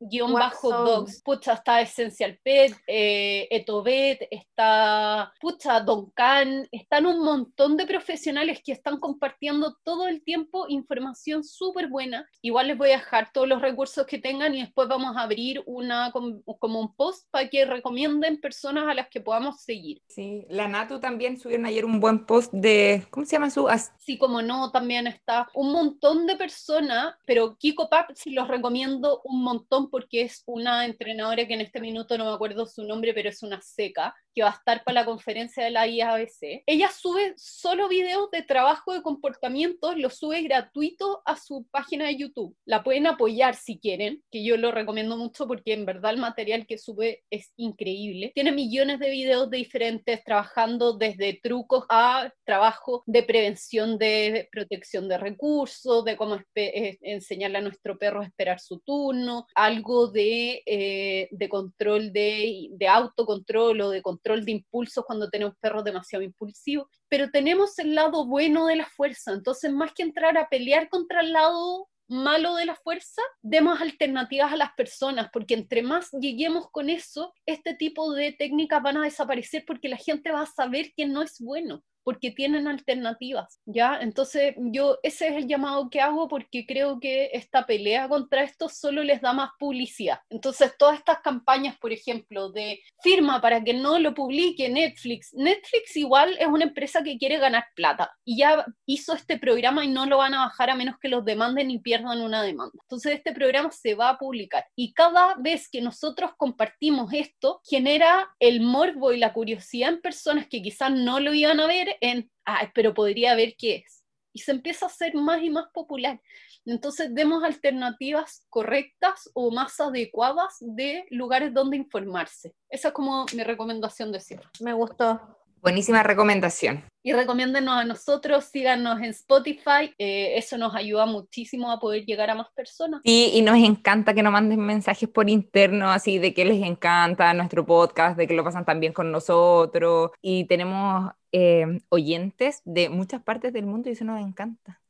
Pucha, 1.24 1.54
está 1.54 1.82
Essential 1.82 2.40
Pet, 2.44 2.76
eh, 2.88 3.48
Etovet, 3.50 4.28
está, 4.32 5.34
pucha, 5.40 5.80
Don 5.80 6.12
Can. 6.12 6.68
Están 6.72 7.06
un 7.06 7.24
montón 7.24 7.78
de 7.78 7.86
profesionales 7.86 8.62
que 8.64 8.72
están 8.72 9.00
compartiendo 9.00 9.76
todo 9.84 10.08
el 10.08 10.24
tiempo 10.24 10.66
información 10.70 11.44
súper 11.44 11.88
buena. 11.96 12.28
Igual 12.42 12.68
les 12.68 12.78
voy 12.78 12.90
a 12.90 12.98
dejar 12.98 13.32
todos 13.32 13.48
los 13.48 13.62
recursos 13.62 14.06
que 14.06 14.18
tengan 14.18 14.54
y 14.54 14.62
después 14.62 14.90
vamos 14.90 15.16
a 15.16 15.22
abrir 15.22 15.64
una 15.66 16.12
com- 16.12 16.42
como 16.60 16.82
un 16.82 16.94
post 16.94 17.26
para 17.32 17.50
que 17.50 17.64
recomienden 17.64 18.42
personas 18.42 18.86
a 18.86 18.94
las 18.94 19.08
que 19.08 19.22
podamos 19.22 19.62
seguir. 19.62 20.02
Sí, 20.10 20.46
la 20.50 20.68
Natu 20.68 21.00
también 21.00 21.38
subieron 21.40 21.66
ayer 21.66 21.86
un 21.86 22.02
buen 22.02 22.26
post 22.26 22.52
de, 22.52 23.06
¿cómo 23.12 23.26
se 23.26 23.38
llama 23.38 23.50
su? 23.50 23.66
Sí, 24.00 24.18
como 24.18 24.42
no, 24.42 24.72
también 24.72 25.08
está 25.08 25.48
un 25.54 25.72
montón 25.72 26.28
de 26.28 26.36
personas, 26.36 27.16
pero 27.26 27.56
Kiko 27.58 27.88
Pap 27.90 28.12
sí 28.14 28.32
los 28.32 28.48
recomiendo 28.50 29.22
un 29.24 29.42
montón 29.42 29.90
porque 29.90 30.22
es 30.24 30.44
una 30.46 30.86
entrenadora 30.86 31.48
que 31.48 31.54
en 31.54 31.62
este 31.62 31.80
minuto 31.80 32.18
no 32.18 32.26
me 32.26 32.34
acuerdo 32.34 32.66
su 32.66 32.84
nombre, 32.84 33.14
pero 33.14 33.30
es 33.30 33.42
una 33.42 33.62
seca, 33.62 34.14
que 34.34 34.44
va 34.44 34.50
a 34.50 34.58
estar 34.60 34.84
para 34.84 35.02
la 35.02 35.06
conferencia 35.06 35.64
de 35.64 35.72
la 35.72 35.88
IABC. 35.88 36.64
Ella 36.66 36.90
sube 36.92 37.34
solo 37.38 37.88
videos 37.88 38.30
de 38.32 38.42
trabajo 38.42 38.94
de 38.94 39.02
comportamientos, 39.02 39.98
los 39.98 40.18
sube 40.18 40.42
gratuito 40.42 41.22
a 41.26 41.38
su 41.38 41.66
página 41.76 42.08
de 42.08 42.16
YouTube. 42.16 42.56
La 42.64 42.84
pueden 42.86 43.06
apoyar 43.06 43.54
si 43.54 43.78
quieren, 43.78 44.24
que 44.32 44.46
yo 44.46 44.56
lo 44.56 44.72
recomiendo 44.72 45.18
mucho 45.18 45.46
porque 45.46 45.74
en 45.74 45.86
verdad 45.86 46.14
el 46.14 46.20
material 46.20 46.66
que 46.66 46.78
sube 46.78 47.26
es 47.30 47.52
increíble. 47.58 48.32
Tiene 48.34 48.54
millones 48.54 48.98
de 49.00 49.10
videos 49.10 49.50
de 49.50 49.58
diferentes, 49.58 50.24
trabajando 50.24 50.98
desde 50.98 51.38
trucos 51.44 51.84
a 51.90 52.32
trabajo 52.46 53.04
de 53.06 53.24
prevención 53.24 53.98
de 53.98 54.48
protección 54.54 55.10
de 55.10 55.18
recursos, 55.18 56.06
de 56.06 56.16
cómo 56.16 56.38
eh, 56.56 56.98
enseñarle 57.02 57.58
a 57.58 57.62
nuestro 57.62 57.98
perro 57.98 58.22
a 58.22 58.26
esperar 58.26 58.62
su 58.62 58.80
turno, 58.80 59.46
algo 59.54 60.08
de, 60.08 60.64
eh, 60.66 61.28
de 61.30 61.50
control 61.50 62.14
de, 62.14 62.70
de 62.72 62.88
autocontrol 62.88 63.82
o 63.82 63.90
de 63.90 64.02
control 64.02 64.46
de 64.46 64.54
impulsos 64.54 65.04
cuando 65.04 65.30
tenemos 65.30 65.56
perros 65.60 65.84
demasiado 65.84 66.24
impulsivos. 66.24 66.88
Pero 67.10 67.30
tenemos 67.30 67.78
el 67.80 67.96
lado 67.96 68.26
bueno 68.26 68.66
de 68.68 68.78
la 68.78 68.86
fuerza, 68.86 69.32
entonces 69.32 69.72
más 69.72 69.94
que 69.94 70.04
entrar 70.04 70.38
a 70.38 70.50
pelear 70.50 70.90
contra 70.90 71.22
el 71.22 71.34
lado 71.34 71.90
malo 72.08 72.56
de 72.56 72.66
la 72.66 72.76
fuerza, 72.76 73.22
demos 73.42 73.82
alternativas 73.82 74.54
a 74.54 74.58
las 74.58 74.74
personas, 74.74 75.30
porque 75.34 75.56
entre 75.56 75.82
más 75.82 76.12
lleguemos 76.12 76.70
con 76.70 76.90
eso, 76.90 77.34
este 77.46 77.74
tipo 77.74 78.14
de 78.14 78.32
técnicas 78.32 78.82
van 78.82 78.98
a 78.98 79.04
desaparecer 79.04 79.64
porque 79.66 79.90
la 79.90 79.98
gente 79.98 80.32
va 80.32 80.42
a 80.42 80.46
saber 80.46 80.94
que 80.96 81.06
no 81.06 81.22
es 81.22 81.40
bueno 81.40 81.84
porque 82.06 82.32
tienen 82.32 82.68
alternativas, 82.68 83.60
¿ya? 83.66 83.98
Entonces 84.00 84.54
yo 84.58 85.00
ese 85.02 85.28
es 85.28 85.36
el 85.38 85.48
llamado 85.48 85.90
que 85.90 86.00
hago 86.00 86.28
porque 86.28 86.66
creo 86.66 87.00
que 87.00 87.32
esta 87.34 87.66
pelea 87.66 88.08
contra 88.08 88.44
esto 88.44 88.70
solo 88.70 89.04
les 89.04 89.22
da 89.22 89.34
más 89.34 89.50
publicidad. 89.60 90.20
Entonces 90.30 90.72
todas 90.78 91.00
estas 91.00 91.20
campañas, 91.22 91.76
por 91.78 91.92
ejemplo, 91.92 92.52
de 92.52 92.80
firma 93.02 93.42
para 93.42 93.64
que 93.64 93.74
no 93.74 93.98
lo 93.98 94.14
publique 94.14 94.70
Netflix, 94.70 95.34
Netflix 95.34 95.98
igual 95.98 96.38
es 96.40 96.48
una 96.48 96.66
empresa 96.66 97.04
que 97.04 97.18
quiere 97.18 97.40
ganar 97.40 97.66
plata 97.76 98.12
y 98.24 98.38
ya 98.38 98.66
hizo 98.86 99.14
este 99.14 99.40
programa 99.40 99.84
y 99.84 99.88
no 99.88 100.06
lo 100.06 100.18
van 100.18 100.36
a 100.36 100.46
bajar 100.46 100.70
a 100.70 100.76
menos 100.76 100.98
que 101.02 101.10
los 101.10 101.26
demanden 101.26 101.72
y 101.72 101.80
pierdan 101.80 102.22
una 102.22 102.44
demanda. 102.44 102.74
Entonces 102.84 103.14
este 103.14 103.34
programa 103.34 103.72
se 103.72 103.96
va 103.96 104.10
a 104.10 104.18
publicar 104.20 104.64
y 104.76 104.94
cada 104.94 105.36
vez 105.40 105.68
que 105.70 105.82
nosotros 105.82 106.32
compartimos 106.38 107.12
esto 107.14 107.62
genera 107.68 108.30
el 108.40 108.62
morbo 108.62 109.12
y 109.12 109.18
la 109.18 109.34
curiosidad 109.34 109.90
en 109.90 110.02
personas 110.02 110.48
que 110.48 110.62
quizás 110.62 110.92
no 110.92 111.20
lo 111.20 111.34
iban 111.34 111.60
a 111.60 111.66
ver 111.66 111.95
en, 112.02 112.32
pero 112.74 112.94
podría 112.94 113.36
ver 113.36 113.56
qué 113.58 113.84
es. 113.86 114.04
Y 114.34 114.40
se 114.40 114.52
empieza 114.52 114.86
a 114.86 114.90
hacer 114.90 115.16
más 115.16 115.42
y 115.42 115.50
más 115.50 115.68
popular. 115.74 116.22
Entonces, 116.66 117.14
demos 117.14 117.44
alternativas 117.44 118.46
correctas 118.50 119.30
o 119.34 119.52
más 119.52 119.80
adecuadas 119.80 120.58
de 120.60 121.06
lugares 121.10 121.54
donde 121.54 121.78
informarse. 121.78 122.54
Esa 122.70 122.90
es 122.90 122.94
como 122.94 123.26
mi 123.36 123.44
recomendación 123.44 124.12
de 124.12 124.20
cierre. 124.20 124.50
Me 124.60 124.74
gustó. 124.74 125.22
Buenísima 125.66 126.04
recomendación. 126.04 126.84
Y 127.02 127.14
recomiéndenos 127.14 127.74
a 127.76 127.86
nosotros, 127.86 128.46
síganos 128.46 129.00
en 129.00 129.06
Spotify, 129.06 129.92
eh, 129.98 130.38
eso 130.38 130.60
nos 130.60 130.76
ayuda 130.76 131.08
muchísimo 131.08 131.72
a 131.72 131.80
poder 131.80 132.06
llegar 132.06 132.30
a 132.30 132.36
más 132.36 132.52
personas. 132.54 133.02
Sí, 133.04 133.32
y 133.34 133.42
nos 133.42 133.58
encanta 133.58 134.14
que 134.14 134.22
nos 134.22 134.32
manden 134.32 134.60
mensajes 134.60 135.10
por 135.10 135.28
interno, 135.28 135.90
así 135.90 136.20
de 136.20 136.36
que 136.36 136.46
les 136.46 136.64
encanta 136.64 137.34
nuestro 137.34 137.66
podcast, 137.66 138.16
de 138.16 138.28
que 138.28 138.36
lo 138.36 138.44
pasan 138.44 138.64
tan 138.64 138.80
bien 138.80 138.94
con 138.94 139.12
nosotros. 139.12 140.12
Y 140.22 140.46
tenemos 140.46 141.14
eh, 141.32 141.80
oyentes 141.90 142.62
de 142.64 142.90
muchas 142.90 143.24
partes 143.24 143.52
del 143.52 143.66
mundo 143.66 143.90
y 143.90 143.94
eso 143.94 144.06
nos 144.06 144.22
encanta. 144.22 144.84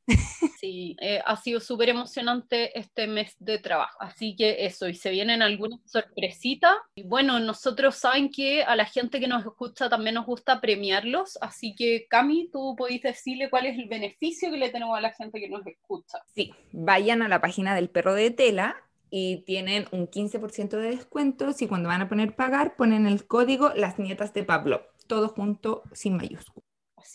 Sí, 0.60 0.96
eh, 1.00 1.22
ha 1.26 1.36
sido 1.38 1.60
súper 1.60 1.90
emocionante 1.90 2.78
este 2.78 3.08
mes 3.08 3.36
de 3.40 3.60
trabajo. 3.60 3.98
Así 4.00 4.36
que 4.36 4.66
eso, 4.66 4.88
y 4.88 4.96
se 4.96 5.12
vienen 5.12 5.42
algunas 5.42 5.80
sorpresitas. 5.86 6.74
Y 6.96 7.04
bueno, 7.04 7.40
nosotros 7.40 7.96
saben 7.96 8.32
que 8.32 8.64
a 8.64 8.76
la 8.76 8.86
gente 8.86 9.20
que 9.20 9.28
nos 9.28 9.46
escucha 9.46 9.90
también 9.90 10.16
nos 10.16 10.26
gusta 10.26 10.62
premiarlos. 10.62 11.38
Así 11.42 11.76
que, 11.76 12.08
Cami, 12.10 12.50
tú 12.52 12.76
podéis 12.78 13.04
decirle 13.04 13.50
cuál 13.50 13.66
es 13.66 13.78
el 13.78 13.88
beneficio 13.88 14.50
que 14.52 14.58
le 14.58 14.70
tenemos 14.70 14.98
a 14.98 15.02
la 15.02 15.14
gente 15.14 15.40
que 15.40 15.50
nos 15.50 15.66
escucha. 15.68 16.20
Sí, 16.34 16.54
vayan 16.72 17.22
a 17.22 17.28
la 17.28 17.42
página 17.42 17.76
del 17.76 17.90
perro 17.90 18.14
de 18.14 18.32
tela 18.32 18.76
y 19.10 19.44
tienen 19.46 19.86
un 19.92 20.08
15% 20.08 20.70
de 20.78 20.90
descuento 20.90 21.54
si 21.54 21.68
cuando 21.68 21.90
van 21.90 22.02
a 22.02 22.10
poner 22.10 22.36
pagar 22.36 22.76
ponen 22.76 23.06
el 23.06 23.26
código 23.28 23.72
las 23.76 24.00
nietas 24.00 24.34
de 24.34 24.44
Pablo, 24.44 24.82
todo 25.08 25.30
junto 25.30 25.84
sin 25.94 26.18
mayúsculas. 26.18 26.65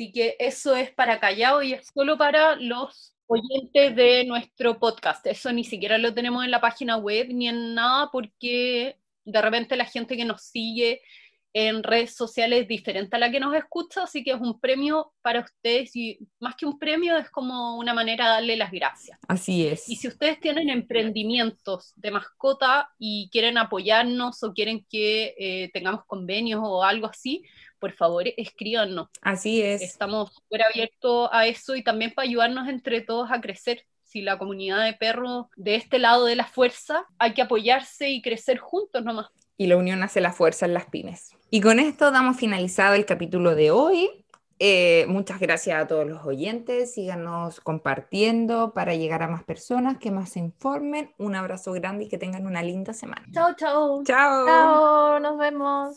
Así 0.00 0.12
que 0.12 0.34
eso 0.38 0.74
es 0.74 0.90
para 0.92 1.20
Callao 1.20 1.62
y 1.62 1.74
es 1.74 1.90
solo 1.92 2.16
para 2.16 2.56
los 2.56 3.14
oyentes 3.26 3.94
de 3.94 4.24
nuestro 4.24 4.78
podcast. 4.78 5.26
Eso 5.26 5.52
ni 5.52 5.62
siquiera 5.62 5.98
lo 5.98 6.14
tenemos 6.14 6.42
en 6.42 6.50
la 6.50 6.62
página 6.62 6.96
web 6.96 7.26
ni 7.28 7.48
en 7.48 7.74
nada 7.74 8.08
porque 8.10 8.96
de 9.26 9.42
repente 9.42 9.76
la 9.76 9.84
gente 9.84 10.16
que 10.16 10.24
nos 10.24 10.40
sigue 10.40 11.02
en 11.52 11.82
redes 11.82 12.14
sociales 12.14 12.62
es 12.62 12.68
diferente 12.68 13.16
a 13.16 13.18
la 13.18 13.30
que 13.30 13.40
nos 13.40 13.54
escucha, 13.54 14.04
así 14.04 14.24
que 14.24 14.30
es 14.30 14.40
un 14.40 14.58
premio 14.58 15.12
para 15.20 15.40
ustedes 15.40 15.94
y 15.94 16.18
más 16.38 16.54
que 16.56 16.64
un 16.64 16.78
premio 16.78 17.18
es 17.18 17.28
como 17.28 17.76
una 17.76 17.92
manera 17.92 18.24
de 18.24 18.30
darle 18.30 18.56
las 18.56 18.70
gracias. 18.70 19.18
Así 19.28 19.66
es. 19.66 19.86
Y 19.86 19.96
si 19.96 20.08
ustedes 20.08 20.40
tienen 20.40 20.70
emprendimientos 20.70 21.92
de 21.96 22.10
mascota 22.10 22.88
y 22.98 23.28
quieren 23.30 23.58
apoyarnos 23.58 24.42
o 24.44 24.54
quieren 24.54 24.86
que 24.88 25.34
eh, 25.38 25.70
tengamos 25.74 26.06
convenios 26.06 26.62
o 26.64 26.84
algo 26.84 27.06
así, 27.06 27.44
por 27.80 27.92
favor 27.92 28.24
escríbanos. 28.36 29.08
Así 29.22 29.62
es. 29.62 29.82
Estamos 29.82 30.32
súper 30.32 30.62
abiertos 30.62 31.28
a 31.32 31.46
eso 31.46 31.74
y 31.74 31.82
también 31.82 32.12
para 32.12 32.28
ayudarnos 32.28 32.68
entre 32.68 33.00
todos 33.00 33.30
a 33.32 33.40
crecer. 33.40 33.84
Si 34.04 34.22
la 34.22 34.38
comunidad 34.38 34.84
de 34.84 34.92
perros 34.92 35.46
de 35.56 35.76
este 35.76 35.98
lado 35.98 36.24
de 36.26 36.36
la 36.36 36.46
fuerza, 36.46 37.06
hay 37.18 37.32
que 37.32 37.42
apoyarse 37.42 38.10
y 38.10 38.22
crecer 38.22 38.58
juntos 38.58 39.04
nomás. 39.04 39.28
Y 39.56 39.66
la 39.66 39.76
unión 39.76 40.02
hace 40.02 40.20
la 40.20 40.32
fuerza 40.32 40.66
en 40.66 40.74
las 40.74 40.86
pymes. 40.86 41.30
Y 41.50 41.60
con 41.60 41.78
esto 41.78 42.10
damos 42.10 42.36
finalizado 42.36 42.94
el 42.94 43.06
capítulo 43.06 43.54
de 43.54 43.70
hoy. 43.70 44.24
Eh, 44.62 45.06
muchas 45.08 45.40
gracias 45.40 45.82
a 45.82 45.86
todos 45.86 46.06
los 46.06 46.24
oyentes. 46.26 46.92
Síganos 46.92 47.60
compartiendo 47.60 48.74
para 48.74 48.94
llegar 48.94 49.22
a 49.22 49.28
más 49.28 49.42
personas, 49.42 49.96
que 49.96 50.10
más 50.10 50.30
se 50.30 50.38
informen. 50.38 51.14
Un 51.16 51.34
abrazo 51.34 51.72
grande 51.72 52.04
y 52.04 52.08
que 52.08 52.18
tengan 52.18 52.46
una 52.46 52.62
linda 52.62 52.92
semana. 52.92 53.26
Chao, 53.32 53.54
chao. 53.56 54.04
Chao. 54.04 54.46
Chao, 54.46 55.20
nos 55.20 55.38
vemos. 55.38 55.88